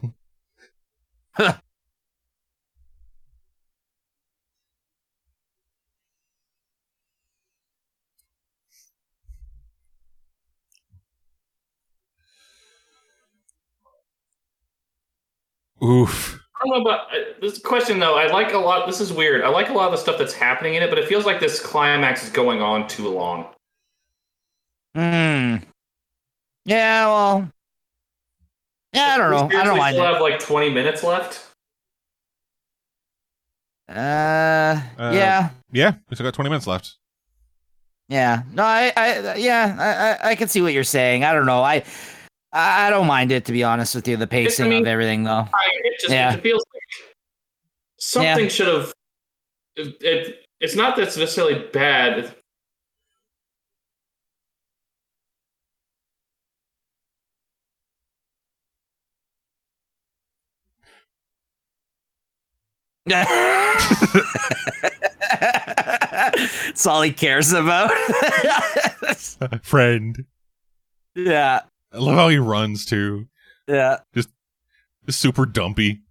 [15.83, 16.48] Oof.
[16.61, 18.17] I don't know about uh, this question though.
[18.17, 18.87] I like a lot.
[18.87, 19.43] This is weird.
[19.43, 21.39] I like a lot of the stuff that's happening in it, but it feels like
[21.41, 23.47] this climax is going on too long.
[24.95, 25.57] Hmm.
[26.65, 27.53] Yeah, well.
[28.93, 29.59] Yeah, I don't know.
[29.59, 30.13] I don't mind still it.
[30.13, 31.45] have like 20 minutes left.
[33.89, 36.97] Uh, Uh, yeah, Yeah, we still got 20 minutes left.
[38.09, 38.43] yeah.
[38.53, 39.77] No, I, I, yeah,
[40.21, 41.25] I, I, I can see what you're saying.
[41.25, 41.63] I don't know.
[41.63, 41.85] I,
[42.53, 44.17] I I don't mind it to be honest with you.
[44.17, 45.47] The pacing mean- of everything, though.
[45.53, 46.35] I, it just Yeah.
[46.35, 46.83] it feels like
[47.99, 48.93] something should have.
[49.77, 52.19] It, it, it's not that it's necessarily bad.
[52.19, 52.35] It's-
[65.53, 67.91] That's all he cares about.
[69.63, 70.25] Friend.
[71.15, 71.61] yeah,
[71.93, 73.29] I love how he runs too.
[73.67, 73.99] yeah.
[74.15, 74.29] Just
[75.09, 76.03] super dumpy.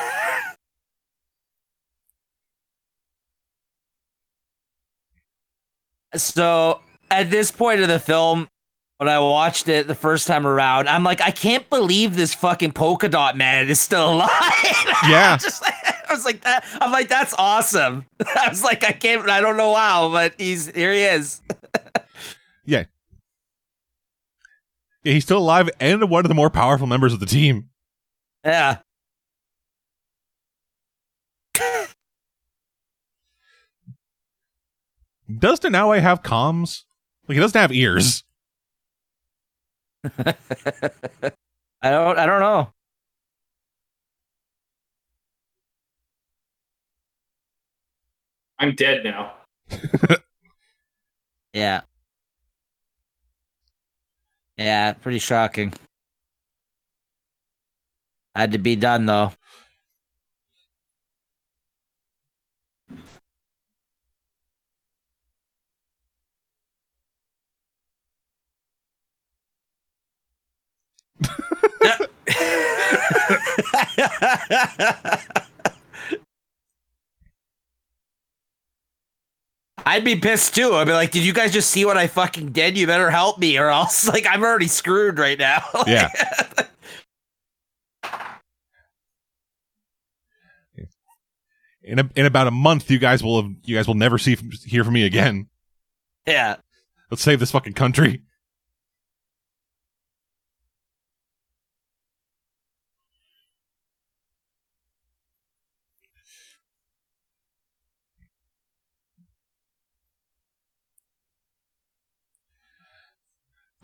[6.16, 6.80] So
[7.10, 8.48] at this point of the film,
[8.98, 12.72] when I watched it the first time around, I'm like, I can't believe this fucking
[12.72, 14.28] polka dot man is still alive.
[15.08, 15.36] Yeah.
[15.40, 15.74] Just like,
[16.08, 16.64] I was like that.
[16.80, 18.04] I'm like, that's awesome.
[18.20, 19.28] I was like, I can't.
[19.30, 20.92] I don't know how, but he's here.
[20.92, 21.40] He is.
[22.64, 22.84] Yeah,
[25.04, 25.12] yeah.
[25.12, 27.70] he's still alive and one of the more powerful members of the team.
[28.44, 28.78] Yeah.
[35.38, 36.82] Does Nanaue have comms?
[37.28, 38.24] Like he doesn't have ears.
[40.04, 40.34] I
[41.90, 42.18] don't.
[42.18, 42.72] I don't know.
[48.58, 49.34] I'm dead now.
[51.52, 51.80] Yeah.
[54.60, 55.74] Yeah, pretty shocking.
[58.34, 59.32] Had to be done though.
[79.86, 80.74] I'd be pissed too.
[80.74, 82.76] I'd be like, "Did you guys just see what I fucking did?
[82.78, 86.08] You better help me, or else like I'm already screwed right now." Yeah.
[91.82, 94.36] In a, in about a month, you guys will have, you guys will never see
[94.64, 95.48] hear from me again.
[96.26, 96.56] yeah.
[97.10, 98.22] Let's save this fucking country.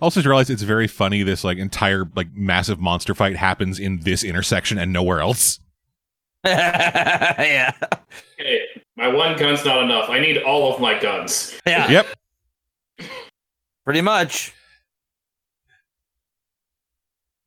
[0.00, 1.22] Also, just realize it's very funny.
[1.22, 5.58] This like entire like massive monster fight happens in this intersection and nowhere else.
[6.44, 7.72] yeah.
[8.36, 8.60] Hey,
[8.96, 10.10] my one gun's not enough.
[10.10, 11.58] I need all of my guns.
[11.66, 11.90] Yeah.
[11.90, 12.06] Yep.
[13.84, 14.52] Pretty much.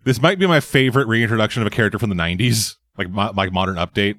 [0.06, 3.52] This might be my favorite reintroduction of a character from the '90s, like mo- like
[3.52, 4.18] modern update,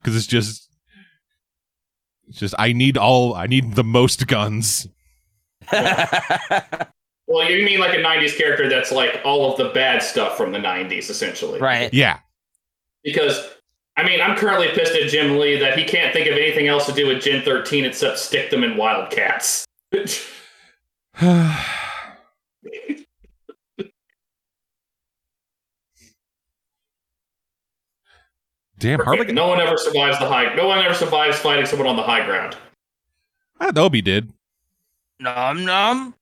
[0.00, 0.68] because it's just,
[2.28, 4.88] it's just I need all I need the most guns.
[7.28, 10.52] Well, you mean like a 90s character that's like all of the bad stuff from
[10.52, 11.60] the 90s, essentially.
[11.60, 11.92] right.
[11.94, 12.18] Yeah,
[13.04, 13.48] Because,
[13.96, 16.84] I mean, I'm currently pissed at Jim Lee that he can't think of anything else
[16.86, 19.64] to do with Gen 13 except stick them in Wildcats.
[28.78, 29.32] damn Harley.
[29.32, 30.54] no one ever survives the high.
[30.54, 32.56] No one ever survives fighting someone on the high ground.
[33.60, 34.32] Ah, Obi did.
[35.22, 36.14] Nom nom.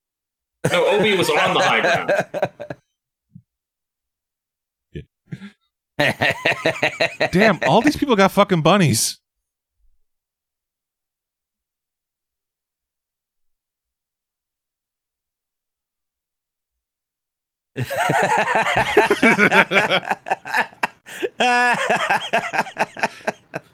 [0.71, 2.13] No, Obi was on the high ground.
[7.33, 9.19] Damn, all these people got fucking bunnies.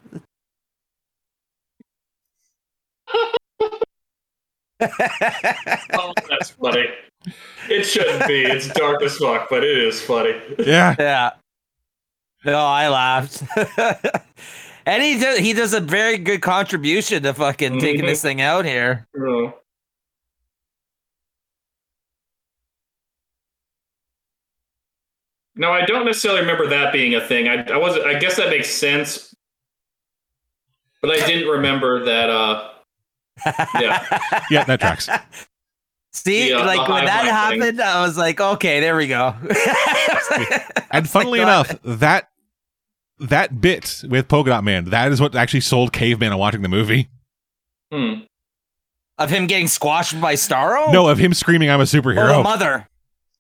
[4.81, 6.87] Oh, that's funny.
[7.69, 8.43] It shouldn't be.
[8.43, 10.35] It's dark as fuck, but it is funny.
[10.59, 11.31] Yeah, yeah.
[12.45, 13.43] No, I laughed.
[14.89, 18.07] And he does, he does a very good contribution to fucking taking Mhm.
[18.07, 19.05] this thing out here.
[19.19, 19.53] Oh.
[25.55, 27.49] No, I don't necessarily remember that being a thing.
[27.49, 28.07] I, I wasn't.
[28.07, 29.35] I guess that makes sense,
[31.01, 32.29] but I didn't remember that.
[32.29, 32.71] Uh,
[33.45, 34.43] Yeah.
[34.51, 35.09] Yeah, that tracks.
[36.13, 37.61] See, The, uh, like the when that hive thing.
[37.61, 39.35] happened, I was like, okay, there we go.
[40.91, 42.29] And funnily enough, that
[43.19, 46.69] that bit with Polka Dot Man, that is what actually sold Caveman on watching the
[46.69, 47.09] movie.
[47.93, 48.15] hmm.
[49.19, 50.93] of him getting squashed by Starro?
[50.93, 52.89] No, of him screaming, "I'm a Or the superhero." mother.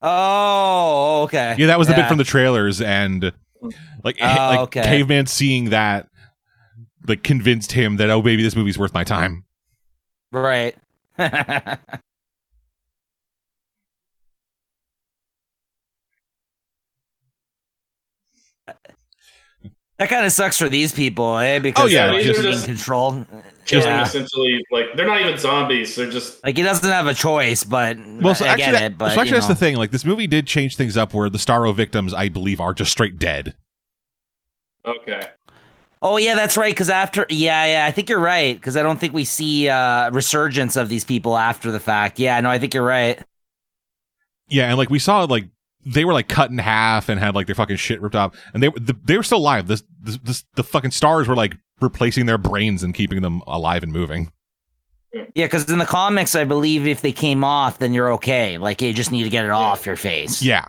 [0.03, 1.55] Oh, okay.
[1.59, 3.33] yeah, that was the bit from the trailers, and
[4.05, 4.83] like, Oh, like okay.
[4.83, 6.09] Caveman seeing that,
[7.09, 9.45] like, convinced him that oh, baby, this movie's worth my time.
[10.37, 10.77] Right.
[19.99, 21.59] that kind of sucks for these people, eh?
[21.59, 23.27] Because Oh, yeah, they're just- being controlled.
[23.65, 24.05] Killing Yeah.
[24.05, 25.97] essentially like they're not even zombies.
[25.97, 28.83] They're just Like he doesn't have a choice, but Well, so I actually, get that-
[28.93, 28.99] it.
[28.99, 29.75] But so actually you that's the thing.
[29.77, 32.93] Like, this movie did change things up, where the Starro victims, I believe, are just
[32.93, 33.55] straight dead.
[34.85, 35.31] okay.
[36.09, 36.73] Oh yeah, that's right.
[36.73, 38.55] Because after, yeah, yeah, I think you're right.
[38.55, 42.21] Because I don't think we see uh resurgence of these people after the fact.
[42.21, 43.21] Yeah, no, I think you're right.
[44.49, 45.47] Yeah, and like we saw, like
[45.85, 48.63] they were like cut in half and had like their fucking shit ripped off, and
[48.63, 49.67] they the, they were still alive.
[49.67, 53.83] This, this this the fucking stars were like replacing their brains and keeping them alive
[53.83, 54.31] and moving.
[55.13, 58.59] Yeah, because in the comics, I believe if they came off, then you're okay.
[58.59, 60.41] Like you just need to get it off your face.
[60.41, 60.67] Yeah,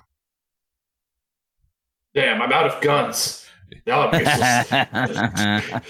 [2.15, 3.46] Damn, I'm out of guns.
[3.85, 4.11] Now I'm.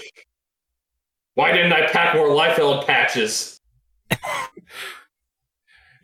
[1.34, 3.60] Why didn't I pack more Liefeld patches?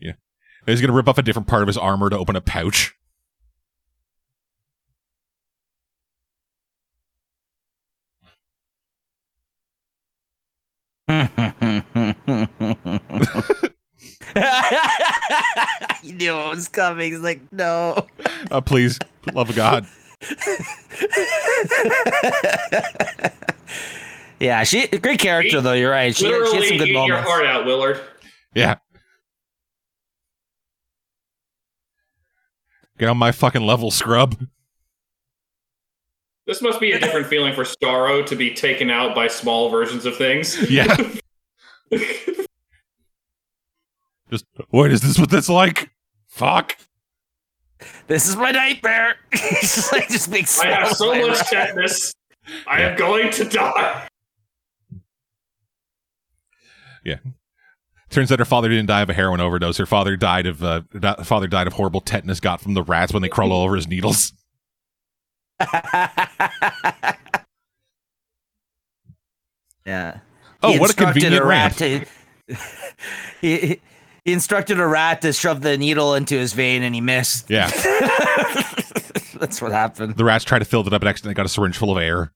[0.00, 0.12] Yeah.
[0.66, 2.94] He's gonna rip off a different part of his armor to open a pouch.
[11.08, 11.12] he
[16.12, 17.12] knew it was coming.
[17.12, 18.06] He's like, no.
[18.50, 18.98] Uh, please,
[19.32, 19.86] love of God.
[24.40, 25.72] yeah, she great character though.
[25.72, 26.14] You're right.
[26.14, 28.00] She, she Literally had some good eat your heart out, Willard.
[28.54, 28.76] Yeah.
[32.98, 34.36] Get on my fucking level, scrub.
[36.46, 40.04] This must be a different feeling for Starro to be taken out by small versions
[40.04, 40.70] of things.
[40.70, 40.94] Yeah.
[44.30, 45.18] Just what is this?
[45.18, 45.90] What that's like?
[46.28, 46.76] Fuck.
[48.06, 49.16] This is my nightmare.
[49.32, 50.60] Just like just makes.
[50.60, 52.12] I have so small- much tetanus.
[52.66, 54.06] I am going to die.
[57.04, 57.16] Yeah.
[58.10, 59.78] Turns out her father didn't die of a heroin overdose.
[59.78, 63.12] Her father died of uh, di- father died of horrible tetanus got from the rats
[63.12, 64.32] when they crawl all over his needles.
[69.86, 70.18] yeah.
[70.62, 72.06] Oh, He what a instructed convenient rat rant.
[72.48, 72.56] to-
[73.40, 73.80] he,
[74.24, 77.50] he instructed a rat to shove the needle into his vein, and he missed.
[77.50, 77.68] Yeah.
[79.38, 80.16] That's what happened.
[80.16, 82.32] The rats tried to fill it up and accidentally got a syringe full of air.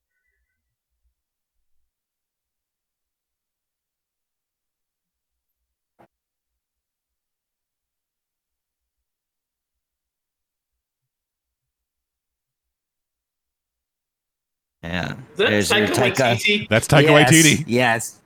[14.83, 15.11] Yeah.
[15.11, 16.35] Is that There's your Taika Taika.
[16.35, 16.67] Waititi?
[16.69, 17.63] That's Taika yes, Waititi.
[17.67, 18.19] Yes.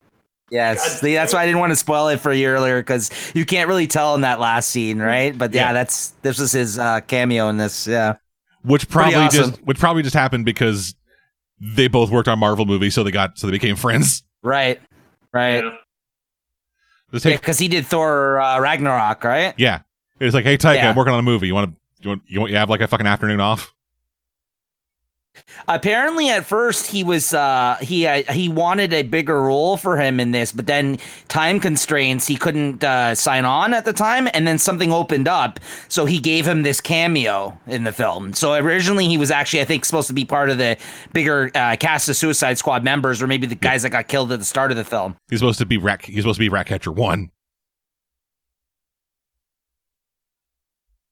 [0.51, 1.01] Yes.
[1.01, 3.67] God that's why I didn't want to spoil it for you earlier because you can't
[3.67, 5.35] really tell in that last scene, right?
[5.37, 5.73] But yeah, Yeah.
[5.73, 7.87] that's this was his uh, cameo in this.
[7.87, 8.15] Yeah.
[8.63, 9.51] Which probably awesome.
[9.51, 10.95] just which probably just happened because
[11.59, 14.23] they both worked on Marvel movies, so they got so they became friends.
[14.43, 14.79] Right.
[15.33, 15.63] Right.
[15.63, 15.71] Yeah.
[17.11, 19.53] Yeah, hey, because he did Thor uh, Ragnarok, right?
[19.57, 19.81] yeah.
[20.19, 20.89] It's like, hey Taika, Yeah.
[20.89, 21.47] I'm working on a movie.
[21.47, 23.73] You want to you want you want you have like a fucking afternoon off?
[25.67, 30.19] Apparently, at first he was uh, he uh, he wanted a bigger role for him
[30.19, 34.47] in this, but then time constraints he couldn't uh, sign on at the time, and
[34.47, 38.33] then something opened up, so he gave him this cameo in the film.
[38.33, 40.77] So originally he was actually I think supposed to be part of the
[41.13, 44.39] bigger uh, cast of Suicide Squad members, or maybe the guys that got killed at
[44.39, 45.15] the start of the film.
[45.29, 46.03] He's supposed to be rat.
[46.03, 47.31] He's supposed to be Ratcatcher one.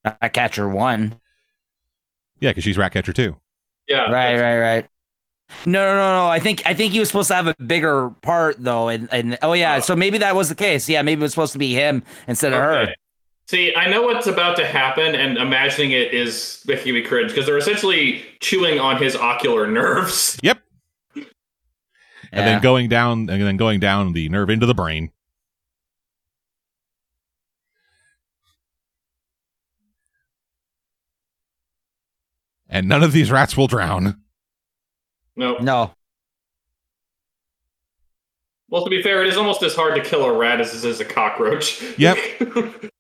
[0.03, 1.19] Uh, Catcher one.
[2.39, 3.37] Yeah, because she's Ratcatcher too.
[3.87, 4.11] Yeah.
[4.11, 4.85] Right, right, right.
[5.65, 6.27] No, no, no, no.
[6.29, 9.37] I think I think he was supposed to have a bigger part though, and and
[9.41, 9.79] oh yeah, Oh.
[9.81, 10.87] so maybe that was the case.
[10.87, 12.93] Yeah, maybe it was supposed to be him instead of her.
[13.47, 17.45] See, I know what's about to happen, and imagining it is making me cringe because
[17.45, 20.39] they're essentially chewing on his ocular nerves.
[20.41, 20.59] Yep.
[21.15, 21.25] And
[22.45, 22.45] Yeah.
[22.45, 25.11] then going down and then going down the nerve into the brain.
[32.71, 34.21] And none of these rats will drown.
[35.35, 35.57] No.
[35.57, 35.93] No.
[38.69, 40.87] Well, to be fair, it is almost as hard to kill a rat as it
[40.87, 41.83] is a cockroach.
[41.97, 42.17] Yep.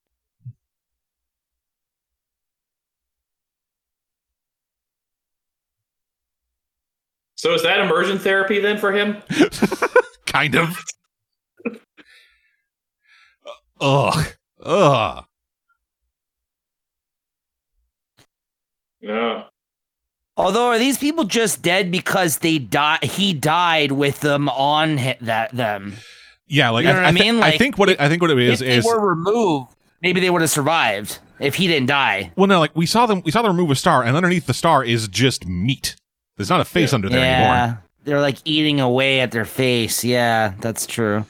[7.35, 9.23] so is that immersion therapy then for him?
[10.25, 10.77] kind of.
[13.79, 14.27] Ugh.
[14.61, 15.23] Ugh.
[18.99, 19.43] Yeah.
[20.41, 23.03] Although, are these people just dead because they died?
[23.03, 25.93] He died with them on hi- that them.
[26.47, 27.43] Yeah, like You know I, what I I, thi- mean?
[27.43, 30.19] I think what it, I think what it is if they is were removed, maybe
[30.19, 32.31] they would have survived if he didn't die.
[32.35, 34.53] well, no, like we saw them we saw them remove a star, and underneath the
[34.53, 35.95] star is just meat.
[36.37, 36.95] There's not a face Yeah.
[36.95, 37.83] under there yeah, anymore.
[38.03, 40.03] they're like eating away at their face.
[40.03, 41.25] Yeah, that's true.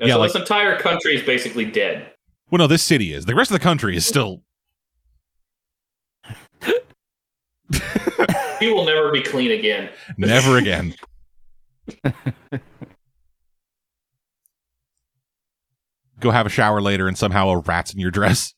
[0.00, 2.12] And Yeah, so like- this entire country is basically dead.
[2.50, 3.24] Well, no, this city is.
[3.26, 4.42] The rest of the country is still.
[8.60, 9.90] He will never be clean again.
[10.16, 10.94] Never again.
[16.20, 18.54] Go have a shower later, and somehow a rat's in your dress.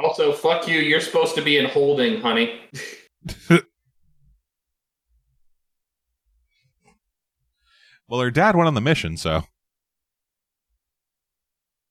[0.00, 0.80] Also, fuck you.
[0.80, 2.60] You're supposed to be in holding, honey.
[8.10, 9.44] Well, her dad went on the mission, so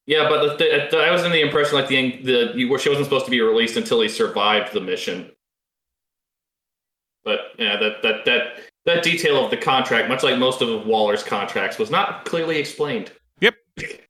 [0.06, 3.06] Yeah, but the, the, I was in the impression like the the you, she wasn't
[3.06, 5.32] supposed to be released until he survived the mission.
[7.24, 8.42] But yeah, that that that
[8.86, 13.14] that detail of the contract, much like most of Waller's contracts, was not clearly explained.
[13.40, 13.56] Yep.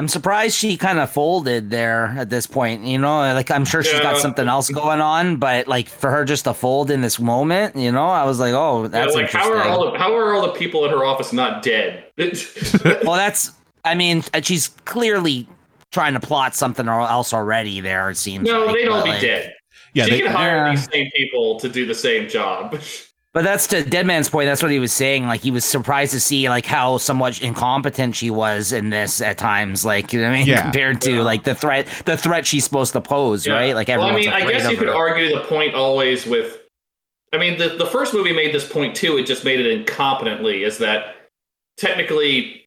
[0.00, 2.84] I'm surprised she kind of folded there at this point.
[2.84, 6.24] You know, like I'm sure she's got something else going on, but like for her
[6.24, 9.30] just to fold in this moment, you know, I was like, oh, that's Yeah, like
[9.30, 12.06] how are all the how are all the people in her office not dead?
[12.16, 13.52] well, that's.
[13.84, 15.46] I mean, uh, she's clearly
[15.92, 17.82] trying to plot something or else already.
[17.82, 18.48] There, it seems.
[18.48, 19.52] no, like, they'd all be like- dead.
[19.92, 20.70] yeah, she they, can hire Yeah.
[20.70, 22.80] these same people to do the same job.
[23.32, 24.46] But that's to Deadman's point.
[24.46, 25.26] That's what he was saying.
[25.26, 29.38] Like he was surprised to see like how somewhat incompetent she was in this at
[29.38, 29.84] times.
[29.84, 30.62] Like you know what I mean, Yeah.
[30.62, 31.22] compared to Yeah.
[31.22, 33.52] like the threat, the threat she's supposed to pose, Yeah.
[33.54, 33.74] right?
[33.74, 34.94] Like well, I everyone's mean, I guess you could her.
[34.94, 36.58] argue the point always with.
[37.32, 39.16] I mean, the the first movie made this point too.
[39.16, 40.66] It just made it incompetently.
[40.66, 41.14] Is that
[41.76, 42.66] technically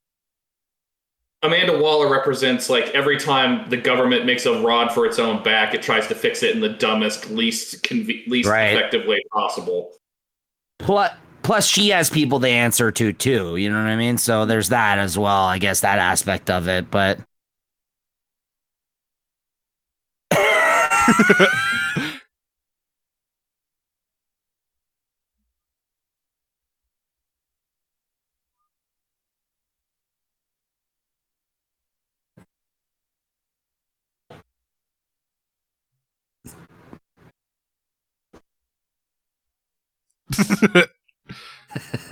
[1.41, 5.73] Amanda Waller represents like every time the government makes a rod for its own back,
[5.73, 8.73] it tries to fix it in the dumbest, least conve- least Right.
[8.73, 9.91] effective way possible.
[10.83, 11.11] Plus,
[11.43, 13.55] plus she has people to answer to too.
[13.55, 14.17] You know what I mean?
[14.17, 15.43] So there's that as well.
[15.43, 17.19] I guess that aspect of it, but.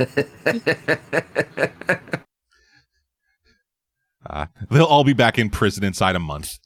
[4.30, 6.58] uh, they'll all be back in prison inside a month.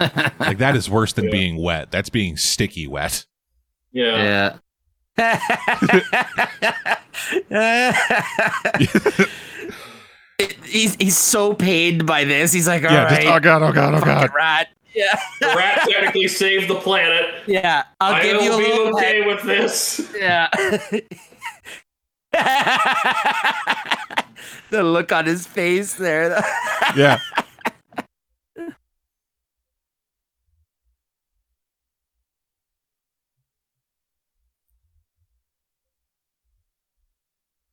[0.00, 1.30] Like that is worse than Yeah.
[1.32, 1.90] being wet.
[1.90, 3.24] That's being sticky wet.
[3.92, 4.58] Yeah.
[10.64, 12.52] he's he's so pained by this.
[12.52, 14.20] He's like, all yeah, right, just oh god, oh god, oh god.
[14.20, 14.68] fucking rat.
[14.94, 17.42] Yeah, The rat technically saved the planet.
[17.46, 17.84] yeah.
[18.00, 20.10] I'll I give you a be little okay with this.
[20.16, 20.48] Yeah.
[24.70, 26.42] the look on his face there.
[26.96, 27.18] Yeah.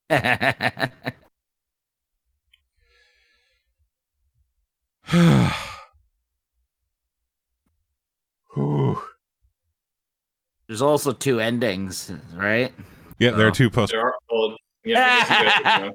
[10.68, 12.74] There's also two endings, right?
[13.20, 13.50] Yeah, there Oh.
[13.50, 13.92] are two post.
[13.92, 15.92] There are, well, yeah, I guess you guys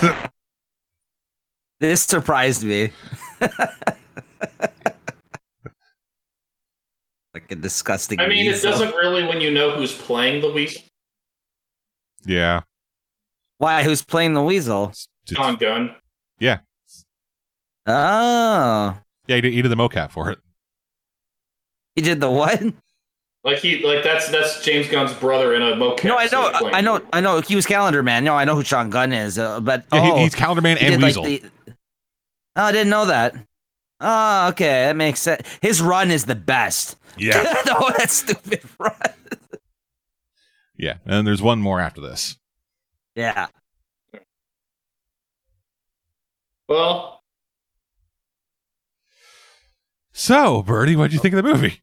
[0.00, 0.18] would know.
[1.80, 2.90] this surprised me.
[7.52, 8.20] like a disgusting.
[8.20, 8.70] I mean, it weasel.
[8.70, 10.82] doesn't really when you know who's playing the weasel.
[12.24, 12.62] Yeah.
[13.58, 13.82] Why?
[13.82, 14.84] Who's playing the weasel?
[14.84, 15.06] It's-
[15.36, 15.94] Sean Gunn.
[16.38, 16.58] Yeah.
[17.86, 18.96] Oh,
[19.26, 20.38] Yeah, he did, he did the mocap for it.
[21.96, 22.62] he did the what?
[23.44, 26.04] Like he, like that's that's James Gunn's brother in a mocap.
[26.04, 27.40] No, I know, I know, I know.
[27.40, 28.22] He was Calendar Man.
[28.22, 30.76] No, I know who Sean Gunn is, uh, but Yeah, oh, he, he's Calendar Man
[30.76, 31.24] he and did, like, Weasel.
[31.24, 31.42] the-
[32.54, 33.34] Oh, I didn't know that.
[34.04, 35.46] Oh, okay, that makes sense.
[35.62, 36.96] His run is the best.
[37.16, 37.42] yeah.
[37.66, 38.92] no, that stupid run.
[40.76, 40.94] Yeah.
[41.06, 42.36] And there's one more after this.
[43.14, 43.46] Yeah.
[46.68, 47.20] Well,
[50.12, 51.80] So, Birdie, what'd you think of the movie?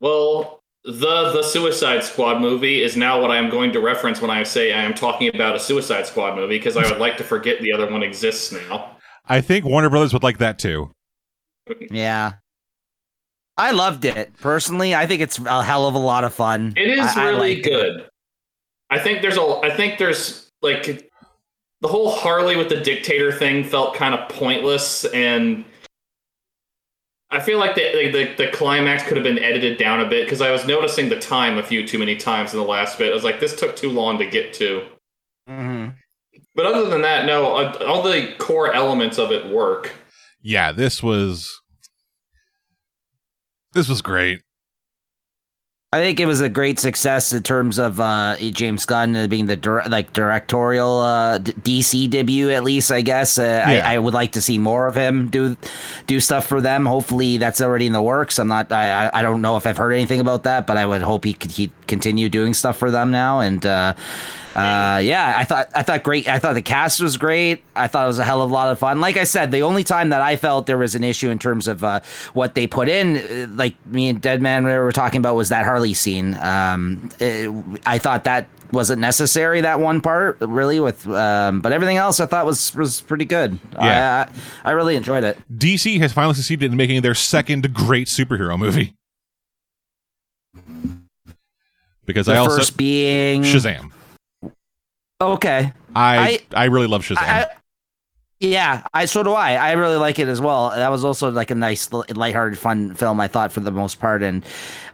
[0.00, 4.30] well, the the Suicide Squad movie is now what I am going to reference when
[4.30, 7.24] I say I am talking about a Suicide Squad movie because I would like to
[7.24, 8.93] forget the other one exists now.
[9.26, 10.90] I think Warner Brothers would like that too.
[11.90, 12.34] Yeah.
[13.56, 14.32] I loved it.
[14.40, 16.74] Personally, I think it's a hell of a lot of fun.
[16.76, 17.70] It is I- I really liked it.
[17.70, 18.08] good.
[18.90, 19.60] I think there's a.
[19.62, 21.10] I think there's like
[21.80, 25.64] the whole Harley with the dictator thing felt kind of pointless, and
[27.30, 30.40] I feel like the the, the climax could have been edited down a bit because
[30.40, 33.10] I was noticing the time a few too many times in the last bit.
[33.10, 34.84] I was like, this took too long to get to.
[35.48, 35.94] Mhm.
[36.54, 39.92] But other than that, no, uh, all the core elements of it work.
[40.40, 41.50] Yeah, this was
[43.72, 44.40] this was great.
[45.92, 49.46] I think it was a great success in terms of uh, James Gunn uh, being
[49.46, 52.90] the dir- like directorial uh, D- DC debut, at least.
[52.90, 53.88] I guess uh, Yeah.
[53.88, 55.56] I, I would like to see more of him do
[56.08, 56.84] do stuff for them.
[56.84, 58.40] Hopefully, that's already in the works.
[58.40, 58.72] I'm not.
[58.72, 61.24] I I I don't know if I've heard anything about that, but I would hope
[61.24, 63.38] he could he continue doing stuff for them now.
[63.38, 63.64] And
[64.54, 66.28] uh, yeah, I thought I thought great.
[66.28, 67.64] I thought the cast was great.
[67.74, 69.00] I thought it was a hell of a lot of fun.
[69.00, 71.66] Like I said, the only time that I felt there was an issue in terms
[71.68, 72.00] of uh,
[72.34, 75.94] what they put in, uh, like me and Deadman were talking about, was that Harley
[75.94, 76.34] scene.
[76.34, 77.50] Um, it-
[77.86, 79.60] I thought that wasn't necessary.
[79.60, 83.58] That one part, really, with um, but everything else I thought was was pretty good.
[83.74, 84.28] Yeah.
[84.64, 85.38] I, I, I really enjoyed it.
[85.56, 88.94] DC has finally succeeded in making their second great superhero movie.
[92.06, 93.90] Because The I also first being Shazam.
[95.20, 97.18] Okay, I, I really love Shazam.
[97.18, 97.46] I,
[98.40, 99.54] yeah, I so do I.
[99.54, 100.70] I really like it as well.
[100.70, 103.20] That was also like a nice, li- lighthearted, fun film.
[103.20, 104.44] I thought for the most part, and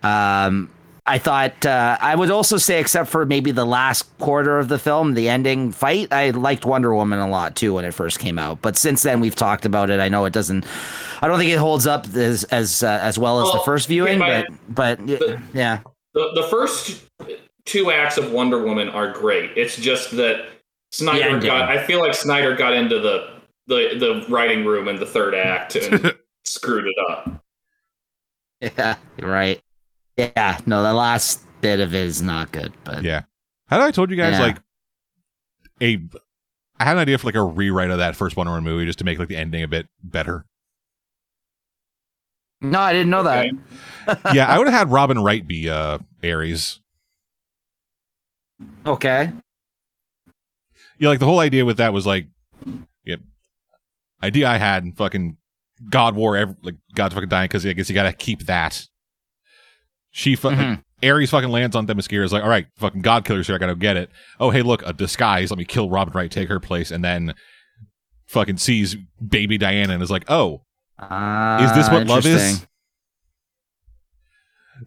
[0.03, 0.71] um,
[1.07, 4.79] I thought uh, I would also say, except for maybe the last quarter of the
[4.79, 8.39] film, the ending fight, I liked Wonder Woman a lot too when it first came
[8.39, 8.61] out.
[8.63, 9.99] But since then, we've talked about it.
[10.01, 10.65] I know it doesn't.
[11.23, 14.21] I don't think it holds up as as uh, as well as the first viewing,
[14.21, 15.81] yeah, but but the- yeah,
[16.15, 17.03] The the first
[17.71, 19.53] two acts of Wonder Woman are great.
[19.57, 20.49] It's just that
[20.93, 21.47] Snyder ending.
[21.49, 21.69] got.
[21.69, 25.77] I feel like Snyder got into the the the writing room in the third act
[25.77, 26.13] and
[26.45, 27.45] screwed it up.
[28.61, 29.61] yeah, right.
[30.17, 33.23] Yeah, no, the last bit of it is not good, but yeah.
[33.69, 34.41] How did I told you guys Yeah.
[34.43, 34.57] like
[35.81, 36.01] a
[36.81, 38.99] I had an idea for like a rewrite of that first Wonder Woman movie just
[38.99, 40.45] to make like the ending a bit better.
[42.61, 43.51] no, I didn't know that.
[44.35, 46.80] Yeah, I would have had Robin Wright be uh Ares.
[48.87, 49.33] Okay.
[50.99, 52.27] Yeah, like the whole idea with that was like,
[53.05, 53.17] yeah,
[54.23, 55.37] idea I had and fucking
[55.89, 58.87] God War, ev like God's fucking dying because I guess you gotta keep that.
[60.11, 60.83] She fu- Mhm.
[61.03, 63.75] Ares fucking lands on Themyscira is like, all right, fucking God killer's here, I gotta
[63.75, 64.11] get it.
[64.39, 65.51] Oh, hey, look, a disguise.
[65.51, 67.35] Let me kill Robin Wright, take her place, and then
[68.29, 70.63] fucking sees baby Diana and is like, oh,
[71.01, 72.67] is this what love is?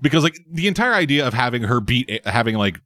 [0.02, 2.80] Because like the entire idea of having her beat, having like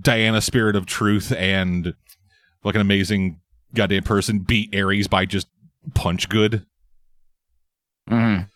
[0.00, 1.94] Diana, spirit of truth, and
[2.64, 3.40] like an amazing
[3.74, 5.48] goddamn person beat Ares by just
[5.94, 6.66] punch good.
[8.08, 8.48] Mhm.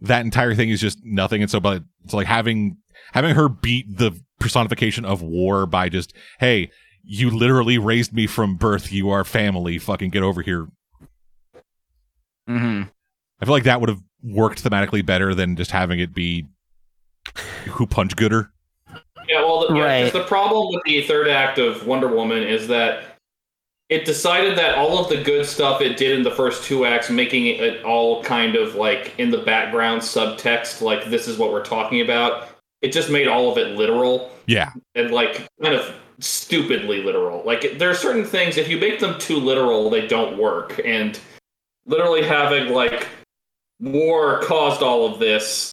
[0.00, 1.42] That entire thing is just nothing.
[1.42, 2.78] And so, but it's like having
[3.12, 6.70] having her beat the personification of war by just, hey,
[7.02, 8.92] you literally raised me from birth.
[8.92, 9.78] You are family.
[9.78, 10.68] Fucking get over here.
[12.48, 12.90] Mhm.
[13.40, 16.46] I feel like that would have worked thematically better than just having it be
[17.68, 18.52] who punch gooder.
[19.76, 20.12] Yeah, well, the, Right.
[20.12, 23.04] the problem with the third act of Wonder Woman is that
[23.88, 27.10] it decided that all of the good stuff it did in the first two acts,
[27.10, 31.64] making it all kind of like in the background subtext, like this is what we're
[31.64, 32.48] talking about.
[32.82, 34.70] It just made all of it literal Yeah.
[34.94, 37.42] and like kind of stupidly literal.
[37.44, 40.80] Like there are certain things if you make them too literal, they don't work.
[40.84, 41.18] And
[41.86, 43.08] literally having like
[43.80, 45.72] war caused all of this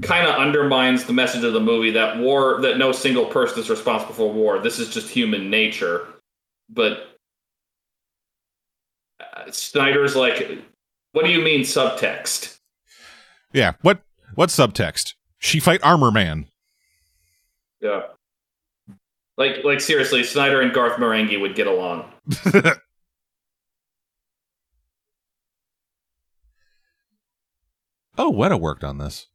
[0.00, 3.68] kind of undermines the message of the movie that war that no single person is
[3.68, 4.58] responsible for war.
[4.58, 6.08] This is just human nature.
[6.70, 7.18] But
[9.20, 10.58] uh, Snyder's like,
[11.12, 12.58] what do you mean subtext?
[13.52, 13.72] Yeah.
[13.82, 14.02] What
[14.34, 15.14] what subtext?
[15.38, 16.46] She fight armor man.
[17.80, 18.04] Yeah.
[19.36, 22.10] Like like seriously, Snyder and Garth Marenghi would get along.
[28.16, 29.28] oh, Weta worked on this.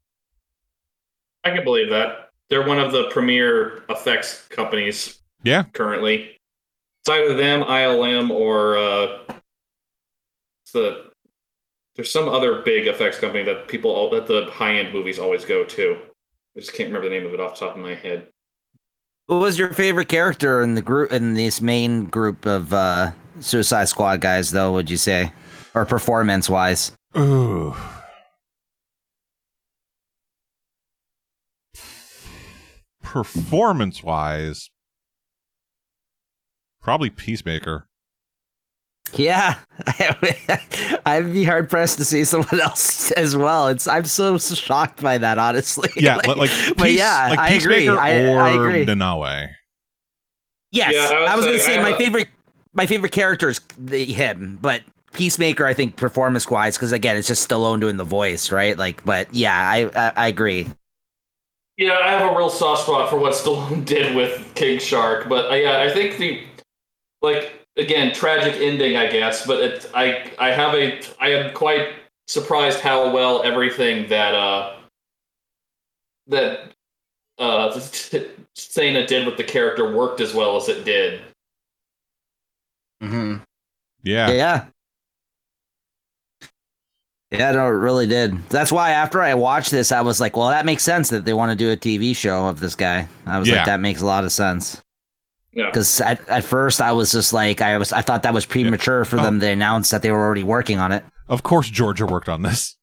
[1.48, 2.30] I can believe that.
[2.50, 5.64] They're one of the premier effects companies Yeah.
[5.74, 6.38] currently.
[7.02, 9.20] It's either them, ILM, or uh,
[10.74, 11.08] the
[11.96, 15.46] there's some other big effects company that people all, that the high end movies always
[15.46, 15.98] go to.
[16.56, 18.28] I just can't remember the name of it off the top of my head.
[19.28, 23.86] Who was your favorite character in the group in this main group of uh, Suicide
[23.90, 24.52] Squad guys?
[24.52, 25.34] Though, would you say,
[25.74, 26.92] or performance wise?
[27.18, 27.76] Ooh.
[33.08, 34.70] Performance wise,
[36.82, 37.88] probably Peacemaker.
[39.14, 39.56] Yeah,
[41.06, 43.70] I'd be hard pressed to see someone else as well.
[43.70, 45.90] It's I'm so shocked by that, honestly.
[45.96, 47.76] Yeah, like, like but yeah, like I agree.
[47.86, 48.86] Peacemaker I, or I agree.
[48.86, 49.48] Nanaue.
[50.74, 52.28] Yes, Yeah, I I was was, gonna saying, say my have- favorite
[52.74, 54.82] my favorite character is the, him, but
[55.14, 58.78] Peacemaker, I think performance wise, because again, it's just Stallone doing the voice, right?
[58.78, 60.68] Like, but yeah, I I, I agree.
[61.78, 65.52] Yeah, I have a real soft spot for what Stallone did with King Shark, but
[65.52, 66.44] uh, yeah, I think the
[67.22, 69.46] like again tragic ending, I guess.
[69.46, 71.90] But it, I I have a I am quite
[72.28, 74.76] surprised how well everything that uh
[76.28, 76.72] that
[77.38, 77.80] uh
[78.56, 81.22] Cena did with the character worked as well as it did.
[83.02, 83.44] Mm-hmm.
[84.04, 84.32] Yeah.
[84.32, 84.66] Yeah.
[87.32, 88.48] Yeah, no, it really did.
[88.50, 91.34] That's why after I watched this, I was like, well, that makes sense that they
[91.34, 93.08] want to do a TV show of this guy.
[93.26, 93.58] I was Yeah.
[93.58, 94.82] like, that makes a lot of sense.
[95.52, 95.66] Yeah.
[95.66, 99.04] Because at, at first I was just like, I was, I thought that was premature
[99.04, 99.24] for Oh.
[99.24, 101.04] them to announce that they were already working on it.
[101.28, 102.78] Of course, Georgia worked on this.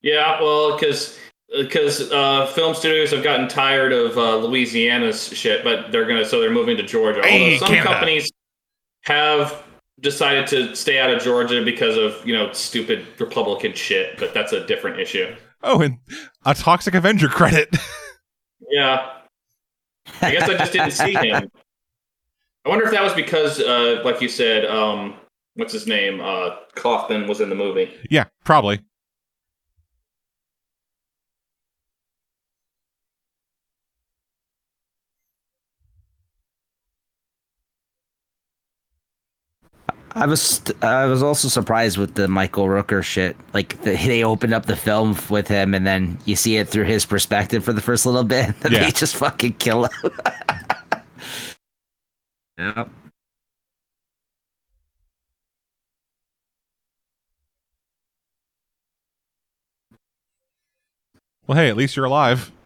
[0.00, 1.16] Yeah, well, because
[1.56, 6.40] because uh, film studios have gotten tired of uh, Louisiana's shit, but they're gonna so
[6.40, 7.22] they're moving to Georgia.
[7.22, 7.88] Hey, Although some Canada.
[7.88, 8.32] companies
[9.04, 9.62] have
[10.02, 14.52] decided to stay out of Georgia because of you know stupid Republican shit, but that's
[14.52, 15.34] a different issue.
[15.62, 15.98] Oh, and
[16.44, 17.74] a Toxic Avenger credit.
[18.70, 19.18] Yeah,
[20.22, 21.50] I guess I just didn't see him.
[22.64, 25.14] I wonder if that was because, uh, like you said, um,
[25.56, 26.22] what's his name?
[26.22, 27.92] Uh, Kaufman was in the movie.
[28.08, 28.80] yeah, probably.
[40.14, 43.36] I was I was also surprised with the Michael Rooker shit.
[43.54, 46.84] Like the, they opened up the film with him, and then you see it through
[46.84, 48.54] his perspective for the first little bit.
[48.64, 48.84] And Yeah.
[48.84, 49.90] they just fucking kill him.
[52.58, 52.88] yep.
[61.46, 62.50] Well, hey, at least you're alive.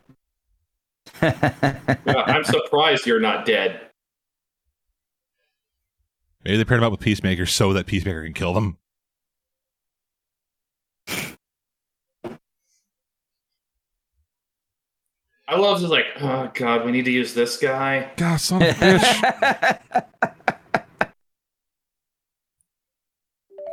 [1.23, 3.86] Yeah, I'm surprised you're not dead.
[6.47, 8.79] Maybe they paired him up with Peacemaker so that Peacemaker can kill them.
[15.49, 18.13] I love just like, oh god, we need to use this guy.
[18.17, 19.81] God, son of a bitch.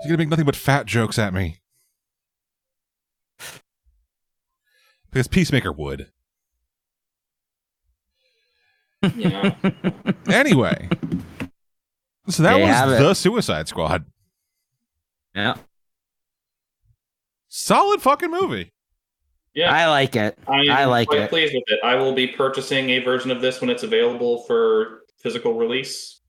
[0.01, 1.59] He's gonna make nothing but fat jokes at me.
[5.11, 6.07] Because Peacemaker would.
[9.15, 9.53] Yeah.
[10.27, 10.89] Anyway.
[12.27, 14.05] So that There you have was the Suicide Squad.
[15.35, 15.55] yeah,
[17.49, 18.71] Solid fucking movie.
[19.53, 19.71] Yeah.
[19.71, 20.37] I like it.
[20.47, 21.29] I'm I like quite it.
[21.29, 21.79] pleased with it.
[21.83, 26.19] I will be purchasing a version of this when it's available for physical release.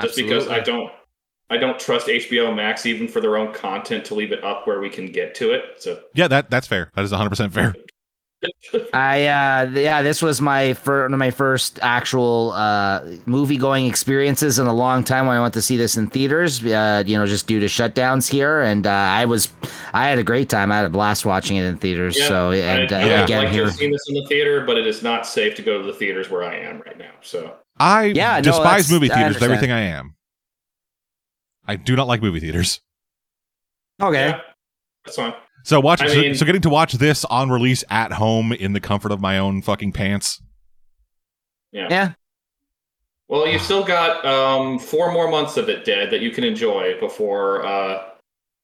[0.00, 0.90] Just because I don't
[1.50, 4.78] I don't trust HBO Max even for their own content to leave it up where
[4.80, 5.64] we can get to it.
[5.82, 6.92] So Yeah, that that's fair.
[6.94, 7.74] That is 100% fair.
[8.92, 13.86] I uh yeah, this was my fir- one of my first actual uh movie going
[13.86, 16.64] experiences in a long time when I went to see this in theaters.
[16.64, 19.48] Uh, you know, just due to shutdowns here, and uh, I was
[19.92, 20.70] I had a great time.
[20.72, 22.16] I had a blast watching it in theaters.
[22.18, 24.14] Yeah, so and I, uh, I would again like to here, have seen this in
[24.14, 26.80] the theater, but it is not safe to go to the theaters where I am
[26.86, 27.12] right now.
[27.22, 30.14] So I Yeah, despise that's- movie I theaters with everything I am.
[31.66, 32.80] I do not like movie theaters.
[34.00, 34.28] okay.
[34.30, 34.40] yeah,
[35.04, 35.34] that's fine.
[35.66, 38.72] So watch I so, mean- so getting to watch this on release at home in
[38.72, 40.40] the comfort of my own fucking pants.
[41.72, 41.88] Yeah.
[41.90, 42.12] Yeah.
[43.26, 47.00] Well, you still got um, four more months of it dead that you can enjoy
[47.00, 48.10] before uh,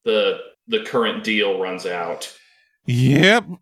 [0.05, 2.33] the the current deal runs out.
[2.85, 3.47] Yep.
[3.49, 3.57] I'm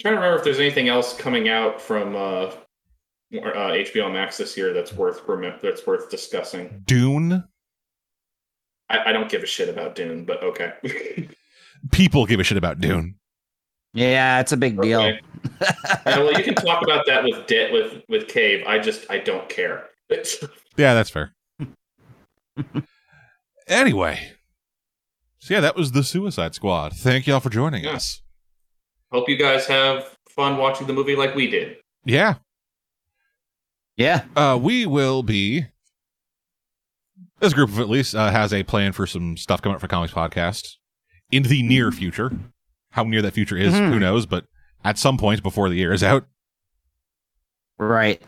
[0.00, 2.52] trying to remember if there's anything else coming out from uh, uh,
[3.32, 5.22] HBO Max this year that's worth
[5.62, 6.82] that's worth discussing.
[6.84, 7.44] Dune.
[8.88, 10.72] I, I don't give a shit about Dune, but okay.
[11.92, 13.16] People give a shit about Dune.
[13.94, 15.02] Yeah, it's a big deal.
[15.02, 15.18] Yeah,
[16.04, 18.64] well, you can talk about that with De- with with Cave.
[18.66, 19.88] I just I don't care.
[20.76, 21.32] Yeah, that's fair.
[23.66, 24.32] anyway.
[25.38, 26.92] So yeah, that was the Suicide Squad.
[26.94, 27.92] Thank y'all for joining Yeah.
[27.94, 28.20] us.
[29.10, 31.78] Hope you guys have fun watching the movie like we did.
[32.04, 32.34] Yeah.
[33.96, 34.24] Yeah.
[34.36, 35.64] Uh, we will be.
[37.40, 39.88] This group of at least uh, has a plan for some stuff coming up for
[39.88, 40.76] Comics Podcast
[41.30, 42.32] in the near future.
[42.90, 43.90] How near that future is, Mhm.
[43.92, 44.24] who knows?
[44.26, 44.46] But
[44.84, 46.26] at some point before the year is out.
[47.78, 48.22] Right.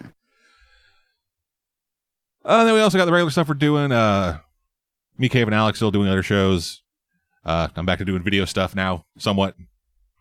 [2.45, 3.93] Uh, then we also got the regular stuff we're doing.
[3.93, 4.41] Uh,
[5.17, 6.83] me, Cave, and Alex still doing other shows.
[7.45, 9.57] Uh, I'm back to doing video stuff now, somewhat.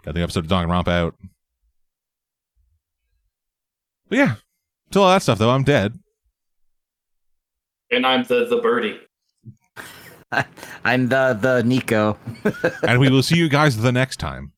[0.04, 1.16] Got the episode of Danganronpa out.
[4.10, 4.36] But yeah,
[4.92, 6.00] till all that stuff though, I'm dead.
[7.92, 9.00] And I'm the the birdie.
[10.84, 12.18] I'm the the Nico.
[12.88, 14.52] and we will see you guys the next time.